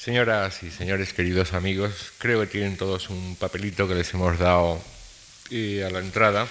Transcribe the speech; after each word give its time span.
Señoras 0.00 0.62
y 0.62 0.70
señores, 0.70 1.12
queridos 1.12 1.52
amigos, 1.52 2.14
creo 2.16 2.40
que 2.40 2.46
tienen 2.46 2.78
todos 2.78 3.10
un 3.10 3.36
papelito 3.36 3.86
que 3.86 3.94
les 3.94 4.14
hemos 4.14 4.38
dado 4.38 4.80
eh, 5.50 5.84
a 5.84 5.90
la 5.90 5.98
entrada 5.98 6.48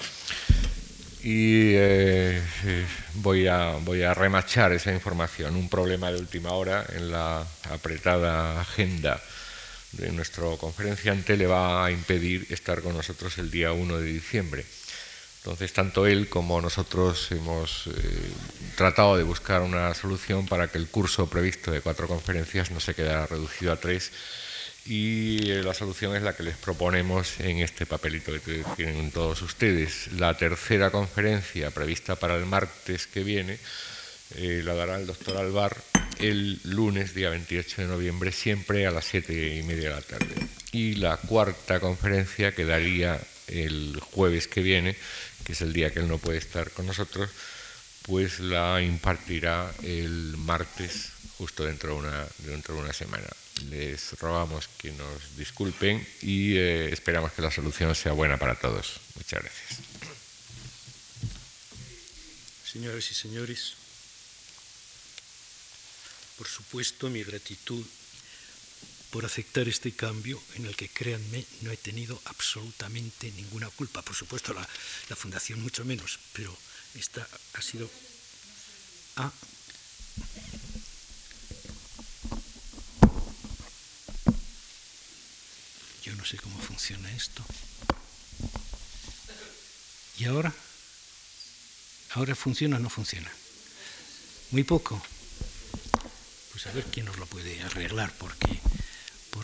y 1.24 1.74
eh, 1.74 2.44
eh, 2.66 2.86
voy, 3.16 3.48
a, 3.48 3.72
voy 3.82 4.04
a 4.04 4.14
remachar 4.14 4.72
esa 4.74 4.94
información. 4.94 5.56
Un 5.56 5.68
problema 5.68 6.12
de 6.12 6.20
última 6.20 6.52
hora 6.52 6.86
en 6.96 7.10
la 7.10 7.44
apretada 7.72 8.62
agenda 8.62 9.20
de 9.94 10.12
nuestra 10.12 10.44
conferenciante 10.60 11.36
le 11.36 11.48
va 11.48 11.84
a 11.84 11.90
impedir 11.90 12.46
estar 12.52 12.82
con 12.84 12.96
nosotros 12.96 13.36
el 13.40 13.50
día 13.50 13.72
1 13.72 13.98
de 13.98 14.06
diciembre. 14.06 14.64
Entonces, 15.50 15.74
tanto 15.74 16.06
él 16.06 16.30
como 16.30 16.62
nosotros 16.62 17.32
hemos 17.32 17.88
eh, 17.88 17.92
tratado 18.76 19.18
de 19.18 19.24
buscar 19.24 19.64
una 19.64 19.96
solución 19.96 20.46
para 20.46 20.68
que 20.68 20.78
el 20.78 20.88
curso 20.88 21.28
previsto 21.28 21.72
de 21.72 21.82
cuatro 21.82 22.08
conferencias 22.08 22.70
no 22.70 22.80
se 22.80 22.94
quedara 22.94 23.26
reducido 23.26 23.72
a 23.72 23.78
tres 23.78 24.12
y 24.86 25.50
eh, 25.50 25.64
la 25.64 25.74
solución 25.74 26.16
es 26.16 26.22
la 26.22 26.36
que 26.36 26.44
les 26.44 26.56
proponemos 26.56 27.40
en 27.40 27.62
este 27.62 27.88
papelito 27.88 28.32
que 28.46 28.64
tienen 28.76 29.10
todos 29.10 29.42
ustedes. 29.42 30.14
La 30.20 30.38
tercera 30.38 30.92
conferencia 30.92 31.72
prevista 31.72 32.16
para 32.16 32.36
el 32.36 32.46
martes 32.46 33.08
que 33.08 33.24
viene 33.24 33.58
eh, 34.36 34.62
la 34.64 34.76
dará 34.76 34.98
el 34.98 35.08
doctor 35.08 35.36
Alvar 35.38 35.76
el 36.20 36.60
lunes, 36.64 37.16
día 37.16 37.32
28 37.32 37.82
de 37.82 37.88
noviembre, 37.88 38.32
siempre 38.32 38.86
a 38.86 38.92
las 38.92 39.06
siete 39.06 39.56
y 39.56 39.64
media 39.64 39.90
de 39.90 39.96
la 39.96 40.02
tarde. 40.02 40.36
Y 40.74 40.96
la 40.96 41.18
cuarta 41.18 41.80
conferencia 41.80 42.52
quedaría 42.52 43.20
el 43.50 44.00
jueves 44.12 44.48
que 44.48 44.62
viene, 44.62 44.96
que 45.50 45.54
es 45.54 45.62
el 45.62 45.74
día 45.74 45.90
que 45.90 45.98
él 45.98 46.08
no 46.08 46.20
puede 46.20 46.38
estar 46.38 46.70
con 46.70 46.86
nosotros, 46.86 47.28
pues 48.04 48.40
la 48.40 48.84
impartirá 48.84 49.74
el 49.82 50.38
martes, 50.38 51.10
justo 51.40 51.66
dentro 51.66 51.90
de 51.90 51.96
una, 51.96 52.28
dentro 52.46 52.76
de 52.76 52.82
una 52.82 52.94
semana. 52.94 53.26
Les 53.68 54.14
rogamos 54.20 54.70
que 54.78 54.92
nos 54.92 55.38
disculpen 55.38 56.08
y 56.22 56.56
eh, 56.56 56.94
esperamos 56.94 57.32
que 57.32 57.42
la 57.42 57.50
solución 57.50 57.96
sea 57.96 58.12
buena 58.12 58.38
para 58.38 58.60
todos. 58.60 59.02
Muchas 59.16 59.42
gracias. 59.42 59.80
Señoras 62.72 63.10
y 63.10 63.16
señores, 63.16 63.74
por 66.38 66.48
supuesto 66.48 67.10
mi 67.10 67.24
gratitud 67.24 67.84
por 69.12 69.26
aceptar 69.26 69.68
este 69.68 69.92
cambio 69.92 70.42
en 70.56 70.66
el 70.66 70.76
que, 70.76 70.90
créanme, 70.90 71.46
no 71.62 71.72
he 71.72 71.78
tenido 71.78 72.22
absolutamente 72.26 73.32
ninguna 73.32 73.70
culpa. 73.70 74.02
Por 74.02 74.16
supuesto, 74.16 74.54
la, 74.54 74.68
la 75.10 75.16
fundación 75.16 75.62
mucho 75.62 75.84
menos, 75.86 76.20
pero 76.34 76.56
esta 76.96 77.28
ha 77.54 77.62
sido... 77.62 77.90
Ah. 79.16 79.32
Yo 86.04 86.16
no 86.16 86.26
sé 86.26 86.38
cómo 86.38 86.60
funciona 86.60 87.12
esto. 87.12 87.44
¿Y 90.18 90.26
ahora? 90.26 90.54
¿Ahora 92.12 92.36
funciona 92.36 92.78
o 92.78 92.80
no 92.80 92.90
funciona? 92.90 93.32
Muy 94.52 94.64
poco. 94.64 95.02
Pues 96.52 96.68
a 96.68 96.72
ver 96.72 96.86
quién 96.86 97.06
nos 97.06 97.18
lo 97.18 97.26
puede 97.26 97.62
arreglar, 97.62 98.14
porque 98.18 98.60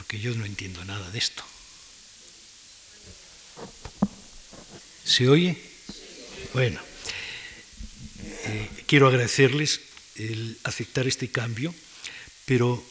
porque 0.06 0.20
yo 0.20 0.36
no 0.36 0.46
entiendo 0.46 0.86
nada 0.86 1.10
de 1.10 1.18
esto. 1.18 1.44
¿Se 5.04 5.28
oye? 5.28 5.58
Bueno, 6.54 6.80
eh, 8.46 8.70
quiero 8.86 9.08
agradecerles 9.08 9.82
el 10.16 10.60
aceptar 10.64 11.08
este 11.08 11.32
cambio, 11.32 11.74
pero 12.46 12.86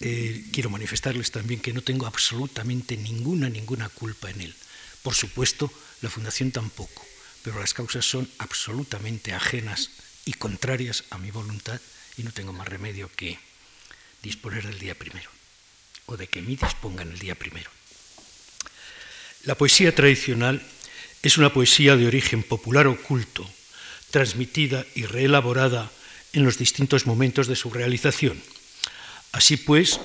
eh, 0.00 0.44
quiero 0.52 0.68
manifestarles 0.68 1.30
también 1.30 1.60
que 1.60 1.72
no 1.72 1.80
tengo 1.80 2.06
absolutamente 2.06 2.98
ninguna, 2.98 3.48
ninguna 3.48 3.88
culpa 3.88 4.28
en 4.28 4.42
él. 4.42 4.54
Por 5.02 5.14
supuesto, 5.14 5.72
la 6.02 6.10
Fundación 6.10 6.52
tampoco, 6.52 7.06
pero 7.42 7.60
las 7.60 7.72
causas 7.72 8.04
son 8.04 8.28
absolutamente 8.36 9.32
ajenas 9.32 9.90
y 10.26 10.34
contrarias 10.34 11.04
a 11.08 11.16
mi 11.16 11.30
voluntad 11.30 11.80
y 12.18 12.24
no 12.24 12.32
tengo 12.32 12.52
más 12.52 12.68
remedio 12.68 13.10
que 13.16 13.38
disponer 14.22 14.66
del 14.66 14.78
día 14.78 14.94
primero 14.94 15.30
de 16.16 16.26
que 16.26 16.42
me 16.42 16.56
dispongan 16.56 17.12
el 17.12 17.18
día 17.18 17.34
primero. 17.34 17.70
La 19.44 19.56
poesía 19.56 19.94
tradicional 19.94 20.62
es 21.22 21.38
una 21.38 21.52
poesía 21.52 21.96
de 21.96 22.06
origen 22.06 22.42
popular 22.42 22.86
oculto, 22.86 23.48
transmitida 24.10 24.84
y 24.94 25.06
reelaborada 25.06 25.90
en 26.32 26.44
los 26.44 26.58
distintos 26.58 27.06
momentos 27.06 27.46
de 27.46 27.56
su 27.56 27.70
realización. 27.70 28.40
Así 29.32 29.56
pues, 29.56 29.98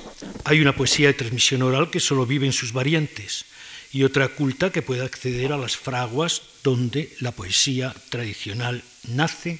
hay 0.45 0.61
una 0.61 0.75
poesía 0.75 1.07
de 1.07 1.13
transmisión 1.13 1.61
oral 1.61 1.91
que 1.91 1.99
solo 1.99 2.25
vive 2.25 2.45
en 2.45 2.53
sus 2.53 2.71
variantes 2.71 3.45
y 3.91 4.03
otra 4.03 4.29
culta 4.29 4.71
que 4.71 4.81
puede 4.81 5.03
acceder 5.03 5.51
a 5.51 5.57
las 5.57 5.75
fraguas 5.75 6.41
donde 6.63 7.13
la 7.19 7.31
poesía 7.31 7.93
tradicional 8.09 8.83
nace 9.07 9.59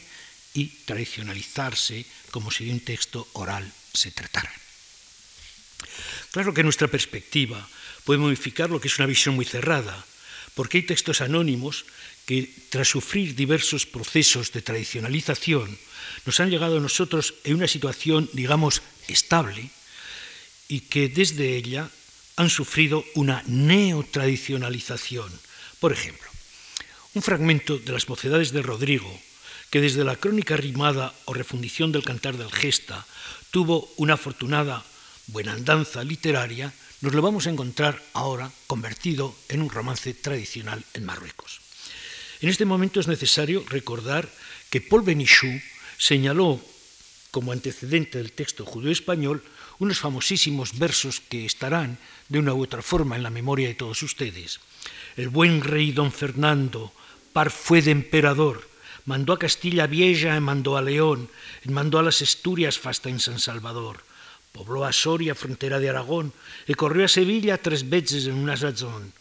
y 0.53 0.67
tradicionalizarse 0.85 2.05
como 2.31 2.51
si 2.51 2.65
de 2.65 2.73
un 2.73 2.79
texto 2.79 3.27
oral 3.33 3.71
se 3.93 4.11
tratara. 4.11 4.51
Claro 6.31 6.53
que 6.53 6.63
nuestra 6.63 6.87
perspectiva 6.87 7.67
puede 8.03 8.19
modificar 8.19 8.69
lo 8.69 8.79
que 8.79 8.87
es 8.87 8.97
una 8.99 9.07
visión 9.07 9.35
muy 9.35 9.45
cerrada, 9.45 10.05
porque 10.55 10.77
hay 10.79 10.83
textos 10.83 11.21
anónimos 11.21 11.85
que, 12.25 12.49
tras 12.69 12.87
sufrir 12.87 13.35
diversos 13.35 13.85
procesos 13.85 14.51
de 14.51 14.61
tradicionalización, 14.61 15.77
nos 16.25 16.39
han 16.39 16.49
llegado 16.49 16.77
a 16.77 16.81
nosotros 16.81 17.35
en 17.43 17.55
una 17.55 17.67
situación, 17.67 18.29
digamos, 18.33 18.81
estable, 19.07 19.69
y 20.67 20.81
que 20.81 21.07
desde 21.09 21.55
ella 21.55 21.89
han 22.35 22.49
sufrido 22.49 23.05
una 23.15 23.43
neotradicionalización. 23.47 25.31
Por 25.79 25.93
ejemplo, 25.93 26.27
un 27.13 27.21
fragmento 27.21 27.77
de 27.77 27.93
las 27.93 28.09
mocedades 28.09 28.51
de 28.51 28.61
Rodrigo, 28.61 29.09
que 29.69 29.81
desde 29.81 30.03
la 30.03 30.15
crónica 30.15 30.55
rimada 30.55 31.13
o 31.25 31.33
refundición 31.33 31.91
del 31.91 32.03
cantar 32.03 32.37
del 32.37 32.51
Gesta 32.51 33.05
tuvo 33.51 33.91
una 33.97 34.15
afortunada 34.15 34.85
buena 35.27 35.53
andanza 35.53 36.03
literaria, 36.03 36.73
nos 37.01 37.13
lo 37.13 37.21
vamos 37.21 37.45
a 37.45 37.51
encontrar 37.51 38.01
ahora 38.13 38.49
convertido 38.65 39.35
en 39.49 39.61
un 39.61 39.69
romance 39.69 40.13
tradicional 40.13 40.83
en 40.93 41.05
Marruecos. 41.05 41.61
En 42.41 42.49
este 42.49 42.65
momento 42.65 42.99
es 42.99 43.07
necesario 43.07 43.63
recordar 43.67 44.29
que 44.69 44.81
Paul 44.81 45.03
Benichou 45.03 45.61
señaló 45.97 46.61
como 47.31 47.51
antecedente 47.51 48.17
del 48.17 48.31
texto 48.31 48.65
judío-español 48.65 49.43
unos 49.79 49.99
famosísimos 49.99 50.79
versos 50.79 51.19
que 51.21 51.45
estarán 51.45 51.99
de 52.29 52.39
una 52.39 52.53
u 52.53 52.63
otra 52.63 52.81
forma 52.81 53.15
en 53.15 53.23
la 53.23 53.29
memoria 53.29 53.67
de 53.67 53.75
todos 53.75 54.01
ustedes. 54.01 54.59
El 55.17 55.29
buen 55.29 55.61
rey 55.61 55.91
don 55.91 56.11
Fernando, 56.11 56.93
par 57.33 57.51
fue 57.51 57.81
de 57.81 57.91
emperador, 57.91 58.67
mandó 59.05 59.33
a 59.33 59.39
Castilla 59.39 59.85
Vieja 59.85 60.39
mandó 60.39 60.77
a 60.77 60.81
León, 60.81 61.29
mandó 61.65 61.99
a 61.99 62.03
las 62.03 62.21
Asturias 62.21 62.79
hasta 62.83 63.09
en 63.09 63.19
San 63.19 63.39
Salvador 63.39 64.06
pobló 64.51 64.85
a 64.85 64.93
Soria, 64.93 65.35
frontera 65.35 65.79
de 65.79 65.89
Aragón, 65.89 66.33
e 66.65 66.73
corrió 66.73 67.05
a 67.05 67.11
Sevilla 67.11 67.61
tres 67.61 67.87
veces 67.87 68.25
en 68.25 68.35
una 68.35 68.57
sazón. 68.57 69.13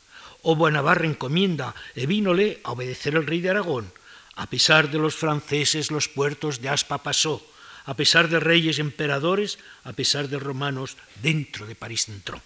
Hubo 0.43 0.67
a 0.67 0.71
Navarra 0.71 1.07
encomienda, 1.07 1.75
e 1.95 2.07
vínole 2.07 2.61
a 2.65 2.73
obedecer 2.73 3.17
al 3.17 3.27
rey 3.27 3.41
de 3.41 3.51
Aragón. 3.51 3.93
A 4.37 4.47
pesar 4.47 4.91
de 4.91 4.99
los 4.99 5.17
franceses, 5.17 5.91
los 5.91 6.09
puertos 6.09 6.61
de 6.61 6.69
Aspa 6.69 7.03
pasó. 7.03 7.45
A 7.87 7.95
pesar 7.95 8.29
de 8.29 8.41
reyes 8.41 8.79
emperadores, 8.79 9.59
a 9.85 9.93
pesar 9.93 10.29
de 10.29 10.39
romanos, 10.39 10.97
dentro 11.23 11.67
de 11.67 11.75
París 11.75 12.09
entró. 12.09 12.41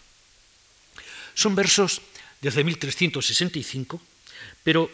Son 1.35 1.55
versos 1.55 2.03
desde 2.41 2.65
1365, 2.65 4.01
pero 4.63 4.91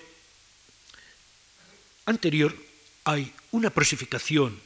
anterior 2.06 2.54
hay 3.04 3.32
una 3.50 3.70
prosificación 3.70 4.58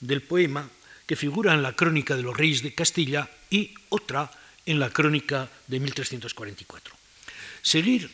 del 0.00 0.22
poema 0.22 0.68
que 1.06 1.16
figura 1.16 1.54
en 1.54 1.62
la 1.62 1.74
crónica 1.74 2.16
de 2.16 2.22
los 2.22 2.36
reyes 2.36 2.62
de 2.62 2.74
Castilla 2.74 3.30
y 3.50 3.74
otra 3.88 4.30
en 4.66 4.80
la 4.80 4.90
crónica 4.90 5.48
de 5.66 5.80
1344. 5.80 6.94
Seguir 7.62 8.10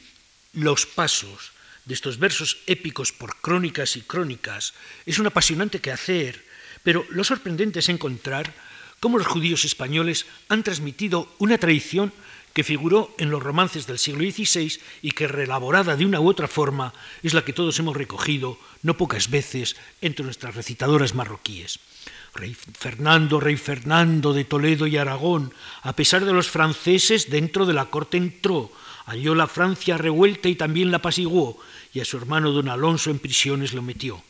los 0.52 0.86
pasos 0.86 1.52
de 1.84 1.94
estos 1.94 2.18
versos 2.18 2.58
épicos 2.66 3.12
por 3.12 3.40
crónicas 3.40 3.96
y 3.96 4.02
crónicas 4.02 4.74
es 5.06 5.18
un 5.18 5.26
apasionante 5.26 5.80
quehacer, 5.80 6.44
pero 6.84 7.04
lo 7.10 7.24
sorprendente 7.24 7.80
es 7.80 7.88
encontrar 7.88 8.52
cómo 9.00 9.18
los 9.18 9.26
judíos 9.26 9.64
españoles 9.64 10.26
han 10.48 10.62
transmitido 10.62 11.34
una 11.38 11.58
tradición 11.58 12.12
que 12.52 12.64
figuró 12.64 13.14
en 13.18 13.30
los 13.30 13.42
romances 13.42 13.86
del 13.86 13.98
siglo 13.98 14.30
XVI 14.30 14.78
y 15.00 15.12
que, 15.12 15.26
reelaborada 15.26 15.96
de 15.96 16.04
una 16.04 16.20
u 16.20 16.28
otra 16.28 16.48
forma, 16.48 16.92
es 17.22 17.32
la 17.32 17.44
que 17.44 17.54
todos 17.54 17.78
hemos 17.78 17.96
recogido 17.96 18.58
no 18.82 18.96
pocas 18.96 19.30
veces 19.30 19.76
entre 20.02 20.24
nuestras 20.24 20.54
recitadoras 20.54 21.14
marroquíes. 21.14 21.80
Rey 22.34 22.54
Fernando, 22.54 23.40
rey 23.40 23.56
Fernando 23.56 24.32
de 24.32 24.44
Toledo 24.44 24.86
y 24.86 24.96
Aragón, 24.96 25.52
a 25.82 25.94
pesar 25.94 26.24
de 26.24 26.32
los 26.32 26.48
franceses, 26.48 27.28
dentro 27.28 27.66
de 27.66 27.74
la 27.74 27.86
corte 27.86 28.16
entró, 28.16 28.72
halló 29.04 29.34
la 29.34 29.46
Francia 29.46 29.98
revuelta 29.98 30.48
y 30.48 30.54
también 30.54 30.90
la 30.90 30.96
apaciguó, 30.98 31.60
y 31.92 32.00
a 32.00 32.04
su 32.06 32.16
hermano 32.16 32.52
don 32.52 32.68
Alonso 32.68 33.10
en 33.10 33.18
prisiones 33.18 33.74
lo 33.74 33.82
metió. 33.82 34.22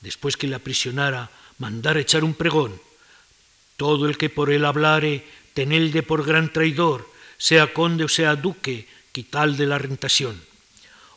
Después 0.00 0.36
que 0.36 0.46
le 0.46 0.54
aprisionara, 0.54 1.30
mandara 1.58 2.00
echar 2.00 2.22
un 2.22 2.34
pregón. 2.34 2.80
Todo 3.76 4.06
el 4.06 4.16
que 4.16 4.30
por 4.30 4.52
él 4.52 4.64
hablare, 4.64 5.26
tenelde 5.54 6.02
por 6.02 6.24
gran 6.24 6.52
traidor, 6.52 7.10
sea 7.38 7.72
conde 7.72 8.04
o 8.04 8.08
sea 8.08 8.36
duque, 8.36 8.86
quital 9.10 9.56
de 9.56 9.66
la 9.66 9.78
rentación. 9.78 10.40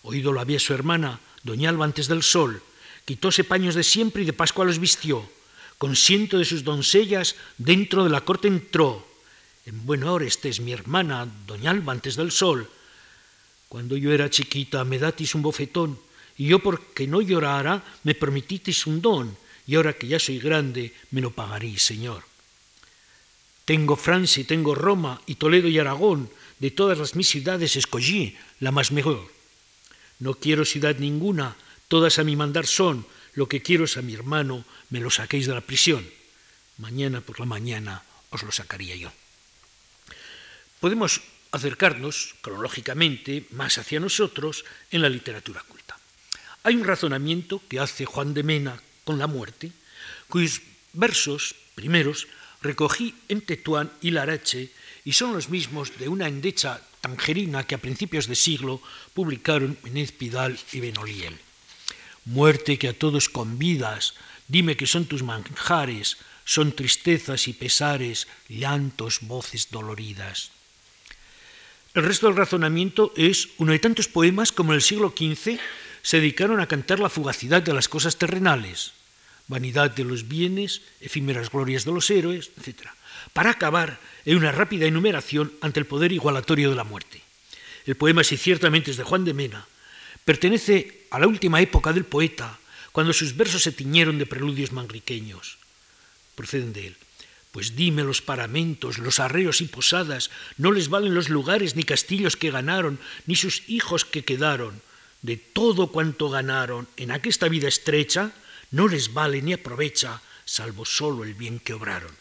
Oído 0.02 0.34
lo 0.34 0.42
había 0.42 0.60
su 0.60 0.74
hermana, 0.74 1.20
doña 1.44 1.70
Alba 1.70 1.86
antes 1.86 2.08
del 2.08 2.24
sol, 2.24 2.64
quitóse 3.06 3.44
paños 3.44 3.76
de 3.76 3.84
siempre 3.84 4.24
y 4.24 4.26
de 4.26 4.34
Pascua 4.34 4.66
los 4.66 4.80
vistió. 4.80 5.30
Con 5.78 5.96
ciento 5.96 6.38
de 6.38 6.46
sus 6.46 6.64
doncellas 6.64 7.36
dentro 7.58 8.04
de 8.04 8.10
la 8.10 8.22
corte 8.22 8.48
entró. 8.48 9.06
En 9.66 9.86
buen 9.86 10.04
hora 10.04 10.26
estés 10.26 10.60
mi 10.60 10.72
hermana, 10.72 11.28
doña 11.48 11.72
Alba 11.72 11.94
antes 11.94 12.16
del 12.16 12.32
sol. 12.32 12.70
Cuando 13.68 13.98
yo 13.98 14.14
era 14.14 14.30
chiquita 14.30 14.86
me 14.86 15.00
datis 15.00 15.36
un 15.36 15.42
bofetón, 15.42 16.00
y 16.38 16.48
yo 16.48 16.60
porque 16.60 17.08
no 17.08 17.22
llorara 17.22 17.84
me 18.04 18.16
prometitis 18.16 18.88
un 18.88 19.02
don, 19.02 19.36
y 19.68 19.76
ahora 19.76 19.94
que 19.94 20.08
ya 20.08 20.20
soy 20.20 20.40
grande 20.40 20.94
me 21.12 21.22
lo 21.22 21.32
pagaréis, 21.32 21.82
Señor. 21.82 22.24
Tengo 23.66 23.96
Francia, 23.96 24.46
tengo 24.48 24.76
Roma 24.76 25.20
y 25.26 25.36
Toledo 25.36 25.68
y 25.68 25.80
Aragón, 25.80 26.30
de 26.60 26.72
todas 26.72 26.98
las 26.98 27.16
mis 27.16 27.28
ciudades 27.28 27.76
escogí 27.76 28.38
la 28.60 28.72
más 28.72 28.92
mejor. 28.92 29.28
No 30.20 30.36
quiero 30.36 30.64
ciudad 30.64 30.96
ninguna, 30.98 31.56
todas 31.88 32.20
a 32.20 32.24
mi 32.24 32.36
mandar 32.36 32.68
son, 32.68 33.06
lo 33.36 33.48
que 33.48 33.62
quiero 33.62 33.84
es 33.86 33.98
a 33.98 34.02
mi 34.02 34.14
hermano, 34.14 34.66
me 34.90 35.00
lo 35.00 35.12
saquéis 35.12 35.48
de 35.48 35.54
la 35.54 35.62
prisión. 35.62 36.08
Mañana 36.78 37.22
por 37.22 37.40
la 37.40 37.46
mañana 37.46 38.04
os 38.32 38.44
lo 38.44 38.52
sacaría 38.52 38.96
yo. 38.96 39.12
Podemos 40.80 41.22
acercarnos 41.52 42.36
cronológicamente 42.42 43.48
más 43.52 43.78
hacia 43.78 44.00
nosotros 44.00 44.66
en 44.92 45.02
la 45.02 45.10
literatura 45.10 45.64
culta. 45.68 45.98
Hay 46.64 46.76
un 46.76 46.84
razonamiento 46.84 47.62
que 47.70 47.80
hace 47.80 48.06
Juan 48.06 48.34
de 48.34 48.44
Mena 48.44 48.82
con 49.04 49.20
la 49.20 49.28
muerte, 49.28 49.72
cuyos 50.28 50.62
versos 50.94 51.56
primeros 51.76 52.28
recogí 52.62 53.16
en 53.30 53.42
Tetuán 53.42 53.92
y 54.02 54.12
Larache 54.12 54.72
y 55.04 55.14
son 55.14 55.34
los 55.34 55.50
mismos 55.50 55.98
de 56.00 56.10
una 56.10 56.28
endecha 56.28 56.82
tangerina 57.02 57.64
que 57.64 57.76
a 57.76 57.84
principios 57.84 58.28
de 58.28 58.36
siglo 58.36 58.82
publicaron 59.14 59.78
Menéz 59.84 60.12
Pidal 60.12 60.58
y 60.72 60.80
Benoliel. 60.80 61.38
Muerte 62.26 62.78
que 62.78 62.90
a 62.90 62.98
todos 62.98 63.30
convidas, 63.30 64.14
dime 64.48 64.76
que 64.76 64.88
son 64.88 65.06
tus 65.06 65.24
manjares, 65.24 66.18
son 66.44 66.74
tristezas 66.74 67.48
y 67.48 67.54
pesares, 67.54 68.28
llantos, 68.50 69.20
voces 69.22 69.70
doloridas. 69.72 70.52
El 71.94 72.04
resto 72.04 72.28
del 72.28 72.36
razonamiento 72.36 73.14
es 73.16 73.50
uno 73.58 73.72
de 73.72 73.80
tantos 73.80 74.08
poemas 74.08 74.52
como 74.52 74.74
en 74.74 74.78
el 74.78 74.82
siglo 74.82 75.14
XV 75.16 75.60
se 76.02 76.18
dedicaron 76.18 76.60
a 76.60 76.68
cantar 76.68 77.00
la 77.00 77.10
fugacidad 77.10 77.64
de 77.64 77.74
las 77.74 77.88
cosas 77.88 78.18
terrenales, 78.18 78.94
vanidad 79.48 79.92
de 79.92 80.04
los 80.04 80.28
bienes, 80.28 80.82
efímeras 81.02 81.50
glorias 81.50 81.86
de 81.86 81.92
los 81.94 82.10
héroes, 82.10 82.52
etc., 82.58 82.90
para 83.34 83.52
acabar 83.52 84.00
en 84.26 84.38
una 84.38 84.52
rápida 84.52 84.86
enumeración 84.86 85.54
ante 85.62 85.80
el 85.80 85.86
poder 85.86 86.12
igualatorio 86.12 86.70
de 86.70 86.76
la 86.76 86.84
muerte. 86.84 87.22
El 87.86 87.96
poema, 87.96 88.24
si 88.24 88.38
ciertamente 88.38 88.92
es 88.92 88.98
de 88.98 89.04
Juan 89.04 89.26
de 89.26 89.34
Mena, 89.34 89.66
pertenece 90.26 91.06
a 91.12 91.20
la 91.20 91.28
última 91.28 91.62
época 91.62 91.94
del 91.94 92.04
poeta, 92.04 92.60
cuando 92.92 93.14
sus 93.14 93.38
versos 93.38 93.64
se 93.64 93.72
tiñeron 93.72 94.18
de 94.18 94.26
preludios 94.26 94.72
manriqueños. 94.72 95.58
Proceden 96.36 96.74
de 96.74 96.88
él. 96.88 96.98
Pues 97.52 97.78
dime 97.78 98.04
los 98.04 98.22
paramentos, 98.22 98.98
los 98.98 99.22
arreos 99.22 99.62
y 99.62 99.66
posadas, 99.66 100.30
no 100.58 100.74
les 100.74 100.90
valen 100.90 101.16
los 101.16 101.30
lugares 101.30 101.78
ni 101.78 101.84
castillos 101.84 102.36
que 102.36 102.52
ganaron, 102.52 103.00
ni 103.28 103.38
sus 103.38 103.64
hijos 103.70 104.04
que 104.04 104.26
quedaron. 104.26 104.82
De 105.22 105.38
todo 105.38 105.88
cuanto 105.88 106.30
ganaron 106.30 106.88
en 106.98 107.12
aquesta 107.12 107.48
vida 107.48 107.70
estrecha, 107.70 108.34
no 108.72 108.90
les 108.90 109.14
vale 109.14 109.42
ni 109.42 109.54
aprovecha, 109.54 110.22
salvo 110.44 110.84
solo 110.84 111.24
el 111.24 111.34
bien 111.34 111.60
que 111.60 111.74
obraron. 111.74 112.12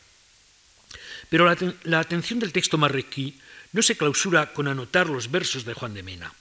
Pero 1.29 1.53
la, 1.83 1.99
atención 1.99 2.39
del 2.39 2.53
texto 2.53 2.79
marrequí 2.79 3.39
no 3.73 3.83
se 3.83 3.97
clausura 3.97 4.53
con 4.53 4.69
anotar 4.69 5.09
los 5.09 5.31
versos 5.31 5.65
de 5.65 5.75
Juan 5.75 5.95
de 5.95 6.03
Mena. 6.03 6.33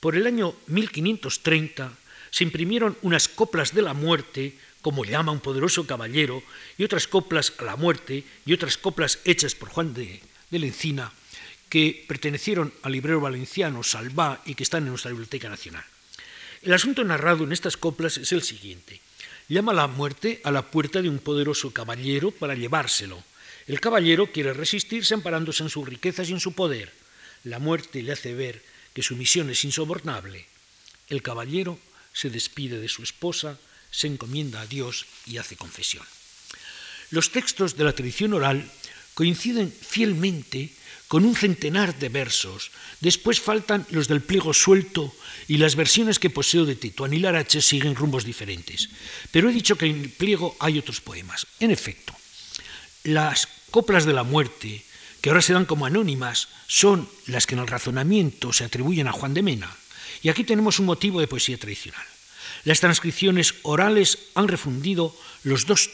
Por 0.00 0.16
el 0.16 0.26
año 0.26 0.54
1530 0.66 1.92
se 2.30 2.44
imprimieron 2.44 2.96
unas 3.02 3.28
coplas 3.28 3.74
de 3.74 3.82
la 3.82 3.94
muerte, 3.94 4.54
como 4.82 5.04
llama 5.04 5.32
un 5.32 5.40
poderoso 5.40 5.86
caballero, 5.86 6.42
y 6.78 6.84
otras 6.84 7.06
coplas 7.06 7.52
a 7.58 7.64
la 7.64 7.76
muerte, 7.76 8.24
y 8.46 8.52
otras 8.52 8.78
coplas 8.78 9.18
hechas 9.24 9.54
por 9.54 9.68
Juan 9.68 9.94
de, 9.94 10.20
de 10.50 10.58
la 10.58 10.66
Encina, 10.66 11.12
que 11.68 12.04
pertenecieron 12.08 12.72
al 12.82 12.92
librero 12.92 13.20
valenciano 13.20 13.82
Salvá 13.82 14.42
y 14.46 14.54
que 14.54 14.62
están 14.62 14.84
en 14.84 14.90
nuestra 14.90 15.10
Biblioteca 15.10 15.48
Nacional. 15.48 15.84
El 16.62 16.72
asunto 16.72 17.04
narrado 17.04 17.44
en 17.44 17.52
estas 17.52 17.76
coplas 17.76 18.16
es 18.16 18.32
el 18.32 18.42
siguiente 18.42 19.00
llama 19.50 19.74
la 19.74 19.88
muerte 19.88 20.40
a 20.44 20.52
la 20.52 20.70
puerta 20.70 21.02
de 21.02 21.08
un 21.08 21.18
poderoso 21.18 21.72
caballero 21.72 22.30
para 22.30 22.54
llevárselo. 22.54 23.20
El 23.66 23.80
caballero 23.80 24.30
quiere 24.30 24.52
resistirse 24.52 25.12
amparándose 25.12 25.64
en 25.64 25.70
sus 25.70 25.86
riquezas 25.86 26.30
y 26.30 26.32
en 26.32 26.40
su 26.40 26.52
poder. 26.52 26.92
La 27.42 27.58
muerte 27.58 28.00
le 28.02 28.12
hace 28.12 28.32
ver 28.32 28.62
que 28.94 29.02
su 29.02 29.16
misión 29.16 29.50
es 29.50 29.64
insobornable. 29.64 30.46
El 31.08 31.22
caballero 31.22 31.78
se 32.12 32.30
despide 32.30 32.80
de 32.80 32.88
su 32.88 33.02
esposa, 33.02 33.58
se 33.90 34.06
encomienda 34.06 34.60
a 34.60 34.66
Dios 34.66 35.06
y 35.26 35.38
hace 35.38 35.56
confesión. 35.56 36.04
Los 37.10 37.32
textos 37.32 37.76
de 37.76 37.84
la 37.84 37.92
tradición 37.92 38.34
oral 38.34 38.70
coinciden 39.14 39.72
fielmente 39.72 40.70
con 41.10 41.24
un 41.24 41.34
centenar 41.34 41.98
de 41.98 42.08
versos. 42.08 42.70
Después 43.00 43.40
faltan 43.40 43.84
los 43.90 44.06
del 44.06 44.22
pliego 44.22 44.54
suelto 44.54 45.12
y 45.48 45.58
las 45.58 45.74
versiones 45.74 46.20
que 46.20 46.30
poseo 46.30 46.64
de 46.64 46.76
Tituán 46.76 47.12
y 47.12 47.18
Larache 47.18 47.60
siguen 47.60 47.96
rumbos 47.96 48.24
diferentes. 48.24 48.88
Pero 49.32 49.50
he 49.50 49.52
dicho 49.52 49.74
que 49.74 49.86
en 49.86 50.00
el 50.02 50.10
pliego 50.10 50.54
hay 50.60 50.78
otros 50.78 51.00
poemas. 51.00 51.48
En 51.58 51.72
efecto, 51.72 52.14
las 53.02 53.48
coplas 53.72 54.06
de 54.06 54.12
la 54.12 54.22
muerte, 54.22 54.84
que 55.20 55.30
ahora 55.30 55.42
se 55.42 55.52
dan 55.52 55.66
como 55.66 55.86
anónimas, 55.86 56.48
son 56.66 57.08
las 57.26 57.46
que 57.46 57.54
en 57.54 57.60
el 57.60 57.66
razonamiento 57.66 58.52
se 58.52 58.64
atribuyen 58.64 59.08
a 59.08 59.12
Juan 59.12 59.34
de 59.34 59.42
Mena. 59.42 59.70
Y 60.22 60.28
aquí 60.28 60.44
tenemos 60.44 60.78
un 60.78 60.86
motivo 60.86 61.20
de 61.20 61.28
poesía 61.28 61.58
tradicional. 61.58 62.06
Las 62.64 62.80
transcripciones 62.80 63.54
orales 63.62 64.18
han 64.34 64.48
refundido 64.48 65.16
los 65.44 65.66
dos 65.66 65.90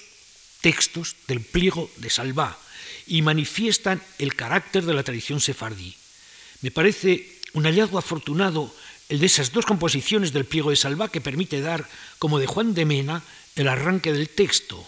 textos 0.60 1.16
del 1.28 1.40
pliego 1.40 1.90
de 1.96 2.10
Salvá, 2.10 2.58
y 3.06 3.22
manifiestan 3.22 4.02
el 4.18 4.34
carácter 4.34 4.84
de 4.84 4.94
la 4.94 5.04
tradición 5.04 5.40
sefardí. 5.40 5.94
Me 6.60 6.70
parece 6.70 7.38
un 7.52 7.64
hallazgo 7.64 7.98
afortunado 7.98 8.74
el 9.08 9.20
de 9.20 9.26
esas 9.26 9.52
dos 9.52 9.64
composiciones 9.64 10.32
del 10.32 10.44
pliego 10.44 10.70
de 10.70 10.76
Salva 10.76 11.08
que 11.08 11.20
permite 11.20 11.60
dar, 11.60 11.88
como 12.18 12.40
de 12.40 12.46
Juan 12.46 12.74
de 12.74 12.84
Mena, 12.84 13.22
el 13.54 13.68
arranque 13.68 14.12
del 14.12 14.28
texto. 14.28 14.84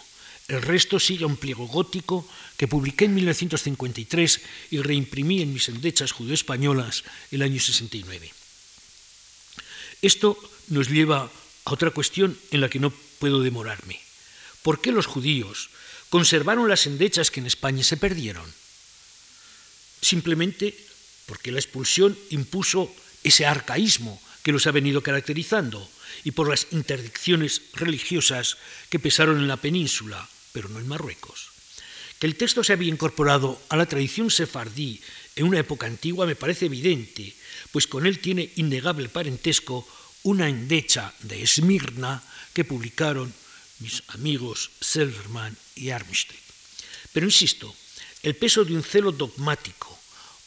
El 0.48 0.62
resto 0.62 0.98
sigue 0.98 1.24
un 1.24 1.36
pliego 1.36 1.66
gótico 1.66 2.26
que 2.56 2.68
publiqué 2.68 3.04
en 3.04 3.14
1953 3.14 4.40
y 4.70 4.80
reimprimí 4.80 5.42
en 5.42 5.52
mis 5.52 5.68
endechas 5.68 6.12
judeo-españolas 6.12 7.04
el 7.30 7.42
año 7.42 7.60
69. 7.60 8.32
Esto 10.00 10.38
nos 10.68 10.88
lleva 10.88 11.30
a 11.64 11.72
otra 11.72 11.90
cuestión 11.90 12.38
en 12.50 12.60
la 12.62 12.70
que 12.70 12.80
no 12.80 12.90
puedo 13.18 13.42
demorarme. 13.42 14.00
¿Por 14.62 14.80
qué 14.80 14.90
los 14.90 15.06
judíos, 15.06 15.70
conservaron 16.08 16.68
las 16.68 16.86
endechas 16.86 17.30
que 17.30 17.40
en 17.40 17.46
España 17.46 17.84
se 17.84 17.96
perdieron. 17.96 18.52
Simplemente 20.00 20.76
porque 21.26 21.52
la 21.52 21.58
expulsión 21.58 22.16
impuso 22.30 22.90
ese 23.22 23.44
arcaísmo 23.44 24.20
que 24.42 24.52
los 24.52 24.66
ha 24.66 24.72
venido 24.72 25.02
caracterizando 25.02 25.88
y 26.24 26.30
por 26.30 26.48
las 26.48 26.68
interdicciones 26.70 27.62
religiosas 27.74 28.56
que 28.88 28.98
pesaron 28.98 29.38
en 29.38 29.48
la 29.48 29.58
península, 29.58 30.28
pero 30.52 30.68
no 30.68 30.78
en 30.78 30.88
Marruecos. 30.88 31.50
Que 32.18 32.26
el 32.26 32.36
texto 32.36 32.64
se 32.64 32.72
había 32.72 32.90
incorporado 32.90 33.60
a 33.68 33.76
la 33.76 33.86
tradición 33.86 34.30
sefardí 34.30 35.00
en 35.36 35.46
una 35.46 35.60
época 35.60 35.86
antigua 35.86 36.26
me 36.26 36.34
parece 36.34 36.66
evidente, 36.66 37.32
pues 37.70 37.86
con 37.86 38.06
él 38.06 38.18
tiene 38.18 38.50
innegable 38.56 39.08
parentesco 39.08 39.86
una 40.24 40.48
endecha 40.48 41.14
de 41.20 41.42
Esmirna 41.42 42.22
que 42.52 42.64
publicaron 42.64 43.32
mis 43.78 44.02
amigos 44.08 44.70
Selverman 44.80 45.56
y 45.76 45.90
Armistead. 45.90 46.40
Pero 47.12 47.26
insisto, 47.26 47.72
el 48.24 48.34
peso 48.34 48.64
de 48.64 48.74
un 48.74 48.82
celo 48.82 49.12
dogmático 49.12 49.96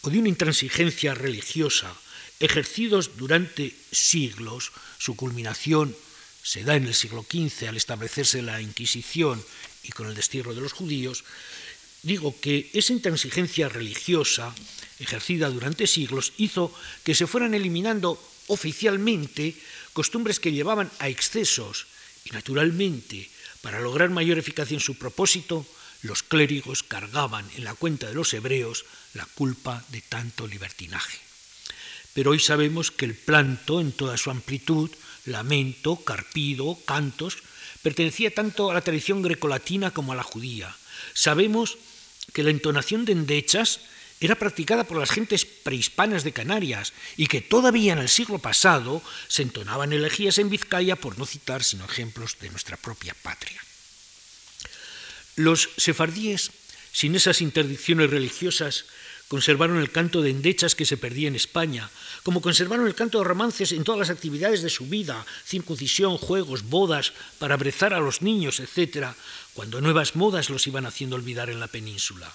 o 0.01 0.10
de 0.10 0.20
una 0.20 0.27
intransigencia 0.27 1.13
religiosa 1.13 1.96
ejercidos 2.41 3.17
durante 3.17 3.74
siglos, 3.91 4.72
su 4.98 5.15
culminación 5.15 5.96
se 6.43 6.63
da 6.63 6.75
en 6.75 6.88
el 6.88 6.96
siglo 6.96 7.24
XV 7.24 7.70
al 7.70 7.77
establecerse 7.77 8.41
la 8.41 8.62
Inquisición 8.62 9.41
y 9.84 9.90
con 9.90 10.08
el 10.08 10.16
destierro 10.16 10.54
de 10.54 10.62
los 10.62 10.74
judíos, 10.74 11.24
digo 12.04 12.40
que 12.40 12.70
esa 12.74 12.94
intransigencia 12.94 13.70
religiosa 13.70 14.54
ejercida 15.00 15.50
durante 15.50 15.88
siglos 15.88 16.34
hizo 16.38 16.74
que 17.04 17.16
se 17.16 17.28
fueran 17.28 17.54
eliminando 17.54 18.22
oficialmente 18.48 19.56
costumbres 19.94 20.40
que 20.40 20.52
llevaban 20.52 20.92
a 21.00 21.10
excesos 21.10 21.88
y 22.26 22.32
naturalmente, 22.32 23.30
para 23.62 23.80
lograr 23.80 24.10
mayor 24.10 24.38
eficacia 24.38 24.76
en 24.76 24.82
su 24.82 24.96
propósito, 24.96 25.66
los 26.04 26.24
clérigos 26.24 26.84
cargaban 26.84 27.50
en 27.56 27.64
la 27.64 27.76
cuenta 27.76 28.08
de 28.08 28.16
los 28.16 28.34
hebreos 28.34 28.86
la 29.14 29.26
culpa 29.26 29.84
de 29.90 30.02
tanto 30.02 30.48
libertinaje. 30.48 31.20
Pero 32.14 32.32
hoy 32.32 32.40
sabemos 32.40 32.92
que 32.92 33.06
el 33.06 33.16
planto, 33.16 33.80
en 33.80 33.92
toda 33.92 34.18
su 34.18 34.32
amplitud, 34.32 34.90
lamento, 35.26 36.04
carpido, 36.04 36.78
cantos, 36.86 37.38
pertenecía 37.82 38.34
tanto 38.34 38.72
a 38.72 38.74
la 38.74 38.82
tradición 38.82 39.22
grecolatina 39.22 39.92
como 39.92 40.12
a 40.12 40.16
la 40.16 40.24
judía. 40.24 40.76
Sabemos 41.14 41.78
que 42.34 42.44
la 42.44 42.52
entonación 42.52 43.06
de 43.06 43.14
endechas 43.14 43.82
era 44.22 44.36
practicada 44.36 44.84
por 44.84 44.98
las 44.98 45.10
gentes 45.10 45.46
prehispanas 45.46 46.24
de 46.24 46.32
Canarias 46.32 46.94
y 47.18 47.26
que 47.26 47.42
todavía 47.42 47.94
en 47.94 48.00
el 48.00 48.10
siglo 48.10 48.38
pasado 48.38 49.02
se 49.28 49.42
entonaban 49.42 49.94
elegías 49.94 50.38
en 50.38 50.50
Vizcaya, 50.50 50.96
por 50.96 51.18
no 51.18 51.26
citar 51.26 51.64
sino 51.64 51.86
ejemplos 51.86 52.38
de 52.40 52.52
nuestra 52.52 52.78
propia 52.78 53.16
patria. 53.24 53.60
Los 55.36 55.70
sefardíes, 55.76 56.52
sin 56.94 57.16
esas 57.16 57.42
interdicciones 57.42 58.12
religiosas, 58.12 58.86
conservaron 59.32 59.80
el 59.80 59.96
canto 59.96 60.22
de 60.22 60.30
endechas 60.30 60.76
que 60.76 60.84
se 60.86 60.98
perdía 60.98 61.30
en 61.30 61.38
España, 61.38 61.90
como 62.24 62.42
conservaron 62.42 62.86
el 62.86 63.00
canto 63.00 63.18
de 63.18 63.24
romances 63.24 63.72
en 63.72 63.86
todas 63.86 64.00
las 64.00 64.10
actividades 64.10 64.62
de 64.62 64.70
su 64.70 64.88
vida, 64.88 65.26
circuncisión, 65.48 66.18
juegos, 66.18 66.64
bodas, 66.68 67.14
para 67.40 67.56
brezar 67.56 67.94
a 67.94 68.02
los 68.02 68.22
niños, 68.22 68.60
etc., 68.60 69.16
cuando 69.54 69.80
nuevas 69.80 70.18
modas 70.18 70.50
los 70.50 70.68
iban 70.68 70.86
haciendo 70.86 71.16
olvidar 71.16 71.50
en 71.50 71.62
la 71.62 71.72
península. 71.72 72.30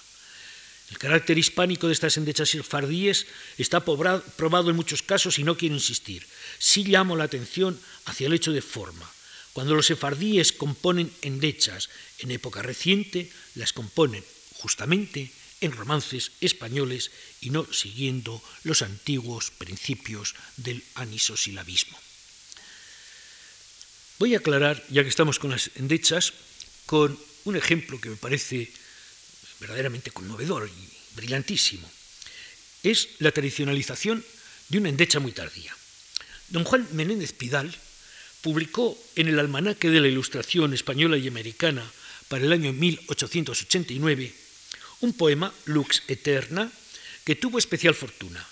El 0.89 0.97
carácter 0.97 1.37
hispánico 1.37 1.85
de 1.85 1.93
estas 1.93 2.17
endechas 2.17 2.49
sefardíes 2.49 3.27
está 3.59 3.85
probado 3.85 4.71
en 4.71 4.75
muchos 4.75 5.03
casos 5.03 5.37
y 5.37 5.43
no 5.43 5.55
quiero 5.55 5.75
insistir. 5.75 6.25
Sí 6.57 6.83
llamo 6.83 7.15
la 7.15 7.25
atención 7.25 7.79
hacia 8.05 8.25
el 8.25 8.33
hecho 8.33 8.51
de 8.51 8.63
forma. 8.63 9.07
Cuando 9.53 9.75
los 9.75 9.85
sefardíes 9.85 10.51
componen 10.51 11.13
endechas 11.21 11.89
en 12.17 12.31
época 12.31 12.63
reciente, 12.63 13.29
las 13.53 13.71
componen 13.71 14.25
justamente 14.57 15.36
en 15.61 15.71
romances 15.71 16.31
españoles 16.41 17.11
y 17.41 17.49
no 17.49 17.65
siguiendo 17.71 18.41
los 18.63 18.81
antiguos 18.81 19.51
principios 19.51 20.35
del 20.57 20.83
anisosilabismo. 20.95 21.97
Voy 24.19 24.33
a 24.33 24.39
aclarar, 24.39 24.83
ya 24.89 25.03
que 25.03 25.09
estamos 25.09 25.39
con 25.39 25.51
las 25.51 25.69
endechas, 25.75 26.33
con 26.85 27.17
un 27.45 27.55
ejemplo 27.55 28.01
que 28.01 28.09
me 28.09 28.15
parece 28.15 28.71
verdaderamente 29.59 30.11
conmovedor 30.11 30.69
y 30.69 31.15
brillantísimo. 31.15 31.89
Es 32.83 33.09
la 33.19 33.31
tradicionalización 33.31 34.23
de 34.69 34.77
una 34.77 34.89
endecha 34.89 35.19
muy 35.19 35.31
tardía. 35.31 35.75
Don 36.49 36.63
Juan 36.63 36.87
Menéndez 36.93 37.33
Pidal 37.33 37.75
publicó 38.41 38.97
en 39.15 39.27
el 39.27 39.39
Almanaque 39.39 39.89
de 39.89 39.99
la 39.99 40.07
Ilustración 40.07 40.73
Española 40.73 41.17
y 41.17 41.27
Americana 41.27 41.83
para 42.27 42.45
el 42.45 42.51
año 42.51 42.73
1889 42.73 44.46
un 45.01 45.13
poema, 45.13 45.53
Lux 45.65 46.03
Eterna, 46.07 46.71
que 47.23 47.35
tuvo 47.35 47.57
especial 47.57 47.93
fortuna. 47.93 48.45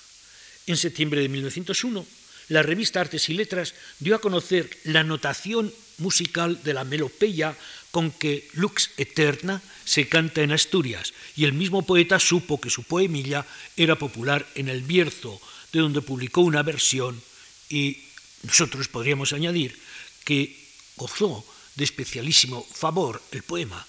En 0.67 0.77
septiembre 0.77 1.21
de 1.21 1.29
1901, 1.29 2.05
la 2.49 2.61
revista 2.61 3.01
Artes 3.01 3.29
y 3.29 3.33
Letras 3.33 3.73
dio 3.99 4.15
a 4.15 4.21
conocer 4.21 4.69
la 4.83 5.03
notación 5.03 5.73
musical 5.97 6.61
de 6.63 6.73
la 6.73 6.83
melopeya 6.83 7.55
con 7.91 8.11
que 8.11 8.49
Lux 8.53 8.91
Eterna 8.97 9.61
se 9.85 10.09
canta 10.09 10.41
en 10.41 10.51
Asturias, 10.51 11.13
y 11.35 11.45
el 11.45 11.53
mismo 11.53 11.85
poeta 11.85 12.19
supo 12.19 12.59
que 12.59 12.69
su 12.69 12.83
poemilla 12.83 13.45
era 13.77 13.97
popular 13.97 14.45
en 14.55 14.67
el 14.67 14.81
Bierzo, 14.81 15.39
de 15.71 15.79
donde 15.79 16.01
publicó 16.01 16.41
una 16.41 16.63
versión, 16.63 17.21
y 17.69 18.03
nosotros 18.43 18.87
podríamos 18.89 19.33
añadir 19.33 19.79
que 20.25 20.55
gozó 20.97 21.45
de 21.75 21.83
especialísimo 21.83 22.65
favor 22.73 23.21
el 23.31 23.43
poema, 23.43 23.85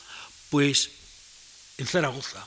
pues 0.51 0.91
en 1.79 1.87
Zaragoza 1.87 2.47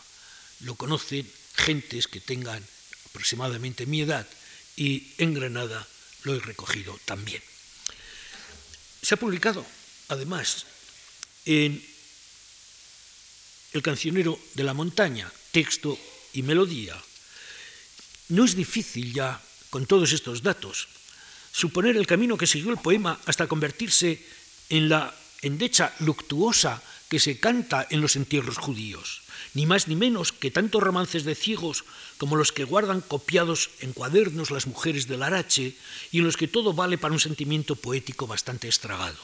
lo 0.62 0.76
conocen 0.76 1.30
gentes 1.56 2.08
que 2.08 2.20
tengan 2.20 2.64
aproximadamente 3.10 3.86
mi 3.86 4.02
edad 4.02 4.28
y 4.76 5.14
en 5.18 5.34
Granada 5.34 5.88
lo 6.24 6.36
he 6.36 6.40
recogido 6.40 6.98
también. 7.06 7.42
Se 9.02 9.16
ha 9.16 9.18
publicado, 9.18 9.66
además, 10.10 10.66
en 11.46 11.84
El 13.72 13.84
cancionero 13.84 14.40
de 14.56 14.64
la 14.64 14.74
montaña, 14.74 15.32
texto 15.52 15.98
y 16.34 16.42
melodía. 16.42 16.98
No 18.30 18.44
es 18.44 18.56
difícil 18.56 19.14
ya, 19.14 19.40
con 19.70 19.86
todos 19.86 20.12
estos 20.12 20.42
datos, 20.42 20.88
suponer 21.52 21.96
el 21.96 22.08
camino 22.08 22.36
que 22.36 22.48
siguió 22.48 22.72
el 22.72 22.82
poema 22.82 23.22
hasta 23.26 23.46
convertirse 23.46 24.26
en 24.70 24.90
la 24.90 25.14
endecha 25.42 25.94
luctuosa 26.00 26.82
que 27.10 27.20
se 27.20 27.40
canta 27.40 27.88
en 27.90 28.02
los 28.02 28.16
entierros 28.16 28.58
judíos, 28.58 29.22
ni 29.54 29.66
más 29.66 29.88
ni 29.88 29.96
menos 29.96 30.32
que 30.32 30.52
tantos 30.52 30.82
romances 30.82 31.26
de 31.26 31.36
ciegos 31.36 31.84
como 32.18 32.38
los 32.38 32.52
que 32.52 32.64
guardan 32.64 33.02
copiados 33.02 33.72
en 33.82 33.94
cuadernos 33.94 34.52
las 34.52 34.68
mujeres 34.68 35.08
del 35.08 35.24
Arache 35.24 35.74
y 36.12 36.20
en 36.20 36.26
los 36.26 36.38
que 36.38 36.48
todo 36.48 36.74
vale 36.74 36.98
para 36.98 37.14
un 37.14 37.20
sentimiento 37.20 37.76
poético 37.76 38.28
bastante 38.28 38.68
estragado. 38.68 39.18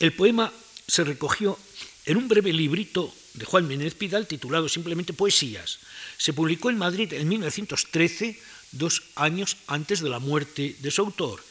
El 0.00 0.12
poema 0.12 0.52
se 0.86 1.04
recogió 1.04 1.58
en 2.06 2.16
un 2.16 2.28
breve 2.28 2.52
librito 2.52 3.14
de 3.34 3.44
Juan 3.44 3.66
Méndez 3.66 3.94
Pidal 3.94 4.26
titulado 4.26 4.68
simplemente 4.68 5.12
Poesías. 5.12 5.78
Se 6.18 6.32
publicó 6.32 6.70
en 6.70 6.78
Madrid 6.78 7.12
en 7.12 7.28
1913, 7.28 8.38
dos 8.72 9.02
años 9.14 9.56
antes 9.66 10.00
de 10.00 10.10
la 10.10 10.18
muerte 10.18 10.76
de 10.80 10.90
su 10.90 11.02
autor, 11.02 11.42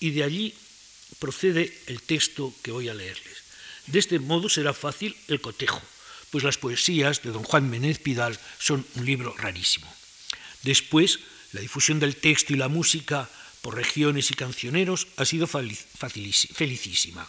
y 0.00 0.10
de 0.10 0.24
allí 0.24 0.54
procede 1.18 1.76
el 1.86 2.00
texto 2.02 2.54
que 2.62 2.72
voy 2.72 2.88
a 2.88 2.94
leerles. 2.94 3.49
De 3.90 3.98
este 3.98 4.20
modo 4.20 4.48
será 4.48 4.72
fácil 4.72 5.16
el 5.26 5.40
cotejo, 5.40 5.82
pues 6.30 6.44
las 6.44 6.58
poesías 6.58 7.22
de 7.22 7.34
don 7.34 7.42
Juan 7.42 7.68
Méndez 7.68 7.98
Pidal 7.98 8.38
son 8.58 8.86
un 8.94 9.04
libro 9.04 9.34
rarísimo. 9.36 9.92
Después, 10.62 11.18
la 11.52 11.60
difusión 11.60 11.98
del 11.98 12.14
texto 12.14 12.52
y 12.52 12.56
la 12.56 12.68
música 12.68 13.28
por 13.62 13.74
regiones 13.74 14.30
y 14.30 14.34
cancioneros 14.34 15.08
ha 15.16 15.24
sido 15.24 15.48
felicísima. 15.48 17.28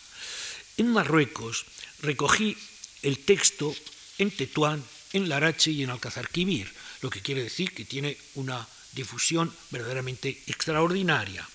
En 0.77 0.93
Marruecos 0.93 1.65
recogí 2.01 2.55
el 3.01 3.17
texto 3.17 3.75
en 4.19 4.29
Tetuán, 4.29 4.83
en 5.13 5.29
Larache 5.29 5.71
y 5.71 5.81
en 5.81 5.89
Alcazarquivir, 5.89 6.71
lo 7.01 7.09
que 7.09 7.21
quiere 7.21 7.41
decir 7.41 7.73
que 7.73 7.85
tiene 7.85 8.17
una 8.35 8.67
difusión 8.93 9.51
verdaderamente 9.71 10.43
extraordinaria. 10.45 11.47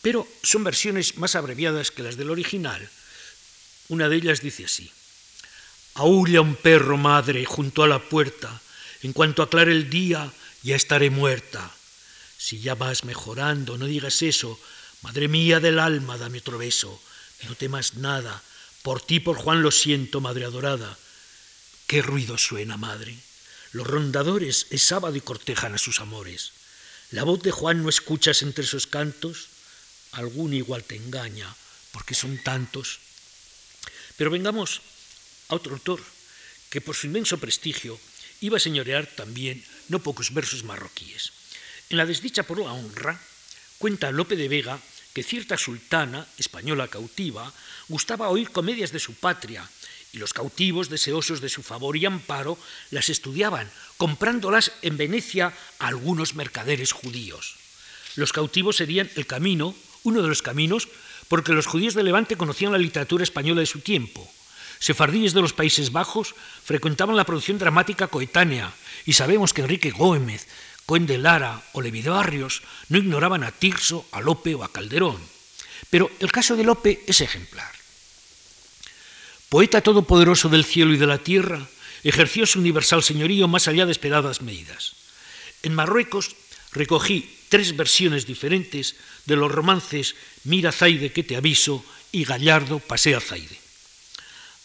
Pero 0.00 0.26
son 0.42 0.64
versiones 0.64 1.18
más 1.18 1.34
abreviadas 1.34 1.90
que 1.90 2.02
las 2.02 2.16
del 2.16 2.30
original. 2.30 2.88
Una 3.88 4.08
de 4.08 4.16
ellas 4.16 4.40
dice 4.40 4.64
así. 4.64 4.90
Aúlla 5.94 6.40
un 6.40 6.56
perro 6.56 6.96
madre 6.96 7.44
junto 7.44 7.82
a 7.82 7.88
la 7.88 7.98
puerta. 7.98 8.60
En 9.02 9.12
cuanto 9.12 9.42
aclare 9.42 9.72
el 9.72 9.90
día, 9.90 10.32
ya 10.62 10.76
estaré 10.76 11.10
muerta. 11.10 11.70
Si 12.38 12.60
ya 12.60 12.74
vas 12.74 13.04
mejorando, 13.04 13.78
no 13.78 13.86
digas 13.86 14.22
eso. 14.22 14.58
Madre 15.02 15.28
mía 15.28 15.60
del 15.60 15.78
alma, 15.78 16.18
dame 16.18 16.38
otro 16.38 16.58
beso. 16.58 17.00
No 17.44 17.54
temas 17.54 17.94
nada. 17.94 18.42
Por 18.82 19.00
ti, 19.00 19.20
por 19.20 19.36
Juan, 19.36 19.62
lo 19.62 19.70
siento, 19.70 20.20
madre 20.20 20.44
adorada. 20.44 20.98
¿Qué 21.86 22.02
ruido 22.02 22.38
suena, 22.38 22.76
madre? 22.76 23.16
Los 23.72 23.86
rondadores 23.86 24.66
es 24.70 24.82
sábado 24.82 25.16
y 25.16 25.20
cortejan 25.20 25.74
a 25.74 25.78
sus 25.78 26.00
amores. 26.00 26.52
La 27.10 27.24
voz 27.24 27.42
de 27.42 27.50
Juan 27.50 27.82
no 27.82 27.88
escuchas 27.88 28.42
entre 28.42 28.64
esos 28.64 28.86
cantos. 28.86 29.48
Algún 30.12 30.54
igual 30.54 30.84
te 30.84 30.96
engaña, 30.96 31.54
porque 31.92 32.14
son 32.14 32.38
tantos. 32.38 33.00
Pero 34.16 34.30
vengamos 34.30 34.80
a 35.48 35.56
otro 35.56 35.74
autor 35.74 36.00
que 36.70 36.80
por 36.80 36.96
su 36.96 37.06
inmenso 37.06 37.38
prestigio 37.38 37.98
iba 38.40 38.56
a 38.56 38.60
señorear 38.60 39.06
también 39.06 39.62
no 39.88 40.00
pocos 40.00 40.34
versos 40.34 40.64
marroquíes. 40.64 41.32
En 41.90 41.98
la 41.98 42.06
desdicha 42.06 42.42
por 42.42 42.58
la 42.58 42.72
honra 42.72 43.20
cuenta 43.78 44.10
Lope 44.10 44.36
de 44.36 44.48
Vega 44.48 44.80
que 45.14 45.22
cierta 45.22 45.56
sultana, 45.56 46.26
española 46.38 46.88
cautiva, 46.88 47.52
gustaba 47.88 48.28
oír 48.28 48.50
comedias 48.50 48.90
de 48.90 48.98
su 48.98 49.14
patria, 49.14 49.62
y 50.12 50.18
los 50.18 50.34
cautivos, 50.34 50.90
deseosos 50.90 51.40
de 51.40 51.48
su 51.48 51.62
favor 51.62 51.96
y 51.96 52.04
amparo, 52.04 52.58
las 52.90 53.08
estudiaban, 53.08 53.70
comprándolas 53.96 54.72
en 54.82 54.96
Venecia 54.96 55.54
a 55.78 55.86
algunos 55.86 56.34
mercaderes 56.34 56.92
judíos. 56.92 57.56
Los 58.16 58.32
cautivos 58.32 58.76
serían 58.76 59.10
el 59.14 59.26
camino, 59.26 59.74
uno 60.02 60.22
de 60.22 60.28
los 60.28 60.42
caminos, 60.42 60.88
porque 61.28 61.52
los 61.52 61.66
judíos 61.66 61.94
de 61.94 62.02
Levante 62.02 62.36
conocían 62.36 62.72
la 62.72 62.78
literatura 62.78 63.24
española 63.24 63.60
de 63.60 63.66
su 63.66 63.80
tiempo, 63.80 64.30
Sefardíes 64.84 65.32
de 65.32 65.40
los 65.40 65.54
Países 65.54 65.92
Bajos 65.92 66.34
frecuentaban 66.62 67.16
la 67.16 67.24
producción 67.24 67.58
dramática 67.58 68.08
coetánea 68.08 68.70
y 69.06 69.14
sabemos 69.14 69.54
que 69.54 69.62
Enrique 69.62 69.90
Gómez, 69.90 70.46
Cohen 70.84 71.06
de 71.06 71.16
Lara 71.16 71.62
o 71.72 71.80
Levi 71.80 72.02
de 72.02 72.10
Barrios 72.10 72.62
no 72.90 72.98
ignoraban 72.98 73.44
a 73.44 73.52
Tirso, 73.52 74.04
a 74.12 74.20
Lope 74.20 74.54
o 74.54 74.62
a 74.62 74.72
Calderón. 74.72 75.16
Pero 75.88 76.10
el 76.20 76.30
caso 76.30 76.56
de 76.56 76.64
Lope 76.64 77.02
es 77.06 77.22
ejemplar. 77.22 77.72
Poeta 79.48 79.80
todopoderoso 79.80 80.50
del 80.50 80.66
cielo 80.66 80.92
y 80.92 80.98
de 80.98 81.06
la 81.06 81.16
tierra, 81.16 81.66
ejerció 82.02 82.44
su 82.44 82.58
universal 82.58 83.02
señorío 83.02 83.48
más 83.48 83.68
allá 83.68 83.86
de 83.86 83.92
esperadas 83.92 84.42
medidas. 84.42 84.96
En 85.62 85.74
Marruecos 85.74 86.36
recogí 86.72 87.38
tres 87.48 87.74
versiones 87.74 88.26
diferentes 88.26 88.96
de 89.26 89.36
los 89.36 89.50
romances 89.50 90.14
Mira 90.44 90.72
Zaide 90.72 91.12
que 91.12 91.22
te 91.22 91.36
aviso 91.36 91.84
y 92.12 92.24
Gallardo 92.24 92.78
Pasea 92.78 93.20
Zaide. 93.20 93.58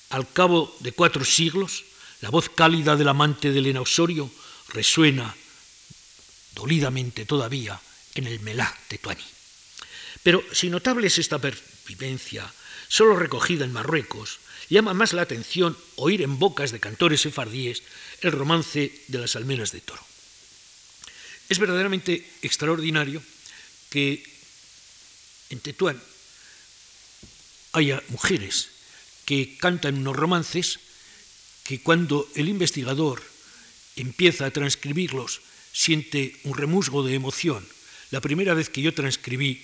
Al 0.10 0.32
cabo 0.32 0.76
de 0.80 0.92
cuatro 0.92 1.24
siglos, 1.24 1.86
la 2.22 2.30
voz 2.30 2.50
cálida 2.50 2.96
del 2.96 3.08
amante 3.08 3.52
de 3.52 3.60
Elena 3.60 3.82
Osorio 3.82 4.30
resuena 4.70 5.36
dolidamente 6.54 7.26
todavía 7.26 7.80
en 8.16 8.28
el 8.28 8.40
Melá 8.40 8.76
de 8.90 8.98
Tuani. 8.98 9.24
Pero 10.24 10.44
si 10.52 10.70
notable 10.70 11.08
es 11.08 11.18
esta 11.18 11.40
pervivencia, 11.40 12.52
solo 12.88 13.16
recogida 13.16 13.66
en 13.66 13.72
Marruecos, 13.72 14.40
llama 14.70 14.94
más 14.94 15.14
la 15.14 15.22
atención 15.22 15.78
oír 15.96 16.22
en 16.22 16.40
bocas 16.40 16.72
de 16.72 16.80
cantores 16.80 17.22
sefardíes 17.22 17.84
el 18.22 18.32
romance 18.32 18.92
de 19.08 19.18
las 19.18 19.36
almenas 19.36 19.72
de 19.72 19.82
toro. 19.82 20.04
Es 21.48 21.58
verdaderamente 21.58 22.30
extraordinario 22.42 23.24
que 23.90 24.39
en 25.50 25.60
Tetuán 25.60 26.02
haya 27.74 28.02
mujeres 28.10 28.70
que 29.26 29.58
cantan 29.58 29.98
unos 29.98 30.16
romances 30.16 30.80
que 31.64 31.82
cuando 31.82 32.28
el 32.36 32.50
investigador 32.50 33.22
empieza 33.96 34.46
a 34.46 34.52
transcribirlos 34.52 35.42
siente 35.72 36.36
un 36.44 36.58
remusgo 36.58 37.04
de 37.04 37.14
emoción. 37.14 37.68
La 38.10 38.22
primera 38.22 38.54
vez 38.54 38.70
que 38.70 38.82
yo 38.82 38.94
transcribí 38.94 39.62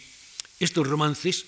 estos 0.60 0.86
romances 0.86 1.46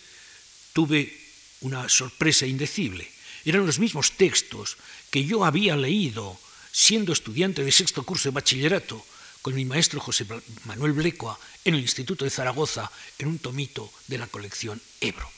tuve 0.74 1.14
una 1.62 1.90
sorpresa 1.90 2.46
indecible. 2.46 3.08
Eran 3.46 3.66
los 3.66 3.80
mismos 3.80 4.14
textos 4.18 4.78
que 5.12 5.24
yo 5.24 5.46
había 5.46 5.78
leído 5.78 6.40
siendo 6.72 7.14
estudiante 7.14 7.64
de 7.64 7.72
sexto 7.72 8.04
curso 8.04 8.30
de 8.30 8.34
bachillerato 8.34 9.06
con 9.42 9.56
mi 9.56 9.66
maestro 9.66 10.00
José 10.00 10.26
Manuel 10.66 10.94
Blecua 10.94 11.40
en 11.64 11.76
el 11.76 11.82
Instituto 11.82 12.26
de 12.26 12.32
Zaragoza 12.32 12.92
en 13.20 13.28
un 13.28 13.40
tomito 13.40 13.92
de 14.08 14.18
la 14.18 14.28
colección 14.28 14.82
Ebro. 15.02 15.30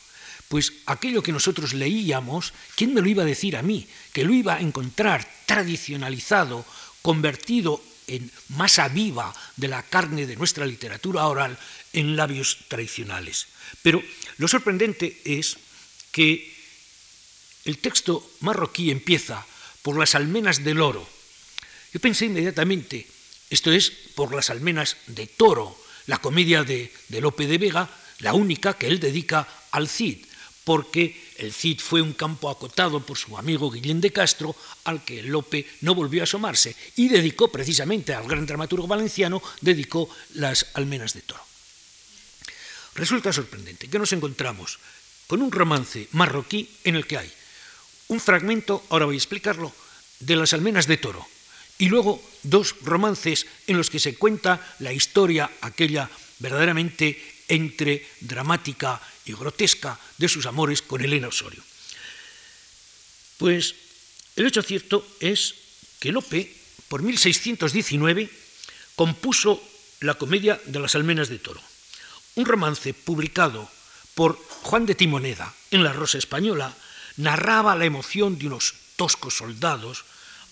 Pues 0.48 0.74
aquello 0.88 1.22
que 1.22 1.32
nosotros 1.32 1.74
leíamos, 1.74 2.54
¿quién 2.76 2.94
me 2.94 3.02
lo 3.02 3.08
iba 3.08 3.24
a 3.24 3.26
decir 3.26 3.56
a 3.56 3.62
mí? 3.62 3.88
Que 4.14 4.24
lo 4.24 4.34
iba 4.34 4.56
a 4.56 4.62
encontrar 4.62 5.28
tradicionalizado, 5.46 6.66
convertido 7.02 7.84
en 8.08 8.32
masa 8.50 8.88
viva 8.88 9.34
de 9.56 9.68
la 9.68 9.84
carne 9.84 10.26
de 10.26 10.36
nuestra 10.36 10.66
literatura 10.66 11.28
oral 11.28 11.58
en 11.94 12.16
labios 12.16 12.66
tradicionales. 12.68 13.48
Pero 13.84 14.02
lo 14.38 14.48
sorprendente 14.48 15.22
es 15.24 15.58
que 16.12 16.52
el 17.66 17.78
texto 17.78 18.28
marroquí 18.40 18.90
empieza 18.90 19.46
por 19.84 19.98
las 19.98 20.16
almenas 20.16 20.64
del 20.64 20.82
oro. 20.82 21.08
Yo 21.94 22.00
pensé 22.00 22.26
inmediatamente, 22.26 23.08
esto 23.50 23.72
es 23.72 23.92
por 24.16 24.34
las 24.34 24.50
almenas 24.50 24.98
de 25.08 25.28
toro, 25.28 25.78
la 26.08 26.20
comedia 26.20 26.64
de, 26.64 26.92
Lope 27.10 27.48
de 27.48 27.58
Vega, 27.58 27.90
la 28.20 28.34
única 28.34 28.78
que 28.78 28.88
él 28.88 29.00
dedica 29.00 29.48
al 29.72 29.88
Cid, 29.88 30.26
porque 30.64 31.20
el 31.38 31.54
Cid 31.54 31.80
fue 31.80 32.02
un 32.02 32.14
campo 32.14 32.50
acotado 32.50 33.06
por 33.06 33.18
su 33.18 33.38
amigo 33.38 33.72
Guillén 33.72 34.02
de 34.02 34.12
Castro, 34.12 34.56
al 34.84 35.04
que 35.04 35.24
Lope 35.24 35.68
no 35.82 35.96
volvió 35.96 36.22
a 36.22 36.26
asomarse, 36.26 36.76
y 36.96 37.08
dedicó 37.08 37.52
precisamente 37.52 38.14
al 38.14 38.28
gran 38.28 38.46
dramaturgo 38.46 38.88
valenciano, 38.88 39.42
dedicó 39.62 40.10
las 40.36 40.68
almenas 40.74 41.14
de 41.14 41.22
toro. 41.22 41.44
Resulta 42.96 43.32
sorprendente 43.32 43.88
que 43.88 44.00
nos 44.00 44.12
encontramos 44.14 44.80
con 45.28 45.42
un 45.42 45.52
romance 45.52 46.08
marroquí 46.12 46.70
en 46.84 46.96
el 46.96 47.08
que 47.08 47.18
hay 47.18 47.32
un 48.10 48.20
fragmento, 48.20 48.84
ahora 48.90 49.06
voy 49.06 49.16
a 49.16 49.18
explicarlo, 49.18 49.72
de 50.20 50.36
las 50.36 50.54
almenas 50.54 50.88
de 50.88 50.98
toro, 50.98 51.26
y 51.80 51.88
luego 51.88 52.22
dos 52.44 52.76
romances 52.84 53.48
en 53.66 53.78
los 53.78 53.90
que 53.90 54.00
se 54.00 54.16
cuenta 54.16 54.76
la 54.80 54.94
historia 54.94 55.50
aquella 55.62 56.10
verdaderamente 56.38 57.18
entre 57.48 58.06
dramática 58.20 59.02
y 59.26 59.34
grotesca 59.34 59.98
de 60.18 60.30
sus 60.30 60.46
amores 60.46 60.84
con 60.84 61.02
Elena 61.02 61.30
Osorio. 61.30 61.64
Pues 63.38 63.76
el 64.36 64.46
hecho 64.46 64.62
cierto 64.62 65.08
es 65.20 65.56
que 66.00 66.12
Lope, 66.12 66.54
por 66.88 67.02
1619, 67.02 68.30
compuso 68.96 69.64
la 70.02 70.16
comedia 70.16 70.60
de 70.66 70.80
las 70.80 70.96
almenas 70.96 71.30
de 71.30 71.40
toro, 71.40 71.62
un 72.36 72.46
romance 72.46 72.94
publicado 72.94 73.70
por 74.16 74.38
Juan 74.64 74.86
de 74.86 74.96
Timoneda 74.96 75.54
en 75.72 75.84
La 75.84 75.94
Rosa 75.94 76.18
Española, 76.18 76.76
narraba 77.16 77.76
la 77.76 77.86
emoción 77.86 78.38
de 78.38 78.48
unos 78.48 78.76
toscos 78.98 79.38
soldados 79.38 80.04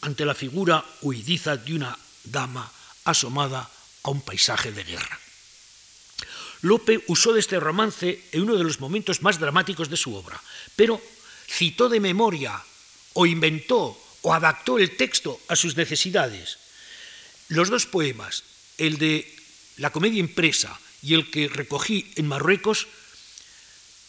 ante 0.02 0.26
la 0.26 0.36
figura 0.36 0.84
huidiza 1.02 1.58
de 1.58 1.76
una 1.76 1.98
dama 2.24 2.72
asomada 3.06 3.70
a 4.04 4.10
un 4.10 4.22
paisaje 4.22 4.72
de 4.72 4.84
guerra. 4.84 5.20
Lope 6.62 7.04
usó 7.08 7.34
de 7.34 7.40
este 7.40 7.60
romance 7.60 8.24
en 8.32 8.42
uno 8.42 8.56
de 8.56 8.64
los 8.64 8.80
momentos 8.80 9.22
más 9.22 9.40
dramáticos 9.40 9.90
de 9.90 9.98
su 9.98 10.16
obra, 10.16 10.42
pero 10.76 11.02
citó 11.48 11.90
de 11.90 12.00
memoria 12.00 12.62
o 13.14 13.26
inventó 13.26 13.98
o 14.22 14.34
adaptó 14.34 14.80
el 14.80 14.98
texto 14.98 15.40
a 15.48 15.56
sus 15.56 15.78
necesidades. 15.78 16.58
Los 17.50 17.70
dos 17.70 17.86
poemas, 17.86 18.44
el 18.78 18.98
de 18.98 19.24
la 19.78 19.92
comedia 19.92 20.20
impresa 20.20 20.78
y 21.02 21.14
el 21.14 21.30
que 21.30 21.48
recogí 21.48 22.12
en 22.16 22.28
Marruecos, 22.28 22.88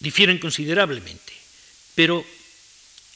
difieren 0.01 0.39
considerablemente, 0.39 1.33
pero 1.95 2.25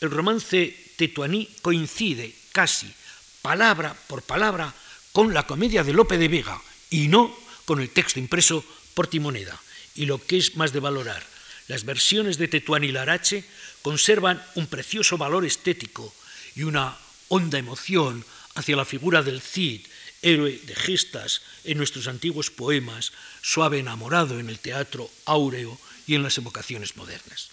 el 0.00 0.10
romance 0.10 0.76
tetuaní 0.96 1.48
coincide 1.62 2.34
casi 2.52 2.92
palabra 3.40 3.96
por 4.06 4.22
palabra 4.22 4.72
con 5.12 5.34
la 5.34 5.46
comedia 5.46 5.82
de 5.82 5.92
Lope 5.92 6.16
de 6.16 6.28
Vega 6.28 6.60
y 6.90 7.08
no 7.08 7.36
con 7.64 7.80
el 7.80 7.90
texto 7.90 8.18
impreso 8.18 8.64
por 8.94 9.08
Timoneda. 9.08 9.58
Y 9.94 10.06
lo 10.06 10.24
que 10.24 10.38
es 10.38 10.56
más 10.56 10.72
de 10.72 10.80
valorar, 10.80 11.22
las 11.68 11.84
versiones 11.84 12.38
de 12.38 12.48
Tetuán 12.48 12.84
y 12.84 12.92
Larache 12.92 13.44
conservan 13.82 14.42
un 14.54 14.66
precioso 14.66 15.18
valor 15.18 15.44
estético 15.44 16.14
y 16.54 16.62
una 16.62 16.96
honda 17.28 17.58
emoción 17.58 18.24
hacia 18.54 18.76
la 18.76 18.84
figura 18.84 19.22
del 19.22 19.40
Cid, 19.40 19.86
héroe 20.22 20.60
de 20.64 20.74
gestas 20.74 21.42
en 21.64 21.78
nuestros 21.78 22.06
antiguos 22.06 22.50
poemas, 22.50 23.12
suave 23.42 23.80
enamorado 23.80 24.38
en 24.38 24.48
el 24.48 24.58
teatro 24.58 25.10
áureo 25.24 25.78
y 26.06 26.14
en 26.14 26.22
las 26.22 26.38
evocaciones 26.38 26.96
modernas. 26.96 27.50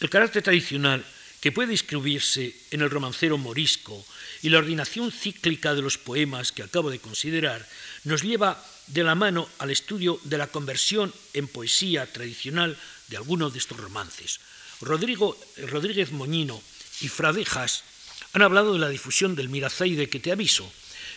El 0.00 0.10
carácter 0.10 0.42
tradicional 0.42 1.04
que 1.44 1.52
puede 1.52 1.76
inscribirse 1.76 2.56
en 2.70 2.80
el 2.80 2.88
romancero 2.88 3.36
morisco 3.36 4.00
y 4.40 4.48
la 4.48 4.56
ordinación 4.56 5.12
cíclica 5.12 5.74
de 5.74 5.82
los 5.82 5.98
poemas 5.98 6.52
que 6.52 6.62
acabo 6.62 6.88
de 6.88 7.04
considerar 7.04 7.68
nos 8.04 8.24
lleva 8.24 8.64
de 8.86 9.04
la 9.04 9.14
mano 9.14 9.46
al 9.58 9.68
estudio 9.68 10.18
de 10.24 10.38
la 10.38 10.46
conversión 10.46 11.12
en 11.34 11.46
poesía 11.46 12.10
tradicional 12.10 12.78
de 13.08 13.18
algunos 13.18 13.52
de 13.52 13.58
estos 13.58 13.76
romances. 13.76 14.40
Rodrigo, 14.80 15.36
Rodríguez 15.68 16.12
Moñino 16.12 16.62
y 17.02 17.08
Fradejas 17.08 17.84
han 18.32 18.40
hablado 18.40 18.72
de 18.72 18.78
la 18.78 18.88
difusión 18.88 19.36
del 19.36 19.50
Mirazaide 19.50 20.08
que 20.08 20.20
te 20.20 20.32
aviso, 20.32 20.64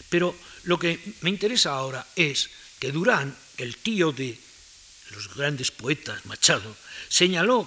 pero 0.09 0.35
lo 0.63 0.77
que 0.77 0.99
me 1.21 1.29
interesa 1.29 1.71
ahora 1.71 2.05
es 2.17 2.49
que 2.79 2.91
Durán, 2.91 3.33
el 3.55 3.77
tío 3.77 4.11
de 4.11 4.37
los 5.11 5.33
grandes 5.35 5.71
poetas 5.71 6.25
Machado, 6.25 6.75
señaló 7.07 7.63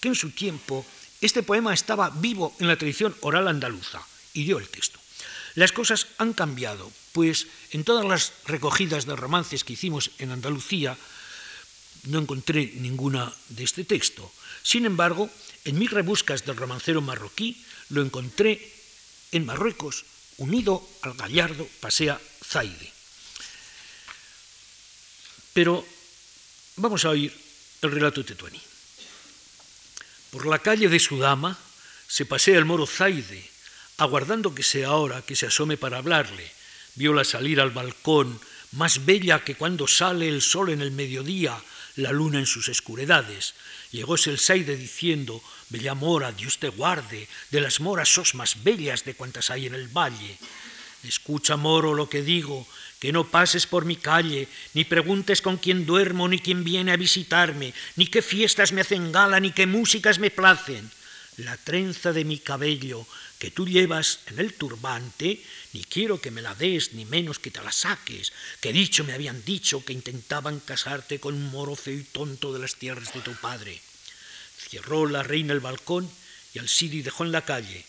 que 0.00 0.08
en 0.08 0.16
su 0.16 0.30
tiempo 0.30 0.84
este 1.20 1.42
poema 1.42 1.74
estaba 1.74 2.10
vivo 2.10 2.54
en 2.58 2.68
la 2.68 2.76
tradición 2.76 3.14
oral 3.20 3.48
andaluza 3.48 4.00
y 4.32 4.44
dio 4.44 4.58
el 4.58 4.68
texto. 4.68 4.98
Las 5.54 5.72
cosas 5.72 6.06
han 6.18 6.32
cambiado, 6.32 6.90
pues 7.12 7.46
en 7.72 7.84
todas 7.84 8.06
las 8.06 8.32
recogidas 8.46 9.04
de 9.04 9.16
romances 9.16 9.64
que 9.64 9.74
hicimos 9.74 10.12
en 10.18 10.30
Andalucía 10.30 10.96
no 12.04 12.18
encontré 12.18 12.72
ninguna 12.76 13.32
de 13.48 13.64
este 13.64 13.84
texto. 13.84 14.32
Sin 14.62 14.86
embargo, 14.86 15.28
en 15.64 15.78
mis 15.78 15.90
rebuscas 15.90 16.46
del 16.46 16.56
romancero 16.56 17.02
marroquí 17.02 17.62
lo 17.90 18.00
encontré 18.00 18.72
en 19.32 19.44
Marruecos, 19.44 20.04
unido 20.38 20.86
al 21.02 21.14
gallardo 21.14 21.68
Pasea 21.80 22.20
Zaide. 22.42 22.92
Pero 25.52 25.84
vamos 26.76 27.04
a 27.04 27.10
oír 27.10 27.34
el 27.82 27.90
relato 27.90 28.24
tetuaní. 28.24 28.69
Por 30.30 30.46
la 30.46 30.60
calle 30.60 30.88
de 30.88 31.00
Sudama 31.00 31.58
se 32.06 32.24
pasea 32.24 32.58
el 32.58 32.64
moro 32.64 32.86
Zaide, 32.86 33.50
aguardando 33.98 34.54
que 34.54 34.62
sea 34.62 34.92
hora 34.92 35.22
que 35.22 35.34
se 35.34 35.46
asome 35.46 35.76
para 35.76 35.98
hablarle. 35.98 36.50
Viola 36.94 37.24
salir 37.24 37.60
al 37.60 37.70
balcón, 37.70 38.40
más 38.72 39.04
bella 39.04 39.42
que 39.42 39.56
cuando 39.56 39.88
sale 39.88 40.28
el 40.28 40.40
sol 40.40 40.70
en 40.70 40.82
el 40.82 40.92
mediodía, 40.92 41.60
la 41.96 42.12
luna 42.12 42.38
en 42.38 42.46
sus 42.46 42.68
escuridades. 42.68 43.54
Llegóse 43.90 44.30
el 44.30 44.38
Saide 44.38 44.76
diciendo, 44.76 45.42
Bella 45.68 45.94
mora, 45.94 46.30
Dios 46.30 46.58
te 46.58 46.68
guarde, 46.68 47.28
de 47.50 47.60
las 47.60 47.80
moras 47.80 48.08
sos 48.08 48.34
más 48.34 48.62
bellas 48.62 49.04
de 49.04 49.14
cuantas 49.14 49.50
hay 49.50 49.66
en 49.66 49.74
el 49.74 49.88
valle. 49.88 50.38
Escucha, 51.04 51.56
moro, 51.56 51.94
lo 51.94 52.08
que 52.08 52.22
digo, 52.22 52.66
que 52.98 53.12
no 53.12 53.24
pases 53.28 53.66
por 53.66 53.86
mi 53.86 53.96
calle, 53.96 54.48
ni 54.74 54.84
preguntes 54.84 55.40
con 55.40 55.56
quién 55.56 55.86
duermo, 55.86 56.28
ni 56.28 56.38
quién 56.38 56.64
viene 56.64 56.92
a 56.92 56.96
visitarme, 56.96 57.72
ni 57.96 58.06
qué 58.06 58.20
fiestas 58.20 58.72
me 58.72 58.82
hacen 58.82 59.10
gala, 59.10 59.40
ni 59.40 59.52
qué 59.52 59.66
músicas 59.66 60.18
me 60.18 60.30
placen. 60.30 60.90
La 61.38 61.56
trenza 61.56 62.12
de 62.12 62.24
mi 62.24 62.38
cabello 62.38 63.06
que 63.38 63.50
tú 63.50 63.66
llevas 63.66 64.20
en 64.26 64.38
el 64.38 64.52
turbante, 64.52 65.42
ni 65.72 65.82
quiero 65.84 66.20
que 66.20 66.30
me 66.30 66.42
la 66.42 66.54
des, 66.54 66.92
ni 66.92 67.06
menos 67.06 67.38
que 67.38 67.50
te 67.50 67.62
la 67.62 67.72
saques, 67.72 68.34
que 68.60 68.74
dicho 68.74 69.02
me 69.02 69.14
habían 69.14 69.42
dicho 69.42 69.82
que 69.82 69.94
intentaban 69.94 70.60
casarte 70.60 71.18
con 71.18 71.34
un 71.34 71.50
moro 71.50 71.74
feo 71.74 71.96
y 71.96 72.04
tonto 72.04 72.52
de 72.52 72.58
las 72.58 72.76
tierras 72.76 73.14
de 73.14 73.20
tu 73.20 73.32
padre. 73.36 73.80
Cerró 74.68 75.06
la 75.06 75.22
reina 75.22 75.54
el 75.54 75.60
balcón 75.60 76.10
y 76.52 76.58
al 76.58 76.68
Sidi 76.68 77.00
dejó 77.00 77.24
en 77.24 77.32
la 77.32 77.46
calle. 77.46 77.86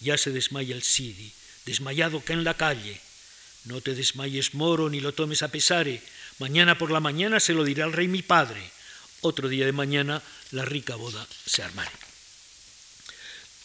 Ya 0.00 0.16
se 0.16 0.30
desmaya 0.30 0.76
el 0.76 0.84
Sidi, 0.84 1.32
desmayado 1.66 2.24
que 2.24 2.32
en 2.32 2.44
la 2.44 2.56
calle. 2.56 3.00
No 3.64 3.80
te 3.80 3.94
desmayes, 3.94 4.54
moro, 4.54 4.90
ni 4.90 5.00
lo 5.00 5.14
tomes 5.14 5.42
a 5.42 5.48
pesare. 5.48 6.02
Mañana 6.38 6.78
por 6.78 6.90
la 6.90 7.00
mañana 7.00 7.38
se 7.38 7.52
lo 7.52 7.64
dirá 7.64 7.84
al 7.84 7.92
rey 7.92 8.08
mi 8.08 8.22
padre. 8.22 8.62
Otro 9.20 9.48
día 9.48 9.66
de 9.66 9.72
mañana 9.72 10.22
la 10.50 10.64
rica 10.64 10.96
boda 10.96 11.26
se 11.46 11.62
armará. 11.62 11.92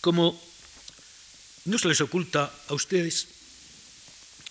Como 0.01 0.39
no 1.65 1.77
se 1.77 1.87
les 1.87 2.01
oculta 2.01 2.53
a 2.67 2.73
ustedes, 2.73 3.27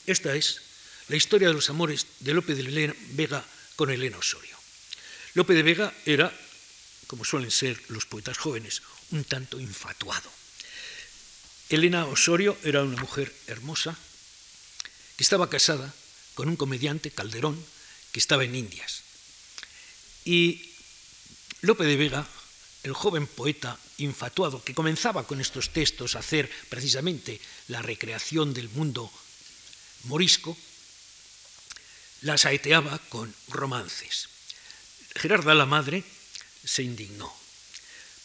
esta 0.06 0.34
es 0.34 0.62
la 1.08 1.16
historia 1.16 1.48
de 1.48 1.54
los 1.54 1.70
amores 1.70 2.06
de 2.20 2.34
Lope 2.34 2.54
de 2.54 2.94
Vega 3.12 3.44
con 3.76 3.90
Elena 3.90 4.18
Osorio. 4.18 4.56
Lope 5.34 5.54
de 5.54 5.62
Vega 5.62 5.94
era, 6.04 6.32
como 7.06 7.24
suelen 7.24 7.50
ser 7.50 7.80
los 7.88 8.06
poetas 8.06 8.38
jóvenes, 8.38 8.82
un 9.12 9.24
tanto 9.24 9.60
infatuado. 9.60 10.30
Elena 11.68 12.06
Osorio 12.06 12.56
era 12.62 12.82
una 12.82 13.00
mujer 13.00 13.34
hermosa 13.48 13.96
que 15.16 15.24
estaba 15.24 15.50
casada 15.50 15.92
con 16.34 16.48
un 16.48 16.56
comediante, 16.56 17.10
Calderón, 17.10 17.58
que 18.12 18.20
estaba 18.20 18.44
en 18.44 18.54
Indias. 18.54 19.02
Y 20.24 20.70
Lope 21.62 21.84
de 21.84 21.96
Vega, 21.96 22.28
el 22.84 22.92
joven 22.92 23.26
poeta 23.26 23.78
infatuado 23.98 24.62
que 24.62 24.74
comenzaba 24.74 25.26
con 25.26 25.40
estos 25.40 25.72
textos 25.72 26.14
a 26.14 26.20
hacer 26.20 26.48
precisamente 26.68 27.40
la 27.66 27.82
recreación 27.82 28.54
del 28.54 28.68
mundo 28.68 29.10
morisco, 30.04 30.56
la 32.20 32.38
saeteaba 32.38 33.00
con 33.08 33.34
romances. 33.48 34.28
Gerarda 35.16 35.54
la 35.54 35.66
madre 35.66 36.04
se 36.64 36.82
indignó. 36.84 37.32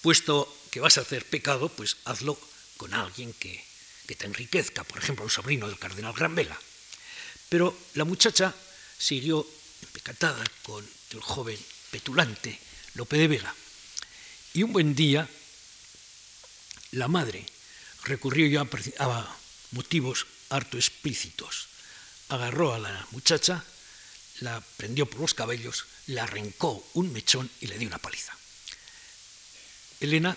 Puesto 0.02 0.46
que 0.70 0.80
vas 0.80 0.98
a 0.98 1.02
hacer 1.02 1.26
pecado, 1.26 1.70
pues 1.70 1.98
hazlo 2.06 2.38
con 2.82 2.96
alguien 2.96 3.32
que, 3.34 3.64
que 4.08 4.16
te 4.16 4.26
enriquezca, 4.26 4.84
por 4.84 4.98
ejemplo, 4.98 5.24
un 5.24 5.30
sobrino 5.30 5.68
del 5.68 5.78
cardenal 5.78 6.14
Granvela. 6.14 6.60
Pero 7.48 7.78
la 7.94 8.06
muchacha 8.06 8.56
siguió 8.98 9.46
empecatada 9.84 10.44
con 10.64 10.84
el 11.12 11.22
joven 11.22 11.60
petulante 11.92 12.60
Lope 12.96 13.18
de 13.18 13.28
Vega. 13.28 13.54
Y 14.56 14.64
un 14.64 14.74
buen 14.74 14.96
día, 14.96 15.30
la 16.94 17.08
madre 17.08 17.46
recurrió 18.06 18.48
ya 18.48 18.68
a 18.98 19.38
motivos 19.74 20.26
harto 20.50 20.78
explícitos. 20.78 21.68
Agarró 22.30 22.74
a 22.74 22.80
la 22.80 23.08
muchacha, 23.12 23.64
la 24.40 24.60
prendió 24.78 25.06
por 25.06 25.20
los 25.20 25.36
cabellos, 25.36 25.86
le 26.08 26.20
arrancó 26.20 26.84
un 26.96 27.14
mechón 27.14 27.48
y 27.60 27.68
le 27.68 27.78
dio 27.78 27.88
una 27.88 28.00
paliza. 28.00 28.36
Elena 30.00 30.36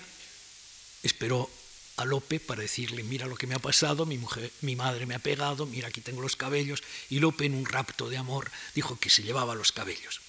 esperó 1.03 1.51
a 1.97 2.05
Lope 2.05 2.41
para 2.41 2.63
decirle, 2.63 3.03
mira 3.03 3.27
lo 3.27 3.37
que 3.37 3.47
me 3.47 3.55
ha 3.55 3.59
pasado, 3.59 4.07
mi, 4.07 4.19
mujer, 4.19 4.51
mi 4.63 4.77
madre 4.77 5.07
me 5.07 5.15
ha 5.15 5.19
pegado, 5.19 5.67
mira 5.67 5.89
aquí 5.89 6.01
tengo 6.01 6.23
los 6.23 6.37
cabellos, 6.37 6.83
y 7.11 7.21
Lope 7.21 7.47
en 7.47 7.55
un 7.55 7.67
rapto 7.67 8.09
de 8.09 8.17
amor 8.17 8.51
dijo 8.75 8.99
que 8.99 9.11
se 9.11 9.23
llevaba 9.23 9.55
los 9.55 9.73
cabellos. 9.73 10.21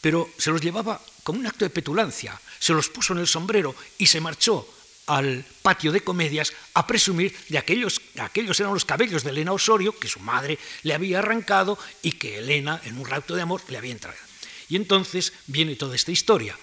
Pero 0.00 0.28
se 0.36 0.50
los 0.50 0.60
llevaba 0.60 1.00
como 1.22 1.40
un 1.40 1.46
acto 1.46 1.64
de 1.64 1.70
petulancia, 1.70 2.38
se 2.58 2.74
los 2.74 2.88
puso 2.88 3.14
en 3.14 3.20
el 3.20 3.26
sombrero 3.26 3.74
y 3.96 4.06
se 4.06 4.20
marchó 4.20 4.68
al 5.06 5.44
patio 5.62 5.92
de 5.92 6.02
comedias 6.02 6.52
a 6.74 6.86
presumir 6.86 7.34
de 7.48 7.58
aquellos, 7.58 8.00
aquellos 8.18 8.58
eran 8.60 8.74
los 8.74 8.84
cabellos 8.84 9.22
de 9.22 9.30
Elena 9.30 9.52
Osorio 9.52 9.98
que 9.98 10.08
su 10.08 10.20
madre 10.20 10.58
le 10.82 10.94
había 10.94 11.18
arrancado 11.18 11.78
y 12.02 12.12
que 12.12 12.38
Elena, 12.38 12.80
en 12.84 12.98
un 12.98 13.06
rapto 13.06 13.34
de 13.34 13.42
amor, 13.42 13.62
le 13.68 13.78
había 13.78 13.92
entregado. 13.92 14.20
Y 14.68 14.76
entonces 14.76 15.32
viene 15.46 15.76
toda 15.76 15.94
esta 15.94 16.10
historia. 16.10 16.56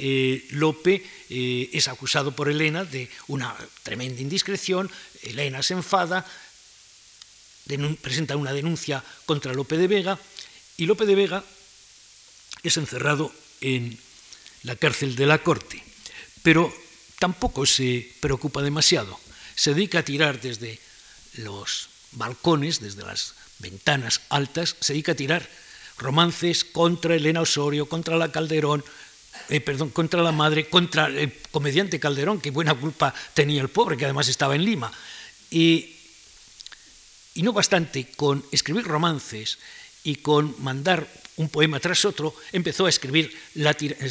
Eh, 0.00 0.46
Lope 0.50 1.04
eh, 1.28 1.70
es 1.72 1.88
acusado 1.88 2.30
por 2.30 2.48
Elena 2.48 2.84
de 2.84 3.10
una 3.26 3.56
tremenda 3.82 4.22
indiscreción, 4.22 4.88
Elena 5.22 5.60
se 5.60 5.74
enfada, 5.74 6.24
presenta 8.00 8.36
una 8.36 8.52
denuncia 8.52 9.02
contra 9.26 9.52
Lope 9.52 9.76
de 9.76 9.88
Vega 9.88 10.18
y 10.76 10.86
Lope 10.86 11.04
de 11.04 11.16
Vega 11.16 11.44
es 12.62 12.76
encerrado 12.76 13.34
en 13.60 13.98
la 14.62 14.76
cárcel 14.76 15.16
de 15.16 15.26
la 15.26 15.42
corte, 15.42 15.82
pero 16.44 16.72
tampoco 17.18 17.66
se 17.66 18.12
preocupa 18.20 18.62
demasiado, 18.62 19.18
se 19.56 19.74
dedica 19.74 19.98
a 19.98 20.04
tirar 20.04 20.40
desde 20.40 20.78
los 21.34 21.88
balcones, 22.12 22.78
desde 22.80 23.02
las 23.02 23.34
ventanas 23.58 24.20
altas, 24.28 24.76
se 24.78 24.92
dedica 24.92 25.12
a 25.12 25.16
tirar 25.16 25.50
romances 25.98 26.64
contra 26.64 27.16
Elena 27.16 27.40
Osorio, 27.40 27.88
contra 27.88 28.16
la 28.16 28.30
Calderón, 28.30 28.84
eh, 29.48 29.60
perdón, 29.60 29.90
contra 29.90 30.22
la 30.22 30.32
madre, 30.32 30.68
contra 30.68 31.06
el 31.06 31.32
comediante 31.50 32.00
Calderón, 32.00 32.40
que 32.40 32.50
buena 32.50 32.74
culpa 32.74 33.14
tenía 33.34 33.60
el 33.60 33.68
pobre, 33.68 33.96
que 33.96 34.04
además 34.04 34.28
estaba 34.28 34.54
en 34.54 34.64
Lima. 34.64 34.92
Y, 35.50 35.96
y 37.34 37.42
no 37.42 37.52
bastante 37.52 38.08
con 38.16 38.44
escribir 38.52 38.84
romances 38.84 39.58
y 40.04 40.16
con 40.16 40.54
mandar 40.58 41.06
un 41.36 41.48
poema 41.48 41.80
tras 41.80 42.04
otro, 42.04 42.34
empezó 42.52 42.86
a 42.86 42.88
escribir 42.88 43.32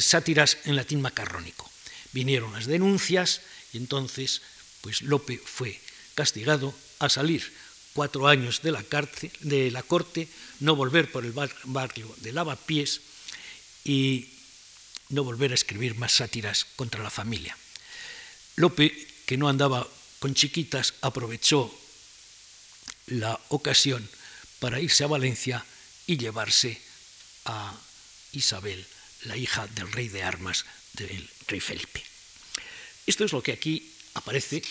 sátiras 0.00 0.58
en 0.64 0.76
latín 0.76 1.00
macarrónico. 1.00 1.68
Vinieron 2.12 2.52
las 2.52 2.66
denuncias 2.66 3.42
y 3.72 3.78
entonces 3.78 4.42
pues 4.80 5.02
Lope 5.02 5.38
fue 5.38 5.78
castigado 6.14 6.74
a 6.98 7.08
salir 7.08 7.52
cuatro 7.92 8.28
años 8.28 8.62
de 8.62 8.72
la, 8.72 8.82
cárcel, 8.82 9.30
de 9.40 9.70
la 9.70 9.82
corte, 9.82 10.28
no 10.60 10.76
volver 10.76 11.10
por 11.10 11.24
el 11.24 11.34
barrio 11.64 12.14
de 12.18 12.32
Lavapiés 12.32 13.00
y 13.84 14.28
no 15.10 15.24
volver 15.24 15.52
a 15.52 15.54
escribir 15.54 15.94
más 15.94 16.12
sátiras 16.12 16.66
contra 16.76 17.02
la 17.02 17.10
familia. 17.10 17.56
Lope, 18.56 19.06
que 19.26 19.36
no 19.36 19.48
andaba 19.48 19.86
con 20.18 20.34
chiquitas, 20.34 20.94
aprovechó 21.00 21.72
la 23.06 23.40
ocasión 23.48 24.08
para 24.58 24.80
irse 24.80 25.04
a 25.04 25.08
Valencia 25.08 25.64
y 26.06 26.16
llevarse 26.16 26.80
a 27.44 27.74
Isabel, 28.32 28.86
la 29.24 29.36
hija 29.36 29.66
del 29.68 29.90
rey 29.92 30.08
de 30.08 30.22
armas 30.22 30.64
del 30.94 31.28
rey 31.46 31.60
Felipe. 31.60 32.02
Esto 33.06 33.24
es 33.24 33.32
lo 33.32 33.42
que 33.42 33.52
aquí 33.52 33.94
aparece 34.14 34.62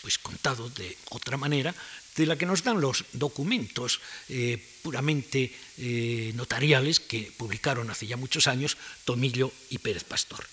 pues 0.00 0.18
contado 0.18 0.70
de 0.70 0.96
otra 1.10 1.36
manera 1.36 1.74
de 2.16 2.26
la 2.26 2.36
que 2.36 2.46
nos 2.46 2.62
dan 2.62 2.80
los 2.80 3.04
documentos 3.12 4.00
eh, 4.28 4.58
puramente 4.82 5.52
eh, 5.78 6.32
notariales 6.34 7.00
que 7.00 7.32
publicaron 7.36 7.90
hace 7.90 8.06
ya 8.06 8.16
muchos 8.16 8.46
años 8.46 8.76
Tomillo 9.04 9.52
y 9.70 9.78
Pérez 9.78 10.04
Pastor. 10.04 10.44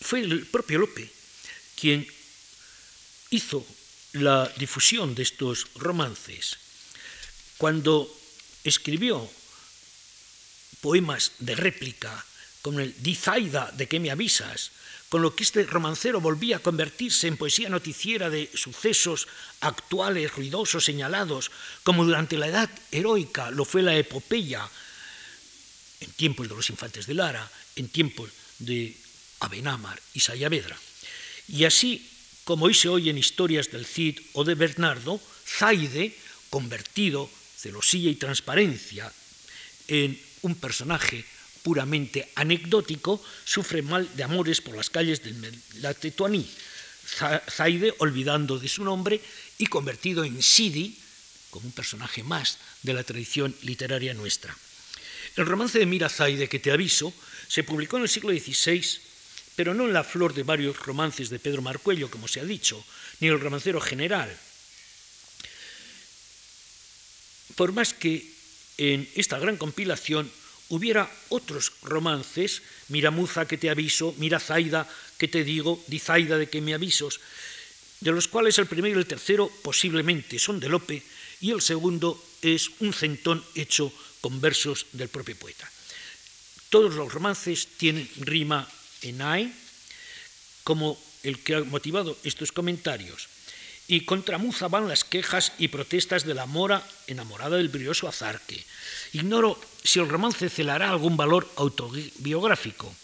Fue 0.00 0.20
el 0.20 0.46
propio 0.46 0.78
Lope 0.78 1.10
quien 1.74 2.06
hizo 3.30 3.66
la 4.12 4.50
difusión 4.56 5.14
de 5.14 5.22
estos 5.22 5.66
romances 5.74 6.56
cuando 7.58 8.08
escribió 8.62 9.28
poemas 10.80 11.32
de 11.38 11.56
réplica 11.56 12.24
como 12.62 12.80
el 12.80 12.94
Dizaida 13.02 13.70
de 13.76 13.88
que 13.88 14.00
me 14.00 14.10
avisas, 14.10 14.70
con 15.08 15.22
lo 15.22 15.34
que 15.34 15.44
este 15.44 15.62
romancero 15.64 16.20
volvía 16.20 16.56
a 16.56 16.64
convertirse 16.64 17.28
en 17.28 17.36
poesía 17.36 17.68
noticiera 17.68 18.30
de 18.30 18.50
sucesos 18.54 19.28
actuales, 19.60 20.34
ruidosos, 20.34 20.84
señalados, 20.84 21.50
como 21.82 22.04
durante 22.04 22.36
la 22.36 22.48
edad 22.48 22.70
heroica 22.90 23.50
lo 23.50 23.64
fue 23.64 23.82
la 23.82 23.96
epopeya, 23.96 24.68
en 26.00 26.10
tiempos 26.12 26.48
de 26.48 26.54
los 26.54 26.68
infantes 26.70 27.06
de 27.06 27.14
Lara, 27.14 27.50
en 27.76 27.88
tiempos 27.88 28.30
de 28.58 28.96
Abenámar 29.40 30.00
y 30.12 30.20
Sayavedra. 30.20 30.76
Y 31.48 31.64
así, 31.64 32.10
como 32.44 32.66
hoy 32.66 32.74
se 32.74 32.88
oyen 32.88 33.18
historias 33.18 33.70
del 33.70 33.86
Cid 33.86 34.20
o 34.32 34.44
de 34.44 34.54
Bernardo, 34.54 35.20
Zaide, 35.46 36.16
convertido, 36.50 37.30
celosía 37.56 38.10
y 38.10 38.16
transparencia, 38.16 39.12
en 39.88 40.18
un 40.42 40.54
personaje 40.56 41.24
puramente 41.64 42.28
anecdótico, 42.36 43.16
sufre 43.48 43.80
mal 43.80 44.04
de 44.14 44.22
amores 44.22 44.60
por 44.60 44.76
las 44.76 44.92
calles 44.92 45.24
del 45.24 45.96
Tetuaní. 45.96 46.44
Zaide, 47.48 47.96
olvidando 48.04 48.60
de 48.60 48.68
su 48.68 48.84
nombre 48.84 49.16
y 49.56 49.66
convertido 49.66 50.24
en 50.24 50.42
Sidi, 50.42 50.96
como 51.48 51.66
un 51.66 51.72
personaje 51.72 52.22
más 52.22 52.58
de 52.82 52.92
la 52.92 53.02
tradición 53.02 53.56
literaria 53.62 54.12
nuestra. 54.12 54.54
El 55.36 55.46
romance 55.46 55.78
de 55.78 55.86
Mira 55.86 56.08
Zaide, 56.08 56.48
que 56.48 56.60
te 56.60 56.70
aviso, 56.70 57.12
se 57.48 57.64
publicó 57.64 57.96
en 57.96 58.04
el 58.04 58.08
siglo 58.12 58.30
XVI, 58.30 58.84
pero 59.56 59.72
no 59.72 59.84
en 59.84 59.94
la 59.94 60.04
flor 60.04 60.34
de 60.34 60.42
varios 60.42 60.76
romances 60.84 61.30
de 61.30 61.38
Pedro 61.38 61.62
Marcuello, 61.62 62.10
como 62.10 62.28
se 62.28 62.40
ha 62.40 62.44
dicho, 62.44 62.84
ni 63.20 63.28
en 63.28 63.34
el 63.34 63.40
romancero 63.40 63.80
general. 63.80 64.28
Por 67.56 67.72
más 67.72 67.94
que 67.94 68.28
en 68.76 69.08
esta 69.14 69.38
gran 69.38 69.56
compilación 69.56 70.30
hubiera 70.68 71.10
otros 71.28 71.72
romances, 71.82 72.62
mira 72.88 73.10
Muza 73.10 73.46
que 73.46 73.58
te 73.58 73.70
aviso, 73.70 74.14
mira 74.18 74.40
Zaida 74.40 74.88
que 75.18 75.28
te 75.28 75.44
digo, 75.44 75.82
di 75.86 75.98
Zaida 75.98 76.38
de 76.38 76.48
que 76.48 76.60
me 76.60 76.74
avisos, 76.74 77.20
de 78.00 78.12
los 78.12 78.28
cuales 78.28 78.58
el 78.58 78.66
primero 78.66 78.96
y 78.96 79.02
el 79.02 79.06
tercero 79.06 79.50
posiblemente 79.62 80.38
son 80.38 80.60
de 80.60 80.68
Lope 80.68 81.02
y 81.40 81.50
el 81.50 81.60
segundo 81.60 82.22
es 82.42 82.70
un 82.80 82.92
centón 82.92 83.44
hecho 83.54 83.92
con 84.20 84.40
versos 84.40 84.86
del 84.92 85.08
propio 85.08 85.36
poeta. 85.36 85.70
Todos 86.70 86.94
los 86.94 87.12
romances 87.12 87.68
tienen 87.76 88.08
rima 88.20 88.68
en 89.02 89.22
AE, 89.22 89.52
como 90.64 90.98
el 91.22 91.38
que 91.40 91.54
ha 91.54 91.64
motivado 91.64 92.16
estos 92.24 92.52
comentarios. 92.52 93.28
Y 93.86 94.02
contra 94.02 94.38
Muza 94.38 94.68
van 94.68 94.88
las 94.88 95.04
quejas 95.04 95.52
y 95.58 95.68
protestas 95.68 96.24
de 96.24 96.34
la 96.34 96.46
mora 96.46 96.82
enamorada 97.06 97.56
del 97.56 97.68
brioso 97.68 98.08
Azarque. 98.08 98.64
Ignoro 99.12 99.60
si 99.82 100.00
el 100.00 100.08
romance 100.08 100.48
celará 100.48 100.88
algún 100.88 101.16
valor 101.16 101.50
autobiográfico. 101.56 102.94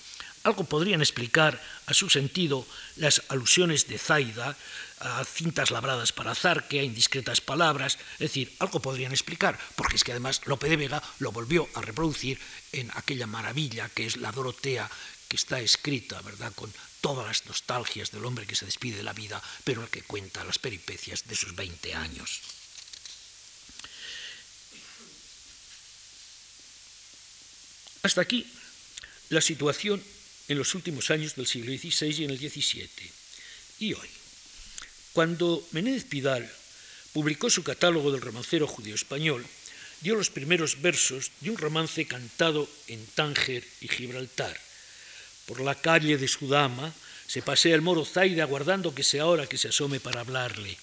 Algo 0.42 0.64
podrían 0.64 1.02
explicar 1.02 1.60
a 1.84 1.92
su 1.92 2.08
sentido 2.08 2.66
las 2.96 3.22
alusiones 3.28 3.88
de 3.88 3.98
Zaida 3.98 4.56
a 5.00 5.24
cintas 5.24 5.70
labradas 5.70 6.12
para 6.12 6.34
Zarque, 6.34 6.80
a 6.80 6.82
indiscretas 6.82 7.40
palabras, 7.40 7.98
es 8.14 8.32
decir, 8.32 8.52
algo 8.58 8.80
podrían 8.80 9.12
explicar, 9.12 9.58
porque 9.76 9.96
es 9.96 10.04
que 10.04 10.12
además 10.12 10.40
Lope 10.46 10.68
de 10.68 10.76
Vega 10.76 11.02
lo 11.18 11.32
volvió 11.32 11.68
a 11.74 11.82
reproducir 11.82 12.38
en 12.72 12.90
aquella 12.94 13.26
maravilla 13.26 13.88
que 13.90 14.06
es 14.06 14.16
la 14.16 14.32
Dorotea, 14.32 14.90
que 15.28 15.36
está 15.36 15.60
escrita, 15.60 16.20
¿verdad?, 16.22 16.52
con 16.54 16.72
todas 17.00 17.26
las 17.26 17.46
nostalgias 17.46 18.10
del 18.10 18.24
hombre 18.24 18.46
que 18.46 18.56
se 18.56 18.66
despide 18.66 18.98
de 18.98 19.02
la 19.02 19.12
vida, 19.12 19.42
pero 19.64 19.82
el 19.82 19.88
que 19.88 20.02
cuenta 20.02 20.44
las 20.44 20.58
peripecias 20.58 21.26
de 21.26 21.36
sus 21.36 21.54
20 21.54 21.94
años. 21.94 22.40
Hasta 28.02 28.22
aquí 28.22 28.46
la 29.28 29.40
situación 29.40 30.02
en 30.48 30.58
los 30.58 30.74
últimos 30.74 31.10
años 31.10 31.36
del 31.36 31.46
siglo 31.46 31.70
XVI 31.72 32.20
y 32.20 32.24
en 32.24 32.30
el 32.30 32.38
XVII. 32.38 32.88
Y 33.78 33.94
hoy, 33.94 34.08
cuando 35.12 35.66
Menéndez 35.72 36.04
Pidal 36.04 36.50
publicó 37.12 37.50
su 37.50 37.62
catálogo 37.62 38.10
del 38.10 38.20
romancero 38.20 38.66
judío 38.66 38.94
español, 38.94 39.46
dio 40.00 40.14
los 40.14 40.30
primeros 40.30 40.80
versos 40.80 41.30
de 41.40 41.50
un 41.50 41.58
romance 41.58 42.06
cantado 42.06 42.68
en 42.88 43.04
Tánger 43.06 43.66
y 43.80 43.88
Gibraltar. 43.88 44.58
Por 45.50 45.66
la 45.66 45.74
calle 45.74 46.14
de 46.14 46.28
su 46.28 46.46
dama 46.46 46.94
se 47.26 47.42
pasea 47.42 47.74
el 47.74 47.82
moro 47.82 48.06
Zaide 48.06 48.38
aguardando 48.38 48.94
que 48.94 49.02
sea 49.02 49.26
hora 49.26 49.50
que 49.50 49.58
se 49.58 49.74
asome 49.74 49.98
para 49.98 50.22
hablarle. 50.22 50.78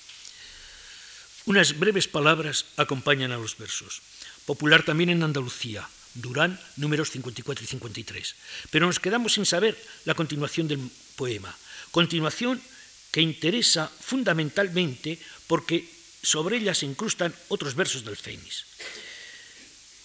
Unas 1.48 1.80
breves 1.80 2.12
palabras 2.12 2.66
acompañan 2.76 3.32
a 3.32 3.40
los 3.40 3.56
versos. 3.56 4.02
Popular 4.44 4.84
también 4.84 5.10
en 5.10 5.24
Andalucía, 5.24 5.88
Durán, 6.16 6.60
números 6.76 7.12
54 7.12 7.64
y 7.64 7.68
53. 7.80 8.36
Pero 8.70 8.88
nos 8.88 9.00
quedamos 9.00 9.40
sin 9.40 9.46
saber 9.46 9.80
la 10.04 10.16
continuación 10.16 10.68
del 10.68 10.84
poema. 11.16 11.56
Continuación 11.92 12.62
que 13.10 13.22
interesa 13.22 13.88
fundamentalmente 13.88 15.18
porque 15.48 15.88
sobre 16.22 16.58
ella 16.58 16.76
se 16.76 16.88
incrustan 16.88 17.34
otros 17.48 17.74
versos 17.74 18.04
del 18.04 18.18
Fénix. 18.18 18.68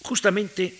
Justamente 0.03 0.79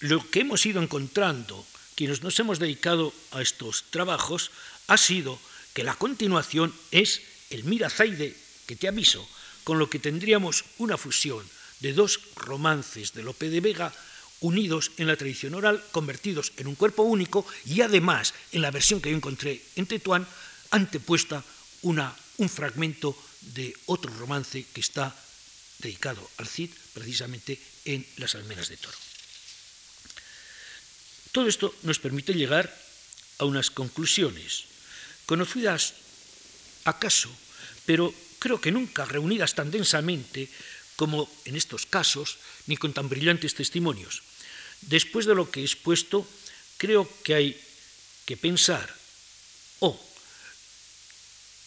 lo 0.00 0.28
que 0.28 0.40
hemos 0.40 0.66
ido 0.66 0.82
encontrando, 0.82 1.64
quienes 1.96 2.22
nos 2.22 2.38
hemos 2.38 2.60
dedicado 2.60 3.12
a 3.32 3.42
estos 3.42 3.84
trabajos, 3.90 4.52
ha 4.86 4.96
sido 4.96 5.40
que 5.74 5.82
la 5.82 5.96
continuación 5.96 6.72
es 6.92 7.22
el 7.50 7.64
Mirazaide 7.64 8.36
que 8.66 8.76
te 8.76 8.86
aviso, 8.86 9.26
con 9.64 9.78
lo 9.78 9.90
que 9.90 9.98
tendríamos 9.98 10.64
una 10.78 10.96
fusión 10.96 11.42
de 11.80 11.92
dos 11.92 12.20
romances 12.36 13.12
de 13.12 13.22
Lope 13.24 13.50
de 13.50 13.60
Vega 13.60 13.92
unidos 14.40 14.92
en 14.98 15.06
la 15.06 15.16
tradición 15.16 15.54
oral, 15.54 15.82
convertidos 15.92 16.52
en 16.56 16.66
un 16.66 16.74
cuerpo 16.74 17.02
único 17.02 17.46
y 17.64 17.80
además 17.80 18.34
en 18.52 18.62
la 18.62 18.70
versión 18.70 19.00
que 19.00 19.10
yo 19.10 19.16
encontré 19.16 19.62
en 19.76 19.86
Tetuán, 19.86 20.26
antepuesta 20.70 21.42
una, 21.82 22.14
un 22.36 22.48
fragmento 22.48 23.16
de 23.56 23.74
otro 23.86 24.12
romance 24.18 24.66
que 24.72 24.80
está 24.80 25.14
dedicado 25.78 26.28
al 26.36 26.46
Cid, 26.46 26.70
precisamente 26.92 27.58
en 27.84 28.06
Las 28.16 28.34
Almenas 28.34 28.68
de 28.68 28.76
Toro. 28.76 29.05
Todo 31.36 31.52
esto 31.52 31.68
nos 31.84 32.00
permite 32.00 32.32
llegar 32.32 32.72
a 33.36 33.44
unas 33.44 33.68
conclusiones, 33.68 34.72
conocidas 35.28 35.92
acaso, 36.88 37.28
pero 37.84 38.08
creo 38.40 38.56
que 38.56 38.72
nunca 38.72 39.04
reunidas 39.04 39.52
tan 39.52 39.68
densamente 39.68 40.48
como 40.96 41.28
en 41.44 41.52
estos 41.52 41.84
casos, 41.84 42.40
ni 42.64 42.80
con 42.80 42.96
tan 42.96 43.12
brillantes 43.12 43.52
testimonios. 43.52 44.24
Después 44.88 45.28
de 45.28 45.36
lo 45.36 45.52
que 45.52 45.60
he 45.60 45.68
expuesto, 45.68 46.24
creo 46.80 47.04
que 47.20 47.36
hay 47.36 47.60
que 48.24 48.40
pensar 48.40 48.88
o 49.84 49.92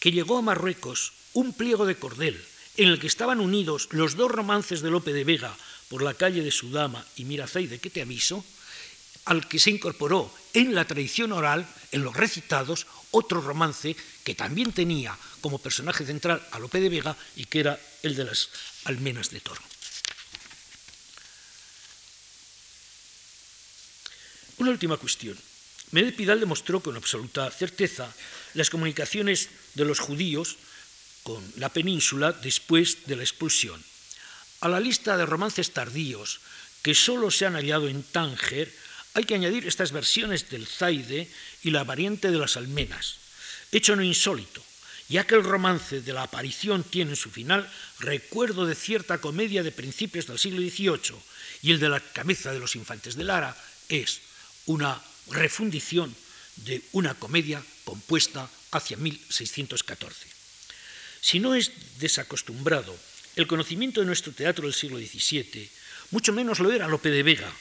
que 0.02 0.10
llegó 0.10 0.42
a 0.42 0.42
Marruecos 0.42 1.14
un 1.38 1.54
pliego 1.54 1.86
de 1.86 1.94
cordel 1.94 2.34
en 2.74 2.90
el 2.90 2.98
que 2.98 3.06
estaban 3.06 3.38
unidos 3.38 3.86
los 3.94 4.18
dos 4.18 4.34
romances 4.34 4.82
de 4.82 4.90
Lope 4.90 5.14
de 5.14 5.22
Vega 5.22 5.54
por 5.86 6.02
la 6.02 6.18
calle 6.18 6.42
de 6.42 6.50
Sudama 6.50 7.06
y 7.14 7.22
Mirazaide 7.22 7.78
que 7.78 7.90
te 7.90 8.02
aviso, 8.02 8.42
al 9.30 9.46
que 9.46 9.62
se 9.62 9.70
incorporó 9.70 10.26
en 10.54 10.74
la 10.74 10.84
tradición 10.84 11.30
oral, 11.30 11.62
en 11.92 12.02
los 12.02 12.16
recitados, 12.16 12.88
otro 13.12 13.40
romance 13.40 13.94
que 14.24 14.34
también 14.34 14.72
tenía 14.72 15.16
como 15.40 15.62
personaje 15.62 16.04
central 16.04 16.42
a 16.50 16.58
Lope 16.58 16.80
de 16.80 16.90
Vega 16.90 17.16
y 17.36 17.44
que 17.46 17.60
era 17.60 17.78
el 18.02 18.16
de 18.16 18.24
las 18.24 18.50
almenas 18.84 19.30
de 19.30 19.38
toro. 19.38 19.62
Una 24.58 24.72
última 24.72 24.96
cuestión. 24.96 25.38
Medel 25.92 26.14
Pidal 26.14 26.40
demostró 26.40 26.82
con 26.82 26.96
absoluta 26.96 27.48
certeza 27.52 28.12
las 28.54 28.68
comunicaciones 28.68 29.48
de 29.74 29.84
los 29.84 30.00
judíos 30.00 30.58
con 31.22 31.40
la 31.56 31.68
península 31.68 32.32
después 32.32 33.06
de 33.06 33.14
la 33.14 33.22
expulsión. 33.22 33.80
A 34.60 34.68
la 34.68 34.80
lista 34.80 35.16
de 35.16 35.24
romances 35.24 35.70
tardíos 35.70 36.40
que 36.82 36.96
solo 36.96 37.30
se 37.30 37.46
han 37.46 37.54
hallado 37.54 37.88
en 37.88 38.02
Tánger 38.02 38.89
hay 39.14 39.24
que 39.24 39.34
añadir 39.34 39.66
estas 39.66 39.92
versiones 39.92 40.50
del 40.50 40.66
Zaide 40.66 41.28
y 41.62 41.70
la 41.70 41.84
variante 41.84 42.30
de 42.30 42.38
las 42.38 42.56
almenas, 42.56 43.16
hecho 43.72 43.96
no 43.96 44.02
insólito, 44.02 44.62
ya 45.08 45.26
que 45.26 45.34
el 45.34 45.42
romance 45.42 46.00
de 46.00 46.12
la 46.12 46.22
aparición 46.22 46.84
tiene 46.84 47.12
en 47.12 47.16
su 47.16 47.30
final 47.30 47.68
recuerdo 47.98 48.66
de 48.66 48.76
cierta 48.76 49.18
comedia 49.18 49.62
de 49.62 49.72
principios 49.72 50.26
del 50.26 50.38
siglo 50.38 50.60
XVIII 50.60 51.18
y 51.62 51.72
el 51.72 51.80
de 51.80 51.88
la 51.88 52.00
cabeza 52.00 52.52
de 52.52 52.60
los 52.60 52.76
infantes 52.76 53.16
de 53.16 53.24
Lara 53.24 53.56
es 53.88 54.20
una 54.66 55.02
refundición 55.30 56.14
de 56.56 56.82
una 56.92 57.14
comedia 57.14 57.62
compuesta 57.84 58.48
hacia 58.70 58.96
1614. 58.96 60.28
Si 61.20 61.40
no 61.40 61.54
es 61.54 61.72
desacostumbrado 61.98 62.96
el 63.36 63.46
conocimiento 63.46 64.00
de 64.00 64.06
nuestro 64.06 64.32
teatro 64.32 64.64
del 64.64 64.74
siglo 64.74 64.98
XVII, 64.98 65.68
mucho 66.10 66.32
menos 66.32 66.60
lo 66.60 66.70
era 66.70 66.88
Lope 66.88 67.10
de 67.10 67.22
Vega. 67.22 67.52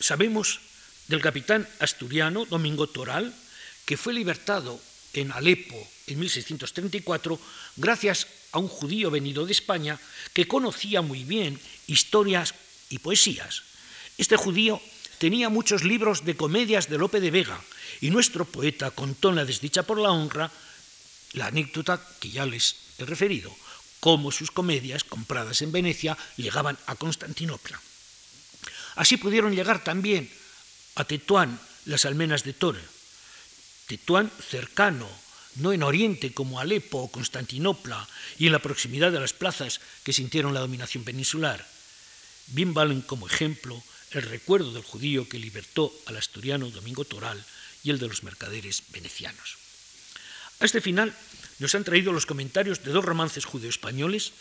Sabemos 0.00 0.60
del 1.08 1.20
capitán 1.20 1.68
asturiano 1.80 2.44
Domingo 2.44 2.86
Toral, 2.86 3.34
que 3.84 3.96
fue 3.96 4.12
libertado 4.12 4.80
en 5.12 5.32
Alepo 5.32 5.76
en 6.06 6.20
1634 6.20 7.40
gracias 7.76 8.26
a 8.52 8.58
un 8.58 8.68
judío 8.68 9.10
venido 9.10 9.46
de 9.46 9.52
España 9.52 9.98
que 10.32 10.46
conocía 10.46 11.02
muy 11.02 11.24
bien 11.24 11.58
historias 11.86 12.54
y 12.90 12.98
poesías. 12.98 13.62
Este 14.18 14.36
judío 14.36 14.80
tenía 15.18 15.48
muchos 15.48 15.84
libros 15.84 16.24
de 16.24 16.36
comedias 16.36 16.88
de 16.88 16.98
Lope 16.98 17.20
de 17.20 17.30
Vega 17.30 17.60
y 18.00 18.10
nuestro 18.10 18.44
poeta 18.44 18.90
contó 18.90 19.30
en 19.30 19.36
la 19.36 19.44
desdicha 19.44 19.82
por 19.82 19.98
la 19.98 20.10
honra 20.10 20.50
la 21.32 21.46
anécdota 21.46 22.00
que 22.20 22.30
ya 22.30 22.46
les 22.46 22.76
he 22.98 23.04
referido, 23.04 23.54
cómo 24.00 24.30
sus 24.32 24.50
comedias 24.50 25.04
compradas 25.04 25.60
en 25.62 25.72
Venecia 25.72 26.16
llegaban 26.36 26.78
a 26.86 26.94
Constantinopla. 26.94 27.80
Así 28.98 29.16
pudieron 29.16 29.54
llegar 29.54 29.84
también 29.84 30.28
a 30.96 31.04
Tetuán 31.06 31.54
las 31.86 32.04
almenas 32.04 32.42
de 32.42 32.52
Tore. 32.52 32.82
Tetuán 33.86 34.26
cercano, 34.42 35.08
no 35.62 35.72
en 35.72 35.84
Oriente 35.84 36.34
como 36.34 36.58
Alepo 36.58 36.98
o 36.98 37.10
Constantinopla 37.10 38.02
y 38.42 38.46
en 38.46 38.52
la 38.52 38.58
proximidad 38.58 39.12
de 39.12 39.20
las 39.20 39.32
plazas 39.32 39.80
que 40.02 40.12
sintieron 40.12 40.52
la 40.52 40.66
dominación 40.66 41.04
peninsular. 41.04 41.64
Bien 42.48 42.74
valen 42.74 43.00
como 43.00 43.28
ejemplo 43.28 43.80
el 44.10 44.22
recuerdo 44.22 44.72
del 44.72 44.82
judío 44.82 45.28
que 45.28 45.38
libertó 45.38 45.94
al 46.06 46.16
asturiano 46.16 46.68
Domingo 46.68 47.04
Toral 47.04 47.38
y 47.84 47.90
el 47.90 48.00
de 48.00 48.08
los 48.08 48.24
mercaderes 48.24 48.82
venecianos. 48.90 49.58
A 50.58 50.64
este 50.64 50.80
final 50.80 51.14
nos 51.60 51.72
han 51.76 51.84
traído 51.84 52.12
los 52.12 52.26
comentarios 52.26 52.82
de 52.82 52.90
dos 52.90 53.04
romances 53.04 53.44
judeo-españoles 53.44 54.32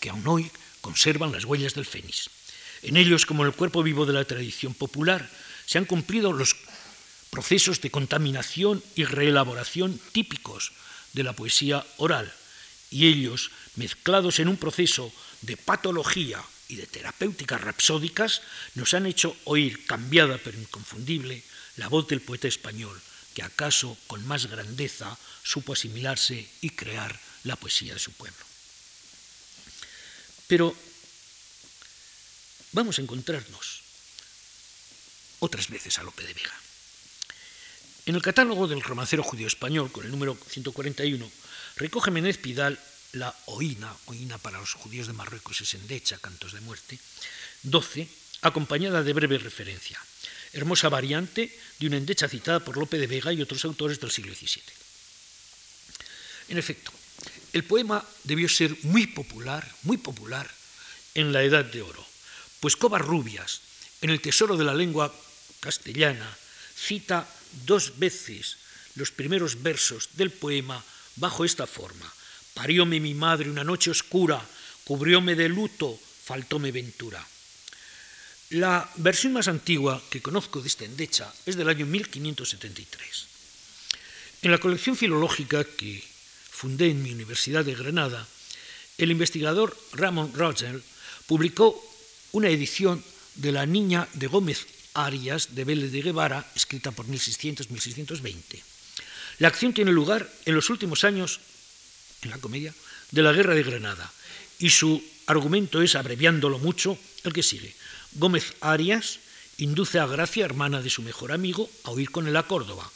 que 0.00 0.10
aún 0.10 0.26
hoy 0.26 0.50
conservan 0.80 1.30
las 1.30 1.44
huellas 1.44 1.74
del 1.74 1.86
Fénix. 1.86 2.41
En 2.82 2.96
ellos, 2.96 3.26
como 3.26 3.42
en 3.42 3.48
el 3.48 3.56
cuerpo 3.56 3.82
vivo 3.82 4.06
de 4.06 4.12
la 4.12 4.24
tradición 4.24 4.74
popular, 4.74 5.28
se 5.66 5.78
han 5.78 5.84
cumplido 5.84 6.32
los 6.32 6.56
procesos 7.30 7.80
de 7.80 7.90
contaminación 7.90 8.82
y 8.94 9.04
reelaboración 9.04 9.98
típicos 10.12 10.72
de 11.12 11.22
la 11.22 11.32
poesía 11.32 11.86
oral, 11.96 12.32
y 12.90 13.06
ellos, 13.06 13.50
mezclados 13.76 14.38
en 14.38 14.48
un 14.48 14.58
proceso 14.58 15.12
de 15.40 15.56
patología 15.56 16.42
y 16.68 16.76
de 16.76 16.86
terapéuticas 16.86 17.60
rapsódicas 17.60 18.42
nos 18.74 18.92
han 18.92 19.06
hecho 19.06 19.36
oír, 19.44 19.86
cambiada 19.86 20.38
pero 20.38 20.58
inconfundible, 20.58 21.42
la 21.76 21.88
voz 21.88 22.06
del 22.08 22.20
poeta 22.20 22.48
español, 22.48 23.00
que 23.34 23.42
acaso 23.42 23.96
con 24.06 24.26
más 24.26 24.46
grandeza 24.46 25.16
supo 25.42 25.72
asimilarse 25.72 26.46
y 26.60 26.70
crear 26.70 27.18
la 27.44 27.56
poesía 27.56 27.94
de 27.94 28.00
su 28.00 28.12
pueblo. 28.12 28.44
Pero 30.48 30.76
vamos 32.72 32.98
a 32.98 33.02
encontrarnos 33.02 33.82
otras 35.38 35.68
veces 35.68 35.98
a 35.98 36.02
Lope 36.02 36.24
de 36.24 36.34
Vega. 36.34 36.54
En 38.06 38.14
el 38.14 38.22
catálogo 38.22 38.66
del 38.66 38.82
romancero 38.82 39.22
judío 39.22 39.46
español, 39.46 39.92
con 39.92 40.04
el 40.04 40.10
número 40.10 40.36
141, 40.48 41.30
recoge 41.76 42.10
Menéz 42.10 42.38
Pidal 42.38 42.78
la 43.12 43.34
oína, 43.46 43.94
oína 44.06 44.38
para 44.38 44.58
los 44.58 44.74
judíos 44.74 45.06
de 45.06 45.12
Marruecos 45.12 45.60
es 45.60 45.74
endecha, 45.74 46.18
cantos 46.18 46.52
de 46.52 46.60
muerte, 46.60 46.98
12, 47.62 48.08
acompañada 48.42 49.02
de 49.02 49.12
breve 49.12 49.38
referencia. 49.38 50.00
hermosa 50.52 50.90
variante 50.90 51.48
de 51.78 51.86
una 51.86 51.96
endecha 51.96 52.28
citada 52.28 52.60
por 52.60 52.76
Lope 52.76 52.98
de 52.98 53.06
Vega 53.06 53.32
y 53.32 53.40
otros 53.40 53.64
autores 53.64 54.00
del 54.00 54.10
siglo 54.10 54.34
XVII. 54.34 54.62
En 56.48 56.58
efecto, 56.58 56.92
el 57.54 57.64
poema 57.64 58.04
debió 58.24 58.48
ser 58.48 58.76
muy 58.82 59.06
popular, 59.06 59.64
muy 59.82 59.96
popular 59.96 60.50
en 61.14 61.32
la 61.32 61.42
Edad 61.42 61.64
de 61.64 61.80
Oro, 61.80 62.06
pues 62.62 62.76
Covarrubias, 62.76 63.60
en 64.02 64.10
el 64.10 64.20
Tesoro 64.20 64.56
de 64.56 64.62
la 64.62 64.72
Lengua 64.72 65.12
Castellana, 65.58 66.30
cita 66.78 67.26
dos 67.66 67.98
veces 67.98 68.56
los 68.94 69.10
primeros 69.10 69.66
versos 69.66 70.10
del 70.14 70.30
poema 70.30 70.78
bajo 71.16 71.44
esta 71.44 71.66
forma. 71.66 72.06
Parióme 72.54 73.00
mi 73.00 73.14
madre 73.14 73.50
una 73.50 73.64
noche 73.64 73.90
oscura, 73.90 74.38
cubrióme 74.84 75.34
de 75.34 75.48
luto, 75.48 75.98
faltóme 75.98 76.70
ventura. 76.70 77.18
La 78.50 78.88
versión 79.02 79.32
más 79.32 79.48
antigua 79.48 80.00
que 80.08 80.22
conozco 80.22 80.62
de 80.62 80.68
esta 80.68 80.84
endecha 80.84 81.34
es 81.44 81.56
del 81.56 81.68
año 81.68 81.84
1573. 81.86 83.26
En 84.42 84.52
la 84.52 84.58
colección 84.58 84.96
filológica 84.96 85.64
que 85.64 85.98
fundé 86.48 86.90
en 86.90 87.02
mi 87.02 87.10
Universidad 87.10 87.64
de 87.64 87.74
Granada, 87.74 88.24
el 88.98 89.10
investigador 89.10 89.76
Ramón 89.94 90.32
Rogel 90.32 90.80
publicó 91.26 91.91
una 92.32 92.48
edición 92.48 93.02
de 93.36 93.52
La 93.52 93.66
Niña 93.66 94.08
de 94.14 94.26
Gómez 94.26 94.66
Arias 94.94 95.54
de 95.54 95.64
Vélez 95.64 95.92
de 95.92 96.02
Guevara, 96.02 96.50
escrita 96.54 96.90
por 96.90 97.06
1600-1620. 97.06 98.62
La 99.38 99.48
acción 99.48 99.72
tiene 99.72 99.92
lugar 99.92 100.30
en 100.44 100.54
los 100.54 100.70
últimos 100.70 101.04
años, 101.04 101.40
en 102.22 102.30
la 102.30 102.38
comedia, 102.38 102.74
de 103.10 103.22
la 103.22 103.32
Guerra 103.32 103.54
de 103.54 103.62
Granada, 103.62 104.10
y 104.58 104.70
su 104.70 105.02
argumento 105.26 105.82
es, 105.82 105.94
abreviándolo 105.94 106.58
mucho, 106.58 106.98
el 107.24 107.32
que 107.32 107.42
sigue. 107.42 107.74
Gómez 108.12 108.54
Arias 108.60 109.18
induce 109.58 109.98
a 109.98 110.06
Gracia, 110.06 110.44
hermana 110.44 110.82
de 110.82 110.90
su 110.90 111.02
mejor 111.02 111.32
amigo, 111.32 111.70
a 111.84 111.90
huir 111.90 112.10
con 112.10 112.26
él 112.26 112.36
a 112.36 112.46
Córdoba. 112.46 112.90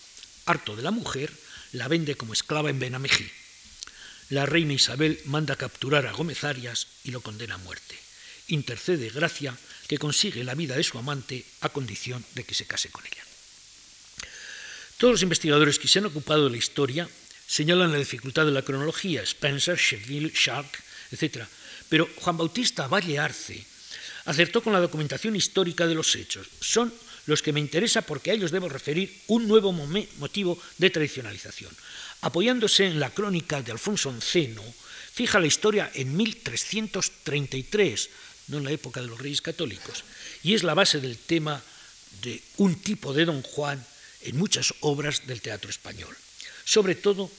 Harto 0.47 0.77
de 0.77 0.83
la 0.83 0.91
mujer, 0.91 1.33
la 1.73 1.89
vende 1.89 2.17
como 2.17 2.33
esclava 2.33 2.71
en 2.71 2.79
Benamejí. 2.79 3.31
La 4.31 4.47
reina 4.47 4.73
Isabel 4.73 5.21
manda 5.25 5.57
capturar 5.57 6.07
a 6.07 6.13
Gómez 6.13 6.45
Arias 6.45 6.89
y 7.05 7.11
lo 7.11 7.21
condena 7.21 7.55
a 7.55 7.59
muerte. 7.59 8.06
Intercede 8.49 9.11
Gracia, 9.11 9.57
que 9.89 9.99
consigue 9.99 10.45
la 10.45 10.55
vida 10.55 10.77
de 10.77 10.85
su 10.85 10.99
amante 10.99 11.45
a 11.61 11.69
condición 11.69 12.25
de 12.35 12.45
que 12.45 12.55
se 12.55 12.67
case 12.67 12.91
con 12.91 13.05
ella. 13.07 13.25
Todos 14.99 15.13
los 15.13 15.23
investigadores 15.23 15.79
que 15.79 15.89
se 15.89 15.99
han 15.99 16.07
ocupado 16.07 16.45
de 16.45 16.51
la 16.51 16.57
historia 16.57 17.09
señalan 17.47 17.93
la 17.93 17.99
dificultad 17.99 18.47
de 18.47 18.53
la 18.53 18.63
cronología, 18.63 19.23
Spencer, 19.23 19.79
Cheville, 19.79 20.33
Shark, 20.35 20.83
etc. 21.13 21.45
Pero 21.89 22.09
Juan 22.17 22.37
Bautista 22.37 22.89
Valle 22.89 23.19
Arce 23.19 23.65
acertó 24.25 24.63
con 24.63 24.73
la 24.73 24.81
documentación 24.81 25.37
histórica 25.37 25.87
de 25.87 25.95
los 25.95 26.15
hechos. 26.17 26.49
Son 26.61 26.93
los 27.27 27.43
que 27.43 27.53
me 27.53 27.61
interesa 27.61 28.03
porque 28.03 28.31
a 28.31 28.35
ellos 28.35 28.51
debo 28.51 28.69
referir 28.69 29.23
un 29.27 29.47
nuevo 29.47 29.73
motivo 29.73 30.59
de 30.79 30.91
tradicionalización. 30.91 31.75
Apoyándose 32.23 32.87
en 32.87 32.99
la 32.99 33.11
crónica 33.11 33.63
de 33.63 33.73
Alfonso 33.73 34.11
Enceno, 34.11 34.63
fija 35.13 35.41
la 35.41 35.47
historia 35.47 35.91
en 35.95 36.17
1333, 36.17 38.11
no 38.49 38.59
en 38.59 38.65
la 38.65 38.71
época 38.71 39.01
de 39.01 39.07
los 39.07 39.19
reyes 39.19 39.43
católicos, 39.43 40.05
y 40.43 40.55
es 40.55 40.63
la 40.63 40.75
base 40.75 41.01
del 41.01 41.19
tema 41.19 41.63
de 42.23 42.43
un 42.57 42.81
tipo 42.81 43.13
de 43.13 43.25
Don 43.25 43.43
Juan 43.43 43.85
en 44.23 44.37
muchas 44.37 44.75
obras 44.81 45.27
del 45.27 45.41
teatro 45.41 45.71
español. 45.71 46.17
Sobre 46.65 46.95
todo, 46.95 47.31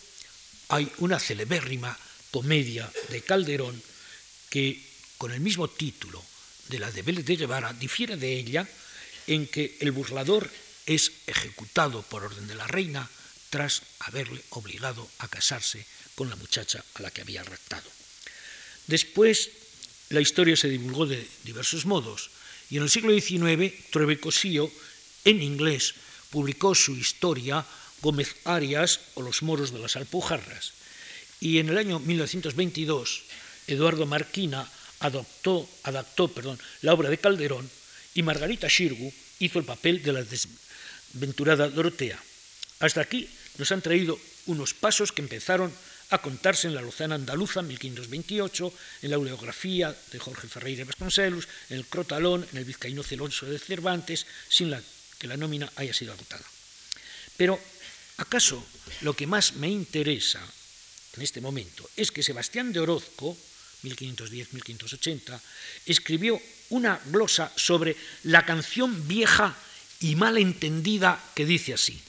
hay 0.70 0.91
una 1.00 1.20
celebérrima 1.20 1.98
comedia 2.32 2.91
de 3.10 3.22
Calderón 3.22 3.82
que, 4.50 4.82
con 5.17 5.32
el 5.32 5.39
mismo 5.39 5.70
título 5.70 6.24
de 6.70 6.80
la 6.80 6.91
de 6.91 7.02
Vélez 7.02 7.26
de 7.26 7.36
Guevara, 7.38 7.74
difiere 7.74 8.17
de 8.17 8.34
ella 8.34 8.67
en 9.28 9.48
que 9.48 9.78
el 9.80 9.91
burlador 9.91 10.50
es 10.86 11.12
ejecutado 11.28 12.02
por 12.04 12.24
orden 12.24 12.48
de 12.48 12.56
la 12.56 12.67
reina 12.67 13.10
tras 13.50 13.82
haberle 14.00 14.41
obligado 14.52 15.10
a 15.20 15.28
casarse 15.28 15.86
con 16.15 16.30
la 16.30 16.36
muchacha 16.36 16.84
a 16.96 17.02
la 17.02 17.12
que 17.12 17.22
había 17.22 17.43
raptado. 17.43 17.89
Después 18.88 19.50
la 20.10 20.22
historia 20.22 20.56
se 20.56 20.70
divulgó 20.70 21.06
de 21.06 21.28
diversos 21.43 21.86
modos 21.86 22.30
y 22.70 22.78
en 22.78 22.84
el 22.84 22.89
siglo 22.89 23.13
XIX 23.13 23.74
Truebe 23.91 24.20
Cosío, 24.20 24.72
en 25.26 25.41
inglés, 25.41 25.96
publicó 26.30 26.76
su 26.76 26.96
historia 26.96 27.65
Gómez 28.02 28.36
Arias 28.43 29.00
o 29.15 29.22
los 29.22 29.41
moros 29.41 29.72
de 29.72 29.80
las 29.80 29.96
Alpujarras. 29.96 30.74
Y 31.39 31.60
en 31.60 31.70
el 31.70 31.78
año 31.78 32.00
1922, 32.00 33.24
Eduardo 33.67 34.06
Marquina 34.06 34.70
adoptó, 35.00 35.67
adaptó 35.84 36.28
perdón, 36.28 36.60
la 36.82 36.93
obra 36.93 37.10
de 37.10 37.17
Calderón 37.17 37.70
y 38.13 38.24
Margarita 38.24 38.67
Shirgu 38.67 39.13
hizo 39.39 39.60
el 39.60 39.65
papel 39.65 40.02
de 40.04 40.13
la 40.13 40.24
desventurada 40.24 41.70
Dorotea. 41.70 42.20
Hasta 42.80 43.02
aquí 43.02 43.30
nos 43.58 43.72
han 43.72 43.82
traído 43.82 44.20
unos 44.48 44.74
pasos 44.74 45.12
que 45.12 45.22
empezaron 45.22 45.72
a 46.10 46.22
contarse 46.22 46.67
en 46.67 46.76
la 46.76 46.82
Lozana 46.82 47.15
Andaluza, 47.15 47.62
1528, 47.62 48.74
en 49.02 49.12
la 49.12 49.17
Oleografía 49.17 49.96
de 50.12 50.20
Jorge 50.20 50.48
Ferreira 50.48 50.86
Vasconcelos, 50.86 51.48
en 51.70 51.78
el 51.78 51.86
Crotalón, 51.86 52.48
en 52.52 52.58
el 52.58 52.65
Vizcaíno 52.65 53.04
Celoso 53.04 53.46
de 53.46 53.60
Cervantes, 53.60 54.26
sin 54.48 54.74
que 55.20 55.28
la 55.28 55.38
nómina 55.38 55.72
haya 55.76 55.93
sido 55.93 56.13
agotada. 56.13 56.46
Pero, 57.36 57.60
¿acaso 58.17 58.63
lo 59.02 59.13
que 59.13 59.28
más 59.28 59.54
me 59.56 59.70
interesa 59.70 60.41
en 61.15 61.24
este 61.24 61.41
momento 61.41 61.89
es 61.98 62.12
que 62.12 62.24
Sebastián 62.24 62.72
de 62.72 62.80
Orozco, 62.80 63.36
1510-1580, 63.84 65.39
escribió 65.86 66.39
una 66.70 67.00
glosa 67.06 67.52
sobre 67.56 67.96
la 68.24 68.46
canción 68.46 69.08
vieja 69.08 69.56
y 70.00 70.15
mal 70.15 70.38
entendida 70.38 71.22
que 71.36 71.46
dice 71.46 71.74
así. 71.74 72.00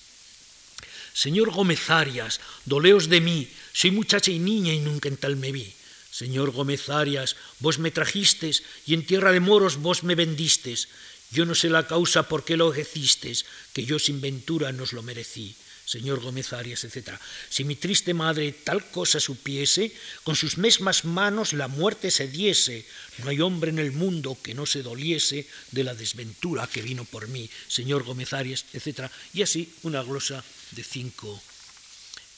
Señor 1.14 1.50
Gómez 1.50 1.90
Arias, 1.90 2.38
doleos 2.64 3.08
de 3.08 3.20
mí, 3.20 3.48
soy 3.78 3.92
muchacha 3.92 4.32
y 4.32 4.40
niña 4.40 4.74
y 4.74 4.80
nunca 4.80 5.06
en 5.06 5.16
tal 5.16 5.36
me 5.36 5.52
vi. 5.52 5.72
Señor 6.10 6.50
Gómez 6.50 6.88
Arias, 6.88 7.36
vos 7.60 7.78
me 7.78 7.92
trajistes 7.92 8.64
y 8.84 8.94
en 8.94 9.06
tierra 9.06 9.30
de 9.30 9.38
moros 9.38 9.76
vos 9.76 10.02
me 10.02 10.16
vendistes. 10.16 10.88
Yo 11.30 11.46
no 11.46 11.54
sé 11.54 11.70
la 11.70 11.86
causa 11.86 12.26
por 12.26 12.44
qué 12.44 12.56
lo 12.56 12.72
ejercistes, 12.72 13.44
que 13.72 13.84
yo 13.84 14.00
sin 14.00 14.20
ventura 14.20 14.72
nos 14.72 14.92
lo 14.92 15.04
merecí 15.04 15.54
señor 15.86 16.20
Gómez 16.20 16.52
Arias, 16.52 16.82
etc. 16.82 17.16
Si 17.48 17.62
mi 17.62 17.76
triste 17.76 18.12
madre 18.12 18.50
tal 18.52 18.90
cosa 18.90 19.20
supiese, 19.20 19.94
con 20.24 20.34
sus 20.34 20.58
mismas 20.58 21.04
manos 21.06 21.54
la 21.54 21.68
muerte 21.68 22.10
se 22.10 22.26
diese. 22.26 22.84
No 23.24 23.30
hay 23.30 23.40
hombre 23.40 23.70
en 23.70 23.78
el 23.78 23.92
mundo 23.92 24.36
que 24.42 24.54
no 24.54 24.66
se 24.66 24.82
doliese 24.82 25.46
de 25.70 25.84
la 25.84 25.94
desventura 25.94 26.66
que 26.66 26.82
vino 26.82 27.04
por 27.06 27.28
mí, 27.28 27.48
señor 27.68 28.02
Gómez 28.02 28.34
Arias, 28.34 28.66
etc. 28.74 29.08
Y 29.32 29.40
así 29.40 29.72
una 29.82 30.02
glosa 30.02 30.44
de 30.72 30.84
cinco 30.84 31.40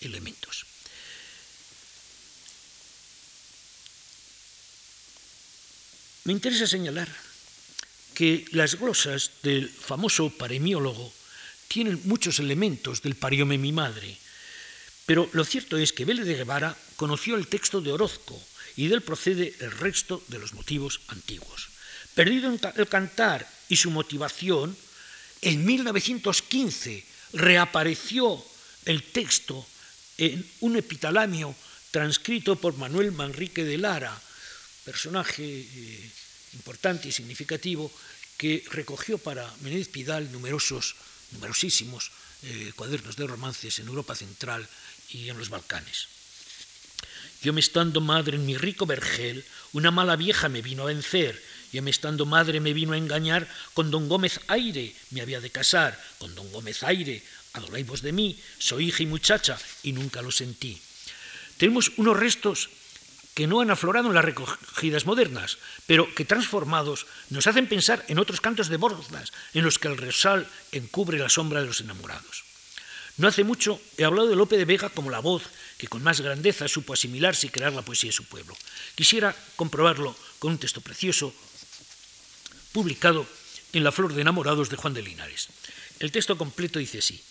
elementos. 0.00 0.70
Me 6.25 6.33
interesa 6.33 6.67
señalar 6.67 7.09
que 8.15 8.45
las 8.53 8.77
glosas 8.77 9.33
del 9.43 9.69
famoso 9.69 10.29
paremiólogo 10.29 11.13
tienen 11.69 12.01
muchos 12.05 12.39
elementos 12.39 13.01
del 13.01 13.15
pariome 13.15 13.57
mi 13.57 13.73
madre, 13.73 14.19
pero 15.07 15.31
lo 15.33 15.45
cierto 15.45 15.79
es 15.79 15.93
que 15.93 16.05
Vélez 16.05 16.27
de 16.27 16.37
Guevara 16.37 16.77
conoció 16.97 17.37
el 17.37 17.49
texto 17.49 17.81
de 17.81 17.93
Orozco 17.93 18.39
y 18.77 18.89
del 18.89 19.01
procede 19.01 19.55
el 19.61 19.73
resto 19.73 20.23
de 20.29 20.39
los 20.39 20.53
motivos 20.53 21.01
antiguos. 21.09 21.69
Perdido 22.15 22.53
el 22.53 22.89
cantar 22.89 23.49
y 23.69 23.77
su 23.77 23.91
motivación, 23.91 24.77
en 25.41 25.65
1915 25.65 27.05
reapareció 27.33 28.45
el 28.85 29.03
texto 29.05 29.65
en 30.19 30.45
un 30.61 30.77
epitalamio 30.77 31.55
transcrito 31.91 32.57
por 32.57 32.77
Manuel 32.77 33.13
Manrique 33.13 33.65
de 33.65 33.79
Lara, 33.79 34.21
personaje 34.90 35.46
eh, 35.46 36.11
importante 36.55 37.07
y 37.07 37.12
significativo 37.12 37.87
que 38.35 38.64
recogió 38.74 39.18
para 39.18 39.46
Menéndez 39.62 39.87
Pidal 39.87 40.33
numerosos 40.33 40.96
numerosísimos 41.31 42.11
eh, 42.42 42.72
cuadernos 42.74 43.14
de 43.14 43.29
romances 43.29 43.78
en 43.78 43.86
Europa 43.86 44.16
Central 44.18 44.66
y 45.14 45.28
en 45.28 45.38
los 45.38 45.49
Balcanes. 45.49 46.09
Yo 47.41 47.53
me 47.53 47.61
estando 47.61 48.01
madre 48.01 48.34
en 48.34 48.45
mi 48.45 48.59
rico 48.59 48.84
vergel, 48.84 49.45
una 49.72 49.93
mala 49.93 50.16
vieja 50.16 50.49
me 50.49 50.61
vino 50.61 50.82
a 50.82 50.91
vencer, 50.91 51.41
yo 51.72 51.82
me 51.82 51.95
estando 51.95 52.26
madre 52.26 52.59
me 52.59 52.74
vino 52.74 52.93
a 52.93 52.99
engañar, 52.99 53.47
con 53.74 53.93
don 53.93 54.09
Gómez 54.09 54.41
Aire 54.49 54.93
me 55.11 55.22
había 55.22 55.41
de 55.41 55.55
casar, 55.55 55.95
con 56.18 56.34
don 56.34 56.51
Gómez 56.51 56.82
Aire, 56.82 57.22
adoráis 57.53 57.86
vos 57.86 58.03
de 58.03 58.11
mí, 58.11 58.34
soy 58.59 58.88
hija 58.88 59.05
y 59.05 59.07
muchacha, 59.07 59.57
y 59.84 59.93
nunca 59.93 60.20
lo 60.20 60.32
sentí. 60.32 60.82
Tenemos 61.59 61.93
unos 61.97 62.18
restos 62.18 62.70
que 63.35 63.47
no 63.47 63.61
han 63.61 63.70
aflorado 63.70 64.09
en 64.09 64.14
las 64.14 64.24
recogidas 64.24 65.07
modernas, 65.07 65.59
pero 65.87 66.12
que 66.14 66.24
transformados 66.24 67.07
nos 67.31 67.47
hacen 67.47 67.68
pensar 67.68 68.05
en 68.09 68.18
otros 68.18 68.41
cantos 68.41 68.68
de 68.68 68.76
Bordas, 68.76 69.33
en 69.55 69.64
los 69.64 69.78
que 69.78 69.89
el 69.89 69.97
rosal 69.97 70.47
encubre 70.72 71.18
la 71.18 71.28
sombra 71.28 71.61
de 71.61 71.66
los 71.66 71.81
enamorados. 71.81 72.45
No 73.16 73.28
hace 73.28 73.45
mucho 73.45 73.81
he 73.99 74.05
hablado 74.05 74.28
de 74.28 74.37
Lope 74.37 74.57
de 74.57 74.64
Vega 74.64 74.89
como 74.89 75.11
la 75.11 75.20
voz 75.20 75.43
que 75.76 75.89
con 75.89 76.03
más 76.03 76.20
grandeza 76.20 76.68
supo 76.68 76.93
asimilarse 76.93 77.47
y 77.47 77.51
crear 77.51 77.72
la 77.72 77.83
poesía 77.83 78.09
de 78.09 78.16
su 78.16 78.24
pueblo. 78.24 78.57
Quisiera 78.95 79.37
comprobarlo 79.57 80.16
con 80.39 80.53
un 80.53 80.59
texto 80.59 80.81
precioso 80.81 81.35
publicado 82.72 83.26
en 83.72 83.85
La 83.85 83.93
Flor 83.93 84.14
de 84.14 84.22
Enamorados 84.22 84.70
de 84.70 84.76
Juan 84.76 84.95
de 84.95 85.03
Linares. 85.03 85.49
El 85.99 86.12
texto 86.12 86.37
completo 86.39 86.78
dice 86.78 86.99
así. 86.99 87.22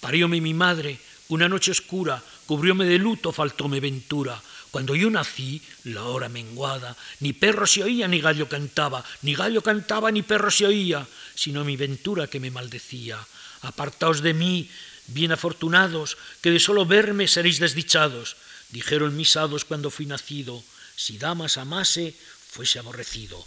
Parióme 0.00 0.40
mi 0.40 0.54
madre, 0.54 0.98
una 1.28 1.48
noche 1.48 1.70
oscura, 1.70 2.22
cubrióme 2.46 2.84
de 2.84 2.98
luto, 2.98 3.32
faltóme 3.32 3.80
ventura. 3.80 4.40
Cuando 4.74 4.96
yo 4.96 5.08
nací, 5.08 5.62
la 5.84 6.02
hora 6.02 6.28
menguada, 6.28 6.96
ni 7.20 7.32
perro 7.32 7.64
se 7.64 7.84
oía, 7.84 8.08
ni 8.08 8.18
gallo 8.18 8.48
cantaba, 8.48 9.04
ni 9.22 9.36
gallo 9.36 9.62
cantaba, 9.62 10.10
ni 10.10 10.22
perro 10.26 10.50
se 10.50 10.66
oía, 10.66 11.06
sino 11.36 11.62
mi 11.62 11.76
ventura 11.76 12.26
que 12.26 12.40
me 12.40 12.50
maldecía. 12.50 13.24
Apartaos 13.62 14.20
de 14.20 14.34
mí, 14.34 14.68
bien 15.06 15.30
afortunados, 15.30 16.18
que 16.42 16.50
de 16.50 16.58
solo 16.58 16.86
verme 16.86 17.28
seréis 17.28 17.60
desdichados. 17.60 18.34
Dijeron 18.70 19.14
mis 19.14 19.36
hados 19.36 19.64
cuando 19.64 19.94
fui 19.94 20.06
nacido, 20.06 20.64
si 20.96 21.18
damas 21.18 21.56
amase, 21.56 22.12
fuese 22.50 22.80
aborrecido. 22.80 23.46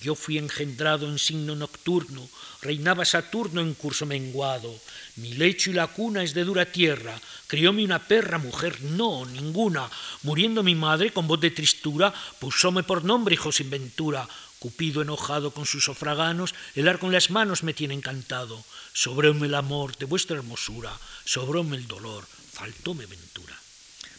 Yo 0.00 0.14
fui 0.14 0.36
engendrado 0.36 1.08
en 1.08 1.18
signo 1.18 1.56
nocturno, 1.56 2.28
reinaba 2.60 3.04
Saturno 3.04 3.60
en 3.60 3.74
curso 3.74 4.04
menguado. 4.04 4.74
Mi 5.16 5.32
lecho 5.34 5.70
y 5.70 5.74
la 5.74 5.86
cuna 5.86 6.22
es 6.22 6.34
de 6.34 6.44
dura 6.44 6.66
tierra, 6.66 7.18
crióme 7.46 7.84
una 7.84 8.00
perra, 8.00 8.38
mujer 8.38 8.82
no, 8.82 9.24
ninguna. 9.24 9.88
Muriendo 10.22 10.62
mi 10.62 10.74
madre 10.74 11.12
con 11.12 11.26
voz 11.26 11.40
de 11.40 11.50
tristura, 11.50 12.12
pusóme 12.38 12.82
por 12.82 13.04
nombre 13.04 13.34
hijo 13.34 13.52
sin 13.52 13.70
ventura. 13.70 14.28
Cupido 14.58 15.02
enojado 15.02 15.52
con 15.52 15.66
sus 15.66 15.84
sofraganos, 15.84 16.54
el 16.74 16.88
arco 16.88 17.06
en 17.06 17.12
las 17.12 17.30
manos 17.30 17.62
me 17.62 17.74
tiene 17.74 17.94
encantado. 17.94 18.64
Sobróme 18.92 19.46
el 19.46 19.54
amor 19.54 19.96
de 19.96 20.06
vuestra 20.06 20.36
hermosura, 20.36 20.98
sobróme 21.24 21.76
el 21.76 21.86
dolor, 21.86 22.26
faltóme 22.52 23.06
ventura. 23.06 23.58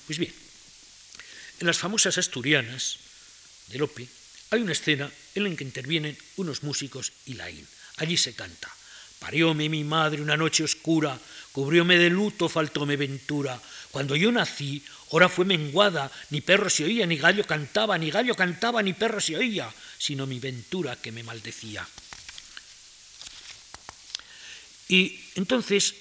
Pues 0.06 0.20
bien, 0.20 0.34
en 1.60 1.68
las 1.68 1.80
famosas 1.80 2.18
asturianas 2.18 2.98
de 3.70 3.80
Lope 3.80 4.08
hay 4.52 4.62
una 4.62 4.72
escena 4.72 5.12
en 5.34 5.44
la 5.44 5.56
que 5.56 5.64
intervienen 5.64 6.18
unos 6.38 6.64
músicos 6.64 7.12
y 7.26 7.34
Laín. 7.34 7.68
Allí 7.98 8.18
se 8.18 8.34
canta. 8.34 8.70
Parióme 9.20 9.70
mi 9.70 9.84
madre 9.84 10.22
una 10.22 10.38
noche 10.38 10.64
oscura, 10.64 11.18
cubrióme 11.52 11.98
de 11.98 12.10
luto, 12.10 12.50
faltóme 12.50 12.98
ventura. 12.98 13.60
Cuando 13.92 14.16
yo 14.16 14.32
nací, 14.32 14.84
hora 15.10 15.30
fue 15.30 15.46
menguada, 15.46 16.12
ni 16.30 16.42
perro 16.42 16.70
se 16.70 16.84
oía, 16.84 17.06
ni 17.06 17.18
gallo 17.18 17.46
cantaba, 17.46 17.98
ni 17.98 18.12
gallo 18.12 18.36
cantaba, 18.36 18.84
ni 18.84 18.94
perro 18.94 19.22
se 19.22 19.38
oía, 19.38 19.74
sino 19.98 20.28
mi 20.28 20.40
ventura 20.40 20.96
que 20.98 21.12
me 21.12 21.24
maldecía. 21.24 21.88
Y 24.88 25.20
entonces, 25.36 25.96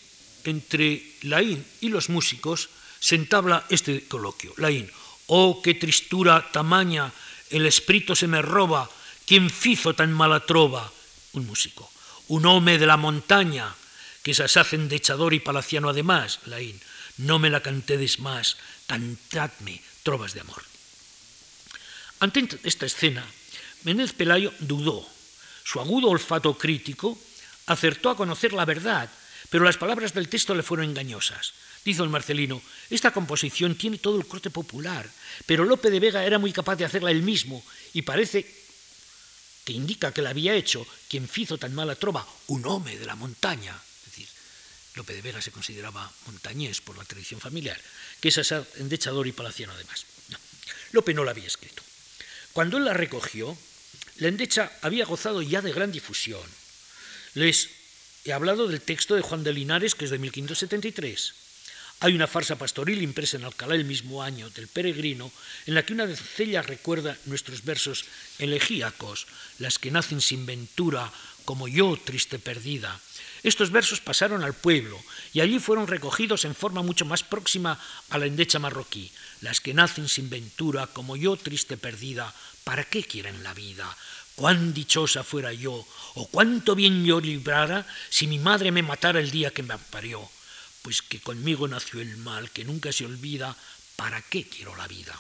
entre 0.44 1.02
Laín 1.22 1.64
y 1.80 1.88
los 1.88 2.10
músicos, 2.10 2.68
se 3.00 3.14
entabla 3.14 3.64
este 3.70 4.04
coloquio. 4.04 4.52
Laín, 4.58 4.90
oh, 5.26 5.62
qué 5.62 5.74
tristura 5.74 6.50
tamaña, 6.52 7.12
el 7.50 7.66
espíritu 7.66 8.16
se 8.16 8.26
me 8.26 8.42
roba, 8.42 8.90
¿quién 9.26 9.50
fizo 9.50 9.94
tan 9.94 10.12
mala 10.12 10.40
trova? 10.40 10.90
Un 11.32 11.46
músico. 11.46 11.90
Un 12.28 12.46
home 12.46 12.78
de 12.78 12.86
la 12.86 12.96
montaña, 12.96 13.74
que 14.22 14.34
se 14.34 14.44
hacen 14.44 14.88
de 14.88 14.96
echador 14.96 15.34
y 15.34 15.40
palaciano 15.40 15.90
además, 15.90 16.40
Laín, 16.46 16.80
no 17.18 17.38
me 17.38 17.50
la 17.50 17.60
cantedes 17.60 18.18
más, 18.18 18.56
cantadme 18.86 19.82
trovas 20.02 20.34
de 20.34 20.40
amor. 20.40 20.62
Ante 22.20 22.48
esta 22.64 22.86
escena, 22.86 23.24
Menéndez 23.84 24.14
Pelayo 24.14 24.52
dudó. 24.60 25.06
Su 25.64 25.80
agudo 25.80 26.08
olfato 26.08 26.56
crítico 26.56 27.18
acertó 27.66 28.10
a 28.10 28.16
conocer 28.16 28.52
la 28.52 28.64
verdad, 28.64 29.10
pero 29.50 29.64
las 29.64 29.76
palabras 29.76 30.14
del 30.14 30.28
texto 30.28 30.54
le 30.54 30.62
fueron 30.62 30.88
engañosas. 30.88 31.52
Dice 31.84 32.02
el 32.02 32.08
Marcelino, 32.08 32.62
esta 32.88 33.12
composición 33.12 33.76
tiene 33.76 33.98
todo 33.98 34.16
el 34.16 34.26
corte 34.26 34.50
popular, 34.50 35.08
pero 35.44 35.64
Lope 35.64 35.90
de 35.90 36.00
Vega 36.00 36.24
era 36.24 36.38
muy 36.38 36.52
capaz 36.52 36.76
de 36.76 36.86
hacerla 36.86 37.10
él 37.10 37.22
mismo 37.22 37.62
y 37.92 38.02
parece 38.02 38.46
que 39.64 39.72
indica 39.72 40.12
que 40.12 40.22
la 40.22 40.30
había 40.30 40.54
hecho 40.54 40.86
quien 41.08 41.28
hizo 41.36 41.58
tan 41.58 41.74
mala 41.74 41.94
trova, 41.94 42.26
un 42.48 42.64
hombre 42.66 42.98
de 42.98 43.04
la 43.04 43.16
montaña. 43.16 43.74
Es 43.74 44.10
decir, 44.10 44.28
Lope 44.94 45.14
de 45.14 45.22
Vega 45.22 45.42
se 45.42 45.52
consideraba 45.52 46.10
montañés 46.26 46.80
por 46.80 46.96
la 46.96 47.04
tradición 47.04 47.40
familiar, 47.40 47.80
que 48.20 48.28
es 48.28 48.52
endechador 48.76 49.26
y 49.26 49.32
palaciano 49.32 49.74
además. 49.74 50.06
Lope 50.92 51.12
no 51.12 51.24
la 51.24 51.32
había 51.32 51.46
escrito. 51.46 51.82
Cuando 52.54 52.78
él 52.78 52.84
la 52.84 52.94
recogió, 52.94 53.58
la 54.16 54.28
endecha 54.28 54.72
había 54.80 55.04
gozado 55.04 55.42
ya 55.42 55.60
de 55.60 55.72
gran 55.72 55.92
difusión. 55.92 56.48
Les 57.34 57.68
he 58.24 58.32
hablado 58.32 58.68
del 58.68 58.80
texto 58.80 59.16
de 59.16 59.22
Juan 59.22 59.44
de 59.44 59.52
Linares, 59.52 59.94
que 59.94 60.04
es 60.04 60.10
de 60.10 60.18
1573. 60.18 61.43
Hay 62.04 62.12
una 62.12 62.26
farsa 62.26 62.60
pastoril 62.60 63.00
impresa 63.00 63.38
en 63.38 63.44
Alcalá 63.44 63.74
el 63.74 63.86
mismo 63.86 64.22
año 64.22 64.50
del 64.50 64.68
Peregrino, 64.68 65.32
en 65.64 65.72
la 65.72 65.86
que 65.86 65.94
una 65.94 66.06
doncella 66.06 66.60
recuerda 66.60 67.16
nuestros 67.24 67.64
versos 67.64 68.04
elegíacos, 68.38 69.26
las 69.58 69.78
que 69.78 69.90
nacen 69.90 70.20
sin 70.20 70.44
ventura, 70.44 71.10
como 71.46 71.66
yo, 71.66 71.96
triste 71.96 72.38
perdida. 72.38 73.00
Estos 73.42 73.70
versos 73.70 74.02
pasaron 74.02 74.44
al 74.44 74.52
pueblo 74.52 75.02
y 75.32 75.40
allí 75.40 75.58
fueron 75.58 75.86
recogidos 75.86 76.44
en 76.44 76.54
forma 76.54 76.82
mucho 76.82 77.06
más 77.06 77.22
próxima 77.22 77.80
a 78.10 78.18
la 78.18 78.26
endecha 78.26 78.58
marroquí. 78.58 79.10
Las 79.40 79.62
que 79.62 79.72
nacen 79.72 80.06
sin 80.06 80.28
ventura, 80.28 80.88
como 80.88 81.16
yo, 81.16 81.38
triste 81.38 81.78
perdida, 81.78 82.34
¿para 82.64 82.84
qué 82.84 83.02
quieren 83.02 83.42
la 83.42 83.54
vida? 83.54 83.88
Cuán 84.34 84.74
dichosa 84.74 85.24
fuera 85.24 85.54
yo, 85.54 85.86
o 86.16 86.28
cuánto 86.28 86.74
bien 86.74 87.02
yo 87.06 87.18
librara 87.18 87.86
si 88.10 88.26
mi 88.26 88.38
madre 88.38 88.72
me 88.72 88.82
matara 88.82 89.20
el 89.20 89.30
día 89.30 89.52
que 89.52 89.62
me 89.62 89.78
parió 89.78 90.28
pues 90.84 91.00
que 91.00 91.18
conmigo 91.18 91.66
nació 91.66 92.02
el 92.04 92.18
mal, 92.18 92.50
que 92.50 92.62
nunca 92.62 92.92
se 92.92 93.06
olvida, 93.06 93.56
¿para 93.96 94.20
qué 94.20 94.44
quiero 94.44 94.76
la 94.76 94.86
vida? 94.86 95.18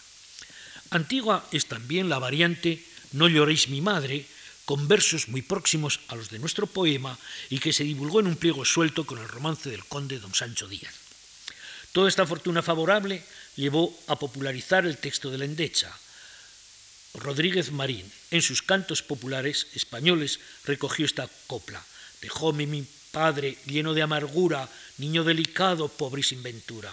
Antigua 0.90 1.48
es 1.52 1.64
también 1.64 2.10
la 2.10 2.18
variante 2.18 2.84
No 3.12 3.28
lloréis 3.28 3.68
mi 3.68 3.80
madre, 3.80 4.26
con 4.66 4.88
versos 4.88 5.28
muy 5.28 5.40
próximos 5.40 6.00
a 6.08 6.16
los 6.16 6.28
de 6.28 6.38
nuestro 6.38 6.66
poema 6.66 7.18
y 7.48 7.60
que 7.60 7.72
se 7.72 7.84
divulgó 7.84 8.20
en 8.20 8.26
un 8.26 8.36
pliego 8.36 8.64
suelto 8.66 9.06
con 9.06 9.18
el 9.18 9.28
romance 9.28 9.70
del 9.70 9.84
conde 9.86 10.18
don 10.18 10.34
Sancho 10.34 10.68
Díaz. 10.68 10.92
Toda 11.92 12.10
esta 12.10 12.26
fortuna 12.26 12.60
favorable 12.60 13.24
llevó 13.56 13.96
a 14.08 14.16
popularizar 14.16 14.84
el 14.84 14.98
texto 14.98 15.30
de 15.30 15.38
la 15.38 15.46
endecha. 15.46 15.96
Rodríguez 17.14 17.72
Marín, 17.72 18.04
en 18.30 18.42
sus 18.42 18.60
cantos 18.60 19.00
populares 19.00 19.68
españoles, 19.72 20.40
recogió 20.64 21.06
esta 21.06 21.26
copla. 21.46 21.82
Dejóme 22.20 22.66
mi 22.66 22.84
padre 23.14 23.56
lleno 23.64 23.94
de 23.94 24.02
amargura, 24.02 24.68
niño 24.98 25.22
delicado, 25.22 25.86
pobre 25.86 26.20
y 26.20 26.26
sin 26.26 26.42
ventura. 26.42 26.90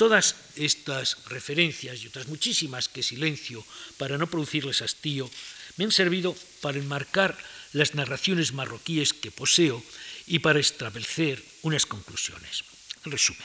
Todas 0.00 0.34
estas 0.56 1.20
referencias 1.28 2.00
y 2.00 2.08
otras 2.08 2.26
muchísimas 2.26 2.88
que 2.88 3.04
silencio 3.04 3.60
para 4.00 4.16
no 4.16 4.26
producirles 4.26 4.80
hastío 4.80 5.28
me 5.76 5.84
han 5.84 5.92
servido 5.92 6.32
para 6.64 6.80
enmarcar 6.80 7.36
las 7.76 7.94
narraciones 7.94 8.56
marroquíes 8.56 9.12
que 9.12 9.30
poseo 9.30 9.84
y 10.26 10.40
para 10.40 10.58
establecer 10.58 11.44
unas 11.60 11.84
conclusiones. 11.84 12.64
En 13.04 13.12
resumen, 13.12 13.44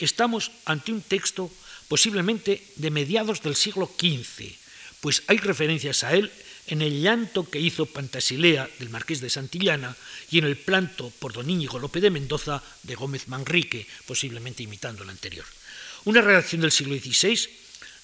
estamos 0.00 0.50
ante 0.64 0.90
un 0.90 1.04
texto 1.04 1.52
posiblemente 1.86 2.64
de 2.76 2.90
mediados 2.90 3.44
del 3.44 3.56
siglo 3.56 3.84
XV, 3.84 4.56
pues 5.04 5.22
hay 5.28 5.36
referencias 5.36 6.02
a 6.02 6.16
él 6.16 6.32
en 6.70 6.82
el 6.82 7.02
llanto 7.02 7.48
que 7.50 7.60
hizo 7.60 7.86
Pantasilea 7.86 8.68
del 8.78 8.90
Marqués 8.90 9.20
de 9.20 9.28
Santillana 9.28 9.96
y 10.30 10.38
en 10.38 10.44
el 10.44 10.56
planto 10.56 11.12
por 11.18 11.32
don 11.32 11.50
Íñigo 11.50 11.78
López 11.78 12.02
de 12.02 12.10
Mendoza 12.10 12.62
de 12.84 12.94
Gómez 12.94 13.28
Manrique, 13.28 13.86
posiblemente 14.06 14.62
imitando 14.62 15.02
el 15.02 15.10
anterior. 15.10 15.44
Una 16.04 16.22
redacción 16.22 16.62
del 16.62 16.72
siglo 16.72 16.94
XVI 16.94 17.50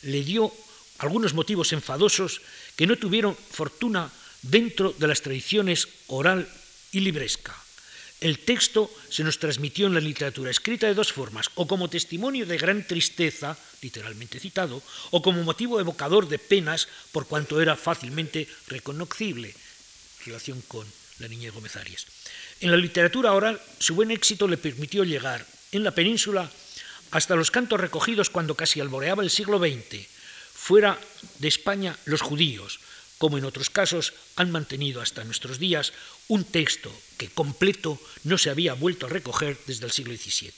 le 0.02 0.22
dio 0.22 0.52
algunos 0.98 1.32
motivos 1.32 1.72
enfadosos 1.72 2.42
que 2.74 2.86
no 2.86 2.96
tuvieron 2.96 3.36
fortuna 3.36 4.10
dentro 4.42 4.92
de 4.98 5.06
las 5.06 5.22
tradiciones 5.22 5.88
oral 6.08 6.48
y 6.92 7.00
libresca. 7.00 7.65
El 8.20 8.38
texto 8.38 8.90
se 9.10 9.24
nos 9.24 9.38
transmitió 9.38 9.86
en 9.86 9.94
la 9.94 10.00
literatura 10.00 10.50
escrita 10.50 10.86
de 10.86 10.94
dos 10.94 11.12
formas, 11.12 11.50
o 11.54 11.66
como 11.66 11.90
testimonio 11.90 12.46
de 12.46 12.56
gran 12.56 12.86
tristeza, 12.86 13.56
literalmente 13.82 14.40
citado, 14.40 14.82
o 15.10 15.20
como 15.20 15.44
motivo 15.44 15.80
evocador 15.80 16.28
de 16.28 16.38
penas 16.38 16.88
por 17.12 17.26
cuanto 17.26 17.60
era 17.60 17.76
fácilmente 17.76 18.48
reconocible, 18.68 19.48
en 19.48 20.26
relación 20.26 20.62
con 20.62 20.86
la 21.18 21.28
niña 21.28 21.50
Gómez 21.50 21.76
Arias. 21.76 22.06
En 22.60 22.70
la 22.70 22.78
literatura 22.78 23.32
oral, 23.32 23.60
su 23.78 23.94
buen 23.94 24.10
éxito 24.10 24.48
le 24.48 24.56
permitió 24.56 25.04
llegar 25.04 25.46
en 25.72 25.84
la 25.84 25.92
península 25.92 26.50
hasta 27.10 27.36
los 27.36 27.50
cantos 27.50 27.80
recogidos 27.80 28.30
cuando 28.30 28.56
casi 28.56 28.80
alboreaba 28.80 29.22
el 29.22 29.30
siglo 29.30 29.58
XX, 29.58 30.08
fuera 30.54 30.98
de 31.38 31.48
España 31.48 31.96
los 32.06 32.22
judíos, 32.22 32.80
como 33.18 33.38
en 33.38 33.44
otros 33.44 33.70
casos 33.70 34.12
han 34.36 34.50
mantenido 34.50 35.00
hasta 35.00 35.24
nuestros 35.24 35.58
días 35.58 35.92
un 36.28 36.44
texto 36.44 36.92
que 37.16 37.28
completo 37.28 38.00
no 38.24 38.36
se 38.36 38.50
había 38.50 38.74
vuelto 38.74 39.06
a 39.06 39.10
recoger 39.10 39.58
desde 39.66 39.86
el 39.86 39.92
siglo 39.92 40.14
XVII. 40.14 40.52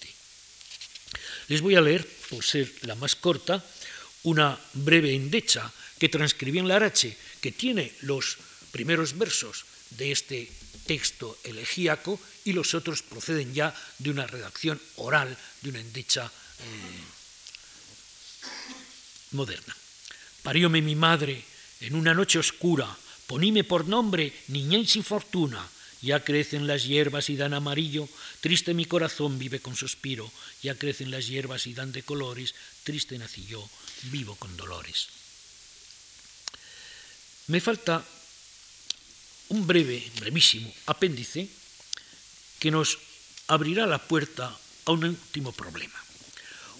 Les 1.48 1.60
voy 1.60 1.76
a 1.76 1.80
leer, 1.80 2.06
por 2.28 2.44
ser 2.44 2.70
la 2.82 2.94
más 2.94 3.16
corta, 3.16 3.64
una 4.24 4.58
breve 4.74 5.14
endecha 5.14 5.72
que 5.98 6.08
transcribí 6.08 6.58
en 6.58 6.68
Larache, 6.68 7.16
que 7.40 7.52
tiene 7.52 7.92
los 8.02 8.36
primeros 8.72 9.16
versos 9.16 9.64
de 9.90 10.12
este 10.12 10.50
texto 10.86 11.38
elegíaco 11.44 12.20
y 12.44 12.52
los 12.52 12.74
otros 12.74 13.02
proceden 13.02 13.54
ya 13.54 13.74
de 13.98 14.10
una 14.10 14.26
redacción 14.26 14.80
oral, 14.96 15.36
de 15.62 15.70
una 15.70 15.80
endecha 15.80 16.26
eh, 16.26 17.04
moderna. 19.32 19.76
Parióme 20.42 20.82
mi 20.82 20.94
madre 20.94 21.44
en 21.80 21.94
una 21.94 22.14
noche 22.14 22.38
oscura, 22.38 22.88
poníme 23.26 23.64
por 23.64 23.86
nombre 23.86 24.32
niñez 24.48 24.90
sin 24.90 25.04
fortuna, 25.04 25.66
ya 26.00 26.22
crecen 26.22 26.66
las 26.66 26.84
hierbas 26.84 27.30
y 27.30 27.36
dan 27.36 27.54
amarillo, 27.54 28.08
triste 28.40 28.74
mi 28.74 28.84
corazón 28.84 29.38
vive 29.38 29.60
con 29.60 29.76
suspiro, 29.76 30.30
ya 30.62 30.74
crecen 30.74 31.10
las 31.10 31.26
hierbas 31.26 31.66
y 31.66 31.74
dan 31.74 31.92
de 31.92 32.02
colores, 32.02 32.54
triste 32.84 33.18
nací 33.18 33.44
yo, 33.46 33.68
vivo 34.10 34.36
con 34.36 34.56
dolores. 34.56 35.08
Me 37.48 37.60
falta 37.60 38.04
un 39.48 39.66
breve, 39.66 40.04
brevísimo 40.20 40.72
apéndice 40.86 41.48
que 42.58 42.70
nos 42.70 42.98
abrirá 43.48 43.86
la 43.86 43.98
puerta 43.98 44.54
a 44.84 44.92
un 44.92 45.04
último 45.04 45.52
problema. 45.52 45.96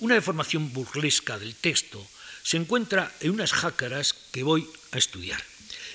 Una 0.01 0.15
deformación 0.15 0.73
burlesca 0.73 1.39
del 1.39 1.55
texto 1.55 2.07
se 2.43 2.57
encuentra 2.57 3.15
en 3.21 3.33
unas 3.33 3.53
jácaras 3.53 4.15
que 4.33 4.43
voy 4.43 4.69
a 4.93 4.99
estudiar. 4.99 5.43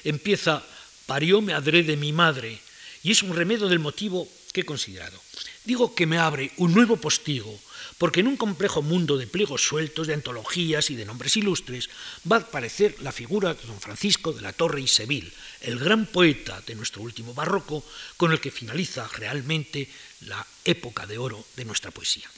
Empieza, 0.04 0.64
parióme 1.06 1.54
adrede 1.54 1.98
mi 1.98 2.14
madre, 2.14 2.60
y 3.04 3.12
es 3.12 3.24
un 3.24 3.36
remedio 3.36 3.68
del 3.68 3.80
motivo 3.80 4.28
que 4.54 4.62
he 4.62 4.66
considerado. 4.66 5.20
Digo 5.66 5.96
que 5.96 6.06
me 6.06 6.18
abre 6.18 6.52
un 6.58 6.74
nuevo 6.74 6.98
postigo, 6.98 7.58
porque 7.98 8.20
en 8.20 8.28
un 8.28 8.38
complejo 8.38 8.82
mundo 8.82 9.18
de 9.18 9.28
pliegos 9.28 9.66
sueltos, 9.66 10.08
de 10.08 10.14
antologías 10.14 10.90
y 10.90 10.96
de 10.96 11.06
nombres 11.06 11.38
ilustres, 11.38 11.90
va 12.30 12.38
a 12.38 12.40
aparecer 12.40 12.96
la 13.02 13.12
figura 13.12 13.54
de 13.54 13.64
don 13.66 13.80
Francisco 13.80 14.34
de 14.34 14.42
la 14.42 14.54
Torre 14.54 14.82
y 14.82 14.88
Seville, 14.88 15.32
el 15.62 15.80
gran 15.80 16.06
poeta 16.06 16.62
de 16.66 16.76
nuestro 16.76 17.02
último 17.02 17.34
barroco, 17.34 17.84
con 18.18 18.32
el 18.32 18.42
que 18.42 18.52
finaliza 18.52 19.08
realmente 19.08 19.90
la 20.22 20.46
época 20.66 21.06
de 21.06 21.18
oro 21.18 21.46
de 21.56 21.66
nuestra 21.66 21.92
poesía. 21.92 22.30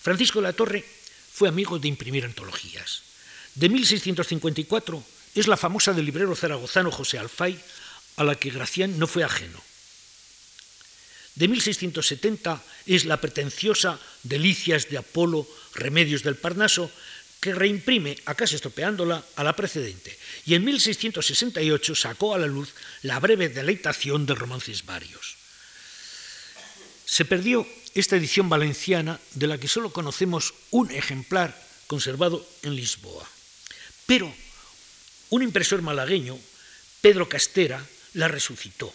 Francisco 0.00 0.40
de 0.40 0.48
la 0.48 0.52
Torre 0.52 0.84
fue 1.32 1.48
amigo 1.48 1.78
de 1.78 1.88
imprimir 1.88 2.24
antologías. 2.24 3.02
De 3.54 3.68
1654 3.68 5.04
es 5.34 5.46
la 5.46 5.56
famosa 5.56 5.92
del 5.92 6.06
librero 6.06 6.34
zaragozano 6.34 6.90
José 6.90 7.18
Alfay, 7.18 7.58
a 8.16 8.24
la 8.24 8.34
que 8.34 8.50
Gracián 8.50 8.98
no 8.98 9.06
fue 9.06 9.24
ajeno. 9.24 9.60
De 11.34 11.48
1670 11.48 12.62
es 12.86 13.04
la 13.04 13.20
pretenciosa 13.20 13.98
Delicias 14.22 14.88
de 14.90 14.98
Apolo, 14.98 15.48
Remedios 15.74 16.22
del 16.22 16.36
Parnaso, 16.36 16.90
que 17.40 17.54
reimprime, 17.54 18.16
acaso 18.26 18.54
estropeándola, 18.54 19.24
a 19.36 19.42
la 19.42 19.56
precedente, 19.56 20.16
y 20.46 20.54
en 20.54 20.64
1668 20.64 21.94
sacó 21.94 22.34
a 22.34 22.38
la 22.38 22.46
luz 22.46 22.72
la 23.02 23.18
breve 23.18 23.48
deleitación 23.48 24.26
de 24.26 24.34
romances 24.34 24.84
varios. 24.84 25.36
Se 27.04 27.24
perdió 27.24 27.66
esta 27.94 28.16
edición 28.16 28.48
valenciana, 28.48 29.18
de 29.34 29.46
la 29.46 29.58
que 29.58 29.68
solo 29.68 29.92
conocemos 29.92 30.54
un 30.70 30.90
ejemplar 30.90 31.56
conservado 31.86 32.46
en 32.62 32.76
Lisboa. 32.76 33.28
Pero 34.06 34.32
un 35.30 35.42
impresor 35.42 35.82
malagueño, 35.82 36.38
Pedro 37.00 37.28
Castera, 37.28 37.84
la 38.14 38.28
resucitó. 38.28 38.92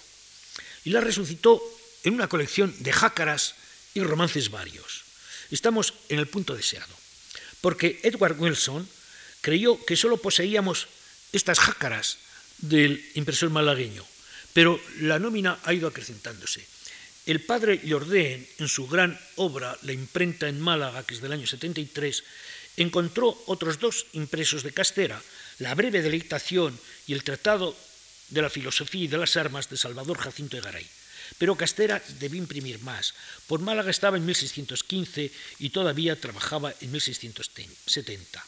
Y 0.86 0.91
la 0.91 1.01
resucitó 1.01 1.62
en 2.03 2.14
una 2.14 2.30
colección 2.30 2.74
de 2.80 2.93
jácaras 2.93 3.55
y 3.93 4.01
romances 4.01 4.51
varios. 4.51 5.03
Estamos 5.51 5.93
en 6.10 6.20
el 6.20 6.28
punto 6.28 6.55
deseado, 6.55 6.93
porque 7.62 7.99
Edward 8.03 8.39
Wilson 8.39 8.88
creyó 9.41 9.84
que 9.86 9.95
solo 9.95 10.18
poseíamos 10.18 10.88
estas 11.32 11.60
jácaras 11.60 12.18
del 12.60 13.03
impresor 13.16 13.49
malagueño, 13.49 14.05
pero 14.53 14.80
la 14.99 15.20
nómina 15.20 15.60
ha 15.64 15.74
ido 15.74 15.88
acrecentándose. 15.88 16.66
El 17.26 17.41
padre 17.41 17.82
Jordén, 17.88 18.47
en 18.58 18.68
su 18.70 18.88
gran 18.88 19.20
obra 19.36 19.78
La 19.84 19.91
imprenta 19.91 20.47
en 20.47 20.62
Málaga, 20.62 21.03
que 21.03 21.14
es 21.14 21.22
del 21.22 21.34
año 21.34 21.45
73, 21.45 22.24
encontró 22.78 23.36
otros 23.47 23.80
dos 23.80 24.05
impresos 24.13 24.63
de 24.63 24.71
Castera, 24.71 25.21
La 25.59 25.73
breve 25.73 26.01
deleitación 26.01 26.80
y 27.07 27.13
el 27.13 27.23
Tratado 27.23 27.75
de 28.30 28.41
la 28.41 28.49
Filosofía 28.49 29.05
y 29.05 29.07
de 29.07 29.17
las 29.17 29.36
Armas 29.38 29.69
de 29.69 29.78
Salvador 29.78 30.17
Jacinto 30.17 30.55
de 30.55 30.61
Garay. 30.61 30.88
Pero 31.38 31.57
Castera 31.57 32.01
debió 32.19 32.39
imprimir 32.39 32.80
más. 32.80 33.13
Por 33.47 33.59
Málaga 33.59 33.91
estaba 33.91 34.17
en 34.17 34.25
1615 34.25 35.32
y 35.59 35.69
todavía 35.71 36.19
trabajaba 36.19 36.73
en 36.80 36.91
1670. 36.91 38.45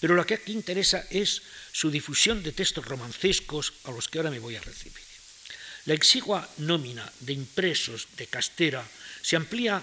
Pero 0.00 0.14
lo 0.14 0.26
que 0.26 0.34
aquí 0.34 0.52
interesa 0.52 1.06
es 1.10 1.42
su 1.72 1.90
difusión 1.90 2.42
de 2.42 2.52
textos 2.52 2.84
romancescos 2.84 3.74
a 3.84 3.90
los 3.90 4.08
que 4.08 4.18
ahora 4.18 4.30
me 4.30 4.40
voy 4.40 4.56
a 4.56 4.60
recibir. 4.60 5.04
La 5.86 5.94
exigua 5.94 6.48
nómina 6.58 7.06
de 7.20 7.32
impresos 7.32 8.08
de 8.16 8.26
Castera 8.26 8.82
se 9.22 9.36
amplía 9.36 9.82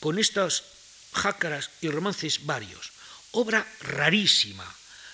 con 0.00 0.18
estas 0.18 0.64
jácaras 1.12 1.70
y 1.80 1.88
romances 1.88 2.44
varios, 2.44 2.90
obra 3.32 3.66
rarísima, 3.80 4.66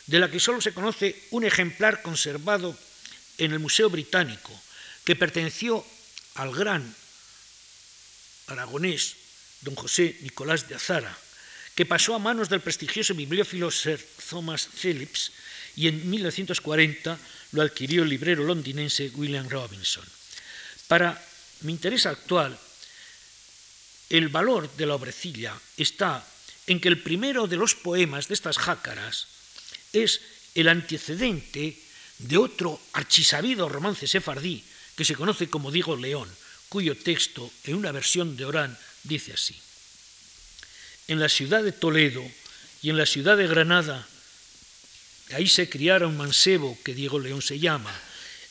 de 0.06 0.18
la 0.18 0.30
que 0.30 0.40
solo 0.40 0.60
se 0.60 0.74
conoce 0.74 1.28
un 1.30 1.44
ejemplar 1.44 2.02
conservado 2.02 2.76
en 3.38 3.52
el 3.52 3.58
Museo 3.58 3.90
Británico, 3.90 4.52
que 5.04 5.16
perteneció 5.16 5.84
al 6.34 6.54
gran 6.54 6.94
aragonés 8.46 9.16
don 9.62 9.74
José 9.74 10.16
Nicolás 10.20 10.68
de 10.68 10.74
Azara, 10.74 11.16
que 11.74 11.86
pasó 11.86 12.14
a 12.14 12.22
manos 12.22 12.48
del 12.48 12.60
prestigioso 12.60 13.14
bibliófilo 13.14 13.70
Sir 13.70 13.98
Thomas 14.28 14.68
Phillips 14.80 15.32
y 15.74 15.88
en 15.88 16.08
1940 16.08 17.18
lo 17.52 17.62
adquirió 17.62 18.02
el 18.02 18.08
librero 18.08 18.44
londinense 18.44 19.10
William 19.14 19.48
Robinson. 19.48 20.04
Para 20.86 21.20
mi 21.62 21.72
interés 21.72 22.06
actual, 22.06 22.56
el 24.10 24.28
valor 24.28 24.70
de 24.76 24.86
la 24.86 24.94
obrecilla 24.94 25.58
está 25.76 26.24
en 26.66 26.80
que 26.80 26.88
el 26.88 27.02
primero 27.02 27.46
de 27.46 27.56
los 27.56 27.74
poemas 27.74 28.28
de 28.28 28.34
estas 28.34 28.58
jácaras 28.58 29.26
es 29.92 30.20
el 30.54 30.68
antecedente 30.68 31.78
de 32.18 32.38
otro 32.38 32.80
archisabido 32.92 33.68
romance 33.68 34.06
sefardí 34.06 34.64
que 34.96 35.04
se 35.04 35.16
conoce 35.16 35.48
como 35.48 35.70
Diego 35.70 35.96
León, 35.96 36.28
cuyo 36.68 36.96
texto, 36.96 37.50
en 37.64 37.74
una 37.74 37.92
versión 37.92 38.36
de 38.36 38.44
Orán, 38.44 38.78
dice 39.02 39.32
así. 39.32 39.56
En 41.08 41.20
la 41.20 41.28
ciudad 41.28 41.62
de 41.62 41.72
Toledo 41.72 42.22
y 42.82 42.90
en 42.90 42.96
la 42.96 43.06
ciudad 43.06 43.36
de 43.36 43.46
Granada, 43.46 44.06
ahí 45.32 45.48
se 45.48 45.68
criara 45.68 46.06
un 46.06 46.16
mancebo 46.16 46.78
que 46.84 46.94
Diego 46.94 47.18
León 47.18 47.42
se 47.42 47.58
llama. 47.58 47.94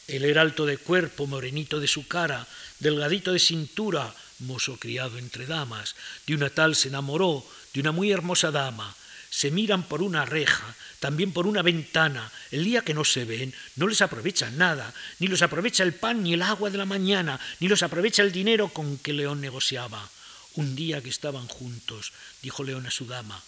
Él 0.08 0.26
era 0.26 0.42
alto 0.42 0.66
de 0.66 0.78
cuerpo, 0.78 1.28
morenito 1.28 1.80
de 1.80 1.88
su 1.88 2.08
cara, 2.08 2.46
delgadito 2.80 3.32
de 3.32 3.40
cintura, 3.40 4.14
mozo 4.40 4.78
criado 4.78 5.18
entre 5.18 5.46
damas. 5.46 5.96
De 6.28 6.36
una 6.36 6.50
tal 6.50 6.76
se 6.76 6.90
enamoró, 6.90 7.46
de 7.74 7.80
una 7.82 7.92
muy 7.92 8.12
hermosa 8.12 8.52
dama 8.52 8.96
se 9.34 9.50
miran 9.50 9.82
por 9.82 10.04
una 10.04 10.26
reja, 10.26 10.76
también 11.00 11.32
por 11.32 11.48
una 11.48 11.64
ventana. 11.64 12.32
El 12.52 12.64
día 12.66 12.84
que 12.84 12.94
no 12.94 13.04
se 13.04 13.26
ven, 13.26 13.52
no 13.78 13.88
les 13.88 14.04
aprovecha 14.04 14.52
nada, 14.52 14.94
ni 15.18 15.26
los 15.26 15.42
aprovecha 15.42 15.82
el 15.82 15.96
pan 15.96 16.22
ni 16.22 16.36
el 16.36 16.44
agua 16.44 16.70
de 16.70 16.78
la 16.78 16.86
mañana, 16.86 17.40
ni 17.60 17.68
los 17.68 17.82
aprovecha 17.82 18.22
el 18.22 18.32
dinero 18.32 18.70
con 18.70 19.00
que 19.00 19.12
León 19.12 19.42
negociaba. 19.42 20.08
Un 20.54 20.76
día 20.76 21.02
que 21.02 21.10
estaban 21.10 21.48
juntos, 21.48 22.14
dijo 22.44 22.64
León 22.64 22.86
a 22.86 22.92
su 22.92 23.08
dama, 23.08 23.42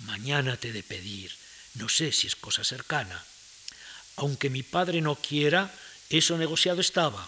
mañana 0.00 0.58
te 0.58 0.68
he 0.68 0.72
de 0.72 0.82
pedir, 0.82 1.32
no 1.76 1.88
sé 1.88 2.12
si 2.12 2.26
es 2.26 2.36
cosa 2.36 2.62
cercana. 2.62 3.24
Aunque 4.16 4.50
mi 4.50 4.62
padre 4.62 5.00
no 5.00 5.14
quiera, 5.14 5.72
eso 6.10 6.36
negociado 6.36 6.82
estaba. 6.82 7.26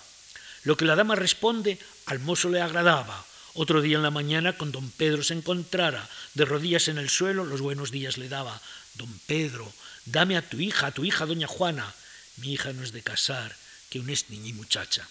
Lo 0.64 0.76
que 0.76 0.84
la 0.84 0.96
dama 0.96 1.14
responde, 1.14 1.78
al 2.04 2.18
mozo 2.18 2.50
le 2.50 2.60
agradaba. 2.60 3.24
Otro 3.54 3.82
día 3.82 3.96
en 3.96 4.02
la 4.02 4.10
mañana, 4.10 4.56
con 4.56 4.72
don 4.72 4.90
Pedro 4.90 5.22
se 5.22 5.34
encontrara, 5.34 6.08
de 6.32 6.46
rodillas 6.46 6.88
en 6.88 6.96
el 6.96 7.10
suelo, 7.10 7.44
los 7.44 7.60
buenos 7.60 7.90
días 7.90 8.16
le 8.16 8.30
daba. 8.30 8.62
Don 8.94 9.12
Pedro, 9.26 9.70
dame 10.06 10.38
a 10.38 10.48
tu 10.48 10.58
hija, 10.58 10.86
a 10.86 10.90
tu 10.92 11.04
hija, 11.04 11.26
doña 11.26 11.46
Juana. 11.46 11.94
Mi 12.36 12.54
hija 12.54 12.72
no 12.72 12.82
es 12.82 12.92
de 12.92 13.02
casar, 13.02 13.54
que 13.90 14.00
un 14.00 14.08
es 14.08 14.30
niña 14.30 14.48
y 14.48 14.52
muchacha. 14.54 15.06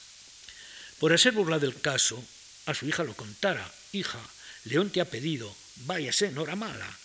Por 0.97 1.13
hacer 1.13 1.33
burla 1.33 1.59
del 1.59 1.79
caso, 1.81 2.23
a 2.65 2.73
su 2.73 2.87
hija 2.87 3.03
lo 3.03 3.13
contara. 3.13 3.71
Hija, 3.91 4.19
León 4.63 4.89
te 4.89 5.01
ha 5.01 5.05
pedido, 5.05 5.55
váyase, 5.85 6.31
no 6.31 6.41
era 6.41 6.55
mala. 6.55 6.97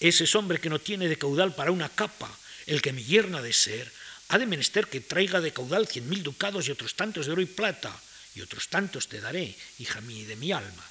Ese 0.00 0.24
es 0.24 0.34
hombre 0.34 0.60
que 0.60 0.68
no 0.68 0.78
tiene 0.78 1.08
de 1.08 1.16
caudal 1.16 1.54
para 1.54 1.70
una 1.70 1.88
capa, 1.88 2.30
el 2.66 2.82
que 2.82 2.92
mi 2.92 3.02
yerna 3.02 3.40
de 3.40 3.54
ser, 3.54 3.90
ha 4.28 4.36
de 4.36 4.44
menester 4.44 4.88
que 4.88 5.00
traiga 5.00 5.40
de 5.40 5.54
caudal 5.54 5.88
cien 5.88 6.06
mil 6.06 6.22
ducados 6.22 6.68
y 6.68 6.70
otros 6.70 6.96
tantos 6.96 7.24
de 7.24 7.32
oro 7.32 7.40
y 7.40 7.46
plata 7.46 7.98
y 8.36 8.42
otros 8.42 8.68
tantos 8.68 9.08
te 9.08 9.20
daré, 9.20 9.56
hija 9.78 10.00
mía 10.02 10.28
de 10.28 10.36
mi 10.36 10.52
alma. 10.52 10.84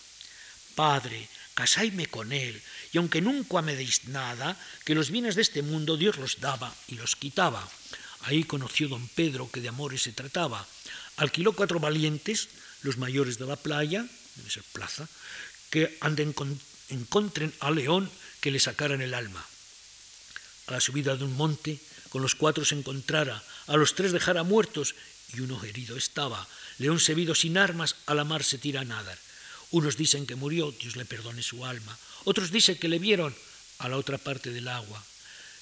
Padre, 0.73 1.29
casáime 1.53 2.07
con 2.07 2.33
él, 2.33 2.61
y 2.91 2.97
aunque 2.97 3.21
nunca 3.21 3.61
me 3.61 3.75
deis 3.77 4.09
nada, 4.09 4.57
que 4.83 4.95
los 4.95 5.11
bienes 5.11 5.35
de 5.35 5.43
este 5.43 5.61
mundo 5.61 5.95
Dios 5.95 6.17
los 6.17 6.41
daba 6.41 6.73
y 6.87 6.95
los 6.95 7.15
quitaba. 7.15 7.61
Ahí 8.21 8.43
conoció 8.43 8.89
don 8.89 9.07
Pedro 9.07 9.49
que 9.51 9.61
de 9.61 9.69
amores 9.69 10.01
se 10.01 10.11
trataba. 10.11 10.65
Alquiló 11.17 11.53
cuatro 11.53 11.79
valientes, 11.79 12.49
los 12.81 12.97
mayores 12.97 13.37
de 13.37 13.45
la 13.45 13.55
playa, 13.55 14.05
debe 14.35 14.49
ser 14.49 14.63
plaza, 14.73 15.07
que 15.69 15.97
anden 16.01 16.33
encontren 16.89 17.53
a 17.59 17.69
León 17.69 18.09
que 18.41 18.51
le 18.51 18.59
sacaran 18.59 19.01
el 19.01 19.13
alma. 19.13 19.45
A 20.67 20.71
la 20.73 20.81
subida 20.81 21.15
de 21.15 21.23
un 21.23 21.37
monte, 21.37 21.79
con 22.09 22.21
los 22.21 22.33
cuatro 22.33 22.65
se 22.65 22.75
encontrara, 22.75 23.41
a 23.67 23.77
los 23.77 23.93
tres 23.93 24.11
dejara 24.11 24.43
muertos 24.43 24.95
y 25.33 25.41
uno 25.41 25.63
herido 25.63 25.95
estaba. 25.97 26.47
León 26.77 26.99
se 26.99 27.15
vido 27.15 27.35
sin 27.35 27.57
armas, 27.57 27.95
a 28.05 28.13
la 28.13 28.23
mar 28.23 28.43
se 28.43 28.57
tira 28.57 28.81
a 28.81 28.85
nadar. 28.85 29.17
Unos 29.71 29.97
dicen 29.97 30.27
que 30.27 30.35
murió, 30.35 30.71
Dios 30.71 30.95
le 30.95 31.05
perdone 31.05 31.41
su 31.41 31.65
alma. 31.65 31.97
Otros 32.25 32.51
dicen 32.51 32.77
que 32.77 32.89
le 32.89 32.99
vieron 32.99 33.35
a 33.79 33.89
la 33.89 33.97
otra 33.97 34.17
parte 34.17 34.51
del 34.51 34.67
agua. 34.67 35.03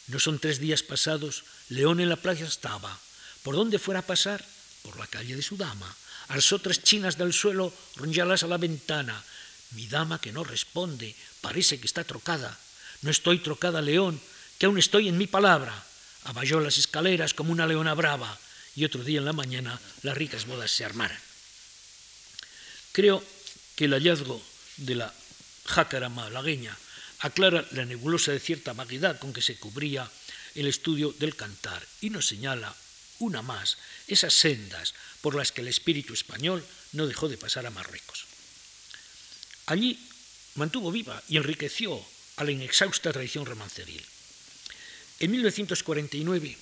No 0.08 0.20
son 0.20 0.40
tres 0.40 0.60
días 0.60 0.84
pasados, 0.84 1.44
León 1.70 2.00
en 2.00 2.10
la 2.10 2.18
playa 2.18 2.46
estaba. 2.46 2.98
Por 3.44 3.56
dónde 3.56 3.80
fuera 3.80 4.02
a 4.02 4.06
pasar, 4.06 4.44
por 4.82 4.98
la 4.98 5.08
calle 5.08 5.36
de 5.36 5.42
su 5.42 5.56
dama, 5.56 5.96
alzó 6.30 6.60
tres 6.60 6.84
chinas 6.84 7.18
del 7.18 7.34
suelo, 7.34 7.74
ronchalas 7.96 8.44
a 8.44 8.48
la 8.48 8.58
ventana. 8.58 9.24
Mi 9.72 9.88
dama 9.88 10.20
que 10.20 10.34
no 10.34 10.44
responde, 10.44 11.16
parece 11.42 11.80
que 11.80 11.88
está 11.88 12.04
trocada. 12.04 12.58
No 13.02 13.12
estoy 13.12 13.40
trocada, 13.40 13.82
león, 13.82 14.20
que 14.58 14.66
aún 14.66 14.78
estoy 14.78 15.10
en 15.10 15.18
mi 15.18 15.28
palabra. 15.28 15.74
Aballó 16.26 16.60
las 16.60 16.78
escaleras 16.78 17.34
como 17.34 17.52
una 17.52 17.68
leona 17.68 17.94
brava 17.94 18.38
y 18.76 18.86
otro 18.86 19.04
día 19.04 19.20
en 19.20 19.26
la 19.26 19.34
mañana 19.34 19.80
las 20.02 20.18
ricas 20.18 20.46
bodas 20.46 20.72
se 20.72 20.86
armaran. 20.86 21.20
Creo 22.92 23.24
que 23.76 23.86
el 23.86 23.94
hallazgo 23.94 24.42
de 24.78 24.96
la 24.96 25.14
jácara 25.66 26.10
malagueña 26.10 26.78
aclara 27.20 27.66
la 27.72 27.86
nebulosa 27.86 28.32
de 28.32 28.40
cierta 28.40 28.74
vaguedad 28.74 29.20
con 29.20 29.34
que 29.34 29.42
se 29.42 29.58
cubría 29.58 30.10
el 30.56 30.68
estudio 30.68 31.14
del 31.20 31.36
cantar 31.36 31.82
y 32.02 32.10
nos 32.10 32.28
señala 32.28 32.76
una 33.20 33.42
más 33.42 33.78
esas 34.08 34.34
sendas 34.34 34.94
por 35.22 35.36
las 35.36 35.52
que 35.52 35.62
el 35.62 35.68
espíritu 35.68 36.14
español 36.14 36.64
no 36.92 37.08
dejó 37.08 37.30
de 37.30 37.38
pasar 37.38 37.66
a 37.66 37.72
Marruecos. 37.72 38.26
Allí 39.68 39.98
mantuvo 40.56 40.92
viva 40.92 41.24
y 41.30 41.38
enriqueció 41.38 42.04
a 42.36 42.44
la 42.44 42.52
inexhausta 42.52 43.12
tradición 43.12 43.46
romanceril. 43.46 44.04
En 45.20 45.32
1949 45.32 46.58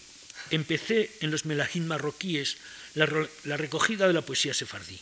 empecé 0.52 1.12
en 1.22 1.32
los 1.32 1.46
melajín 1.46 1.88
marroquíes 1.88 2.58
la, 2.94 3.08
la, 3.44 3.58
recogida 3.58 4.08
de 4.08 4.14
la 4.14 4.22
poesía 4.22 4.54
sefardí. 4.54 5.00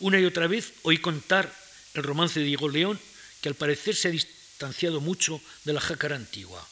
Una 0.00 0.20
y 0.20 0.24
otra 0.24 0.46
vez 0.46 0.72
oí 0.82 0.98
contar 0.98 1.52
el 1.94 2.02
romance 2.02 2.40
de 2.40 2.46
Diego 2.46 2.68
León, 2.68 3.00
que 3.40 3.48
al 3.48 3.54
parecer 3.54 3.96
se 3.96 4.08
ha 4.08 4.10
distanciado 4.10 5.00
mucho 5.00 5.40
de 5.64 5.72
la 5.72 5.80
jácara 5.80 6.16
antigua. 6.16 6.66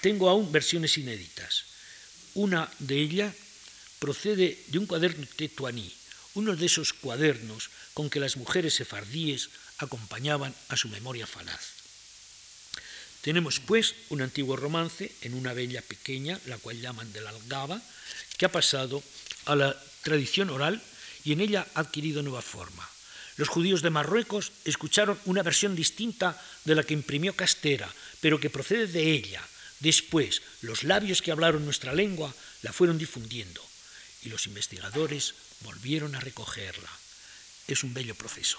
Tengo 0.00 0.28
aún 0.28 0.50
versiones 0.50 0.98
inéditas. 0.98 1.64
Una 2.34 2.70
de 2.78 2.98
ellas 2.98 3.34
procede 3.98 4.58
de 4.68 4.78
un 4.78 4.86
cuaderno 4.86 5.26
tetuaní, 5.36 5.92
uno 6.34 6.56
de 6.56 6.66
esos 6.66 6.92
cuadernos 6.92 7.70
con 7.94 8.10
que 8.10 8.20
las 8.20 8.36
mujeres 8.36 8.74
sefardíes 8.74 9.50
acompañaban 9.78 10.54
a 10.68 10.76
su 10.76 10.88
memoria 10.88 11.26
falaz. 11.26 11.81
Tenemos 13.22 13.60
pues 13.60 13.94
un 14.10 14.20
antiguo 14.20 14.56
romance 14.56 15.10
en 15.22 15.34
una 15.34 15.54
bella 15.54 15.80
pequeña, 15.80 16.38
la 16.46 16.58
cual 16.58 16.80
llaman 16.80 17.12
de 17.12 17.20
la 17.20 17.30
Algaba, 17.30 17.80
que 18.36 18.46
ha 18.46 18.52
pasado 18.52 19.02
a 19.46 19.54
la 19.54 19.80
tradición 20.02 20.50
oral 20.50 20.82
y 21.24 21.32
en 21.32 21.40
ella 21.40 21.66
ha 21.74 21.80
adquirido 21.80 22.22
nueva 22.22 22.42
forma. 22.42 22.88
Los 23.36 23.48
judíos 23.48 23.80
de 23.80 23.90
Marruecos 23.90 24.52
escucharon 24.64 25.18
una 25.24 25.42
versión 25.42 25.74
distinta 25.74 26.40
de 26.64 26.74
la 26.74 26.82
que 26.82 26.94
imprimió 26.94 27.34
Castera, 27.34 27.88
pero 28.20 28.40
que 28.40 28.50
procede 28.50 28.88
de 28.88 29.12
ella. 29.12 29.42
Después, 29.78 30.42
los 30.60 30.82
labios 30.82 31.22
que 31.22 31.30
hablaron 31.30 31.64
nuestra 31.64 31.94
lengua 31.94 32.34
la 32.62 32.72
fueron 32.72 32.98
difundiendo 32.98 33.62
y 34.22 34.28
los 34.28 34.46
investigadores 34.46 35.34
volvieron 35.60 36.14
a 36.14 36.20
recogerla. 36.20 36.90
Es 37.68 37.84
un 37.84 37.94
bello 37.94 38.14
proceso. 38.14 38.58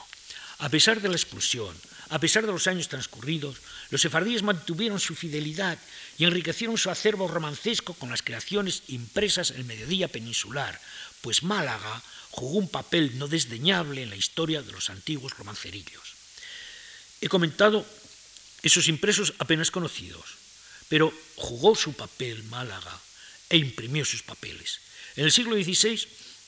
A 0.60 0.70
pesar 0.70 1.02
de 1.02 1.10
la 1.10 1.16
expulsión, 1.16 1.76
a 2.14 2.20
pesar 2.20 2.46
de 2.46 2.52
los 2.52 2.68
años 2.68 2.90
transcurridos, 2.90 3.58
los 3.90 4.02
sefardíes 4.02 4.44
mantuvieron 4.44 5.00
su 5.00 5.16
fidelidad 5.16 5.80
y 6.16 6.26
enriquecieron 6.26 6.78
su 6.78 6.92
acervo 6.92 7.28
romancesco 7.28 7.96
con 7.96 8.12
las 8.12 8.22
creaciones 8.22 8.84
impresas 8.88 9.50
en 9.50 9.58
el 9.58 9.66
mediodía 9.66 10.08
peninsular, 10.08 10.80
pues 11.22 11.42
Málaga 11.42 12.04
jugó 12.30 12.60
un 12.60 12.70
papel 12.70 13.18
no 13.18 13.28
desdeñable 13.28 14.04
en 14.04 14.12
la 14.12 14.16
historia 14.16 14.62
de 14.62 14.72
los 14.72 14.92
antiguos 14.92 15.36
romancerillos. 15.36 16.14
He 17.20 17.30
comentado 17.30 17.84
esos 18.62 18.88
impresos 18.90 19.34
apenas 19.40 19.72
conocidos, 19.72 20.38
pero 20.90 21.12
jugó 21.36 21.74
su 21.74 21.94
papel 21.94 22.44
Málaga 22.44 22.94
e 23.50 23.58
imprimió 23.58 24.06
sus 24.06 24.22
papeles. 24.22 24.82
En 25.16 25.26
el 25.26 25.32
siglo 25.32 25.56
XVI, 25.56 26.08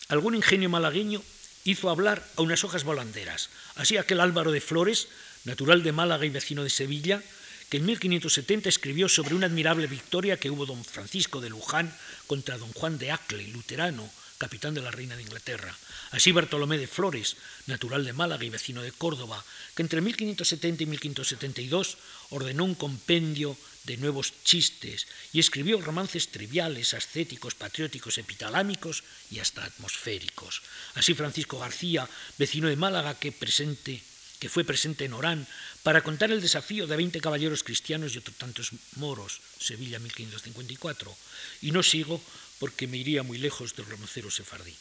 algún 0.09 0.35
ingenio 0.35 0.69
malagueño 0.69 1.23
hizo 1.65 1.89
hablar 1.89 2.25
a 2.37 2.43
unas 2.43 2.63
hojas 2.63 2.83
volanderas. 2.83 3.49
Así 3.73 3.97
aquel 3.97 4.21
Álvaro 4.21 4.51
de 4.51 4.61
Flores, 4.61 5.07
natural 5.45 5.83
de 5.83 5.91
Málaga 5.91 6.25
y 6.25 6.29
vecino 6.29 6.63
de 6.63 6.69
Sevilla, 6.69 7.21
que 7.69 7.77
en 7.77 7.85
1570 7.85 8.69
escribió 8.69 9.09
sobre 9.09 9.35
una 9.35 9.47
admirable 9.47 9.87
victoria 9.87 10.37
que 10.37 10.49
hubo 10.49 10.65
don 10.65 10.83
Francisco 10.83 11.41
de 11.41 11.49
Luján 11.49 11.95
contra 12.27 12.57
don 12.57 12.71
Juan 12.73 12.97
de 12.97 13.11
Acle, 13.11 13.47
luterano, 13.47 14.09
capitán 14.37 14.73
de 14.73 14.81
la 14.81 14.91
reina 14.91 15.15
de 15.15 15.23
Inglaterra. 15.23 15.75
Así 16.11 16.31
Bartolomé 16.31 16.77
de 16.77 16.87
Flores, 16.87 17.37
natural 17.67 18.05
de 18.05 18.13
Málaga 18.13 18.43
y 18.43 18.49
vecino 18.49 18.81
de 18.81 18.91
Córdoba, 18.91 19.43
que 19.75 19.81
entre 19.81 20.01
1570 20.01 20.83
y 20.83 20.85
1572 20.85 21.97
ordenó 22.29 22.63
un 22.65 22.75
compendio 22.75 23.57
de 23.85 23.97
nuevos 23.97 24.33
chistes 24.43 25.07
y 25.31 25.39
escribió 25.39 25.79
romances 25.81 26.29
triviales, 26.29 26.93
ascéticos, 26.93 27.55
patrióticos, 27.55 28.17
epitalámicos 28.17 29.03
y 29.31 29.39
hasta 29.39 29.63
atmosféricos. 29.63 30.61
Así 30.95 31.13
Francisco 31.13 31.59
García, 31.59 32.09
vecino 32.37 32.67
de 32.67 32.75
Málaga 32.75 33.17
que, 33.19 33.31
presente, 33.31 34.01
que 34.39 34.49
fue 34.49 34.63
presente 34.63 35.05
en 35.05 35.13
Orán 35.13 35.47
para 35.83 36.03
contar 36.03 36.31
el 36.31 36.41
desafío 36.41 36.87
de 36.87 36.95
20 36.95 37.21
caballeros 37.21 37.63
cristianos 37.63 38.13
y 38.13 38.17
otros 38.17 38.37
tantos 38.37 38.71
moros, 38.95 39.41
Sevilla 39.59 39.99
1554. 39.99 41.15
Y 41.61 41.71
no 41.71 41.83
sigo 41.83 42.21
porque 42.59 42.87
me 42.87 42.97
iría 42.97 43.23
muy 43.23 43.37
lejos 43.37 43.75
del 43.75 43.85
romancero 43.85 44.31
sefardí. 44.31 44.75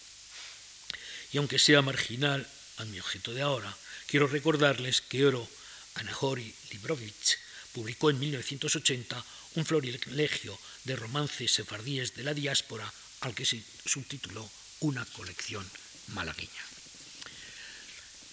Y 1.32 1.38
aunque 1.38 1.58
sea 1.58 1.82
marginal 1.82 2.46
a 2.78 2.84
mi 2.84 3.00
objeto 3.00 3.34
de 3.34 3.42
ahora, 3.42 3.74
quiero 4.06 4.26
recordarles 4.26 5.00
que 5.00 5.26
Oro 5.26 5.48
Anahori 5.94 6.54
Librovich 6.70 7.38
publicó 7.72 8.10
en 8.10 8.18
1980 8.18 9.24
un 9.56 9.64
florilegio 9.64 10.58
de 10.84 10.96
romances 10.96 11.52
sefardíes 11.52 12.14
de 12.14 12.22
la 12.22 12.34
diáspora 12.34 12.92
al 13.20 13.34
que 13.34 13.44
se 13.44 13.62
subtituló 13.84 14.48
Una 14.80 15.04
colección 15.06 15.64
malagueña. 16.08 16.62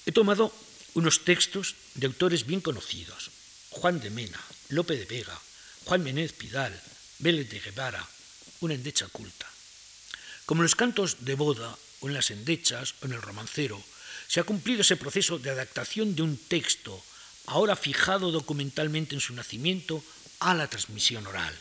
He 0.05 0.11
tomado 0.11 0.53
unos 0.93 1.23
textos 1.23 1.75
de 1.95 2.07
autores 2.07 2.45
bien 2.45 2.61
conocidos, 2.61 3.31
Juan 3.69 3.99
de 3.99 4.09
Mena, 4.09 4.41
Lope 4.69 4.95
de 4.95 5.05
Vega, 5.05 5.39
Juan 5.85 6.03
Menéz 6.03 6.33
Pidal, 6.33 6.73
Vélez 7.19 7.49
de 7.49 7.59
Guevara, 7.59 8.05
una 8.59 8.73
endecha 8.73 9.07
culta. 9.07 9.47
Como 10.45 10.61
en 10.61 10.63
los 10.63 10.75
cantos 10.75 11.23
de 11.25 11.35
boda 11.35 11.77
o 12.01 12.07
en 12.07 12.13
las 12.13 12.31
endechas 12.31 12.95
o 13.01 13.05
en 13.05 13.13
el 13.13 13.21
romancero, 13.21 13.81
se 14.27 14.39
ha 14.39 14.43
cumplido 14.43 14.81
ese 14.81 14.97
proceso 14.97 15.39
de 15.39 15.49
adaptación 15.49 16.15
de 16.15 16.23
un 16.23 16.37
texto 16.37 17.03
ahora 17.47 17.75
fijado 17.75 18.31
documentalmente 18.31 19.15
en 19.15 19.21
su 19.21 19.33
nacimiento, 19.33 20.03
a 20.39 20.53
la 20.53 20.67
transmisión 20.67 21.27
oral. 21.27 21.53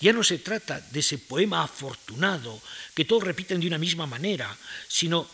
Ya 0.00 0.12
no 0.12 0.24
se 0.24 0.38
trata 0.38 0.80
de 0.80 1.00
ese 1.00 1.18
poema 1.18 1.62
afortunado 1.62 2.60
que 2.94 3.04
todos 3.04 3.22
repiten 3.22 3.60
de 3.60 3.68
una 3.68 3.78
misma 3.78 4.06
manera, 4.06 4.50
sino 4.88 5.28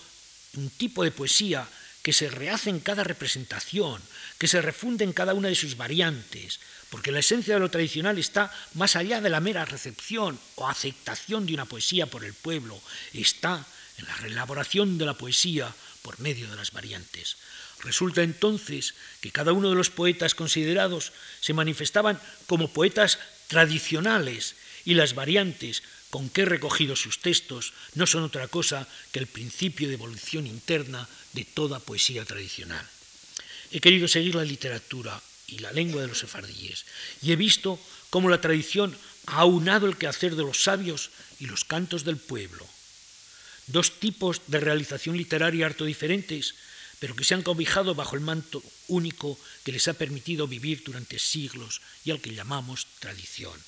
un 0.57 0.69
tipo 0.71 1.03
de 1.03 1.11
poesía 1.11 1.67
que 2.03 2.13
se 2.13 2.31
rehace 2.31 2.71
en 2.71 2.81
cada 2.81 3.05
representación, 3.05 4.01
que 4.39 4.49
se 4.49 4.63
refunde 4.63 5.05
en 5.05 5.13
cada 5.13 5.35
una 5.35 5.49
de 5.49 5.55
sus 5.55 5.77
variantes, 5.77 6.61
porque 6.89 7.13
la 7.13 7.21
esencia 7.21 7.55
de 7.55 7.61
lo 7.61 7.71
tradicional 7.71 8.19
está 8.19 8.53
más 8.75 8.97
allá 8.97 9.21
de 9.21 9.31
la 9.31 9.41
mera 9.41 9.65
recepción 9.65 10.39
o 10.57 10.69
aceptación 10.69 11.47
de 11.47 11.55
una 11.55 11.67
poesía 11.67 12.07
por 12.07 12.25
el 12.25 12.35
pueblo, 12.35 12.81
está 13.13 13.65
en 13.99 14.07
la 14.07 14.17
reelaboración 14.17 14.99
de 14.99 15.07
la 15.07 15.15
poesía 15.15 15.75
por 16.03 16.19
medio 16.21 16.49
de 16.51 16.57
las 16.57 16.73
variantes. 16.73 17.37
Resulta 17.83 18.23
entonces 18.23 18.95
que 19.21 19.31
cada 19.33 19.53
uno 19.53 19.71
de 19.71 19.77
los 19.77 19.91
poetas 19.91 20.35
considerados 20.35 21.13
se 21.41 21.55
manifestaban 21.55 22.21
como 22.47 22.73
poetas 22.73 23.19
tradicionales 23.49 24.57
y 24.85 24.95
las 24.95 25.15
variantes 25.15 25.83
con 26.11 26.29
que 26.29 26.43
he 26.43 26.45
recogido 26.45 26.97
sus 26.97 27.23
textos 27.23 27.73
no 27.95 28.07
son 28.07 28.25
otra 28.25 28.49
cosa 28.49 28.87
que 29.13 29.19
el 29.19 29.27
principio 29.27 29.89
de 29.89 29.95
evolución 29.95 30.47
interna 30.47 31.09
de 31.33 31.45
toda 31.45 31.79
poesía 31.79 32.25
tradicional. 32.25 32.85
He 33.71 33.81
querido 33.81 34.09
seguir 34.09 34.35
la 34.35 34.45
literatura 34.45 35.23
y 35.47 35.59
la 35.59 35.73
lengua 35.73 36.03
de 36.03 36.09
los 36.09 36.19
sefardíes 36.19 36.85
y 37.23 37.33
he 37.33 37.37
visto 37.37 37.79
cómo 38.11 38.29
la 38.29 38.41
tradición 38.41 38.97
ha 39.27 39.47
aunado 39.47 39.87
el 39.87 39.97
quehacer 39.97 40.35
de 40.35 40.43
los 40.43 40.65
sabios 40.65 41.11
y 41.39 41.47
los 41.47 41.65
cantos 41.65 42.05
del 42.05 42.19
pueblo. 42.19 42.67
Dos 43.69 44.01
tipos 44.01 44.43
de 44.49 44.59
realización 44.59 45.17
literaria 45.17 45.67
harto 45.67 45.85
diferentes 45.85 46.55
pero 47.01 47.17
que 47.17 47.25
se 47.25 47.35
han 47.35 47.43
cobijado 47.43 47.95
bajo 47.95 48.15
el 48.15 48.21
manto 48.21 48.63
único 48.89 49.39
que 49.65 49.73
les 49.73 49.89
ha 49.89 49.95
permitido 49.95 50.47
vivir 50.47 50.85
durante 50.85 51.19
siglos 51.19 51.81
y 52.05 52.11
al 52.11 52.21
que 52.21 52.35
llamamos 52.35 52.87
tradición. 53.01 53.59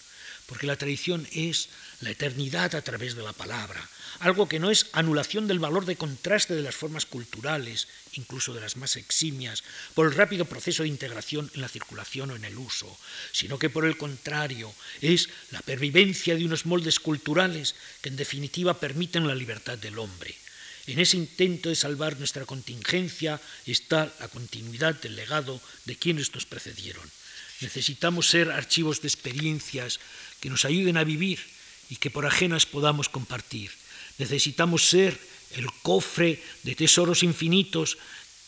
Porque 0.52 0.66
la 0.66 0.76
tradición 0.76 1.26
es 1.32 1.70
la 2.02 2.10
eternidad 2.10 2.74
a 2.74 2.82
través 2.82 3.16
de 3.16 3.22
la 3.22 3.32
palabra, 3.32 3.88
algo 4.20 4.50
que 4.50 4.60
no 4.60 4.70
es 4.70 4.84
anulación 4.92 5.48
del 5.48 5.58
valor 5.58 5.86
de 5.86 5.96
contraste 5.96 6.54
de 6.54 6.60
las 6.60 6.74
formas 6.74 7.06
culturales, 7.06 7.88
incluso 8.12 8.52
de 8.52 8.60
las 8.60 8.76
más 8.76 8.96
eximias, 8.96 9.64
por 9.94 10.06
el 10.06 10.12
rápido 10.12 10.44
proceso 10.44 10.82
de 10.82 10.90
integración 10.90 11.50
en 11.54 11.62
la 11.62 11.72
circulación 11.72 12.32
o 12.32 12.36
en 12.36 12.44
el 12.44 12.58
uso, 12.58 12.94
sino 13.32 13.58
que 13.58 13.70
por 13.70 13.86
el 13.86 13.96
contrario 13.96 14.74
es 15.00 15.30
la 15.52 15.62
pervivencia 15.62 16.36
de 16.36 16.44
unos 16.44 16.66
moldes 16.66 17.00
culturales 17.00 17.74
que 18.02 18.10
en 18.10 18.16
definitiva 18.16 18.78
permiten 18.78 19.26
la 19.26 19.34
libertad 19.34 19.78
del 19.78 19.98
hombre. 19.98 20.36
En 20.86 20.98
ese 20.98 21.16
intento 21.16 21.70
de 21.70 21.76
salvar 21.76 22.18
nuestra 22.18 22.44
contingencia 22.44 23.40
está 23.64 24.12
la 24.20 24.28
continuidad 24.28 25.00
del 25.00 25.16
legado 25.16 25.62
de 25.86 25.96
quienes 25.96 26.34
nos 26.34 26.44
precedieron. 26.44 27.08
Necesitamos 27.62 28.28
ser 28.28 28.50
archivos 28.50 29.00
de 29.00 29.08
experiencias 29.08 30.00
que 30.40 30.50
nos 30.50 30.64
ayuden 30.64 30.96
a 30.96 31.04
vivir 31.04 31.40
y 31.88 31.96
que 31.96 32.10
por 32.10 32.26
ajenas 32.26 32.66
podamos 32.66 33.08
compartir. 33.08 33.70
Necesitamos 34.18 34.88
ser 34.88 35.18
el 35.54 35.70
cofre 35.82 36.42
de 36.62 36.74
tesoros 36.74 37.22
infinitos 37.22 37.98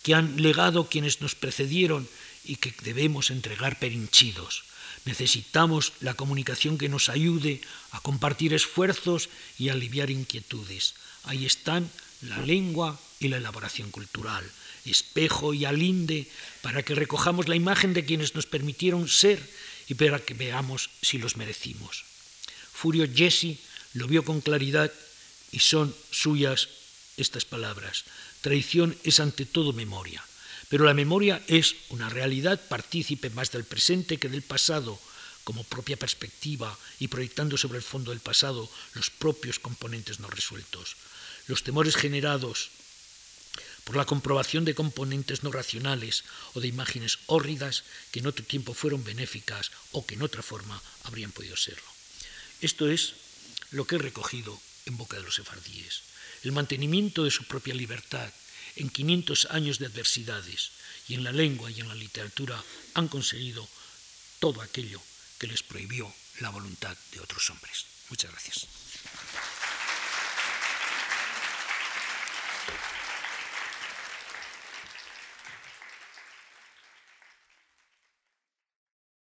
que 0.03 0.15
han 0.15 0.43
legado 0.43 0.89
quienes 0.89 1.21
nos 1.21 1.35
precedieron 1.35 2.09
y 2.45 2.57
que 2.57 2.75
debemos 2.83 3.31
entregar 3.31 3.79
perinchidos. 3.79 4.65
Necesitamos 5.05 5.93
la 6.01 6.15
comunicación 6.15 6.79
que 6.79 6.89
nos 6.89 7.09
ayude 7.09 7.61
a 7.93 8.01
compartir 8.01 8.55
esfuerzos 8.55 9.29
y 9.59 9.69
aliviar 9.69 10.11
inquietudes. 10.11 10.95
Ahí 11.25 11.45
están 11.45 11.91
la 12.23 12.39
lengua 12.39 12.99
y 13.21 13.29
la 13.29 13.37
elaboración 13.37 13.91
cultural, 13.91 14.45
espejo 14.91 15.55
y 15.55 15.65
alinde 15.65 16.27
para 16.63 16.83
que 16.83 16.95
recojamos 16.95 17.49
la 17.49 17.57
imagen 17.57 17.95
de 17.95 18.05
quienes 18.05 18.35
nos 18.35 18.47
permitieron 18.47 19.09
ser 19.09 19.41
y 19.89 19.95
para 19.95 20.19
que 20.19 20.35
veamos 20.35 20.91
si 21.03 21.19
los 21.19 21.37
merecimos. 21.37 22.05
Furio 22.73 23.07
Jesse 23.13 23.59
lo 23.95 24.07
vio 24.07 24.25
con 24.25 24.41
claridad 24.41 24.93
y 25.53 25.61
son 25.61 25.95
suyas 26.11 26.69
estas 27.17 27.45
palabras. 27.45 28.05
Traición 28.41 28.97
es 29.05 29.21
ante 29.21 29.47
todo 29.47 29.73
memoria, 29.73 30.23
pero 30.69 30.85
la 30.85 30.95
memoria 30.95 31.43
es 31.47 31.77
una 31.91 32.09
realidad 32.09 32.61
partícipe 32.69 33.31
más 33.31 33.53
del 33.53 33.65
presente 33.65 34.19
que 34.19 34.29
del 34.29 34.43
pasado, 34.43 34.99
como 35.45 35.63
propia 35.65 35.97
perspectiva 35.97 36.77
y 36.99 37.09
proyectando 37.09 37.57
sobre 37.57 37.79
el 37.79 37.85
fondo 37.85 38.11
del 38.11 38.21
pasado 38.21 38.69
los 38.95 39.11
propios 39.11 39.59
componentes 39.61 40.19
no 40.19 40.29
resueltos. 40.29 40.97
Los 41.47 41.63
temores 41.63 41.97
generados 41.97 42.71
por 43.85 43.97
la 43.97 44.07
comprobación 44.07 44.65
de 44.65 44.75
componentes 44.75 45.43
no 45.43 45.53
racionales 45.53 46.25
o 46.55 46.61
de 46.61 46.69
imágenes 46.69 47.19
hórridas 47.27 47.85
que 48.11 48.21
en 48.21 48.27
otro 48.27 48.45
tiempo 48.45 48.75
fueron 48.75 49.05
benéficas 49.05 49.71
o 49.93 50.05
que 50.05 50.15
en 50.15 50.23
otra 50.23 50.43
forma 50.43 50.83
habrían 51.05 51.33
podido 51.33 51.57
serlo. 51.57 51.85
Esto 52.61 52.89
es 52.89 53.15
lo 53.71 53.87
que 53.87 53.97
he 53.97 53.99
recogido 53.99 54.59
en 54.87 54.97
boca 54.97 55.17
de 55.17 55.23
los 55.23 55.37
sefardíes, 55.37 56.03
el 56.43 56.53
mantenimiento 56.53 57.25
de 57.25 57.31
su 57.31 57.45
propia 57.45 57.75
libertad 57.75 58.33
en 58.77 58.89
500 58.89 59.49
años 59.51 59.79
de 59.79 59.87
adversidades 59.87 60.73
y 61.09 61.15
en 61.15 61.25
la 61.25 61.33
lengua 61.33 61.71
y 61.71 61.81
en 61.81 61.89
la 61.89 61.95
literatura 61.95 62.63
han 62.95 63.09
conseguido 63.09 63.69
todo 64.41 64.63
aquello 64.63 65.01
que 65.39 65.47
les 65.47 65.63
prohibió 65.63 66.13
la 66.41 66.51
voluntad 66.51 66.97
de 67.13 67.21
otros 67.21 67.51
hombres. 67.51 67.87
Muchas 68.11 68.31
gracias. 68.31 68.67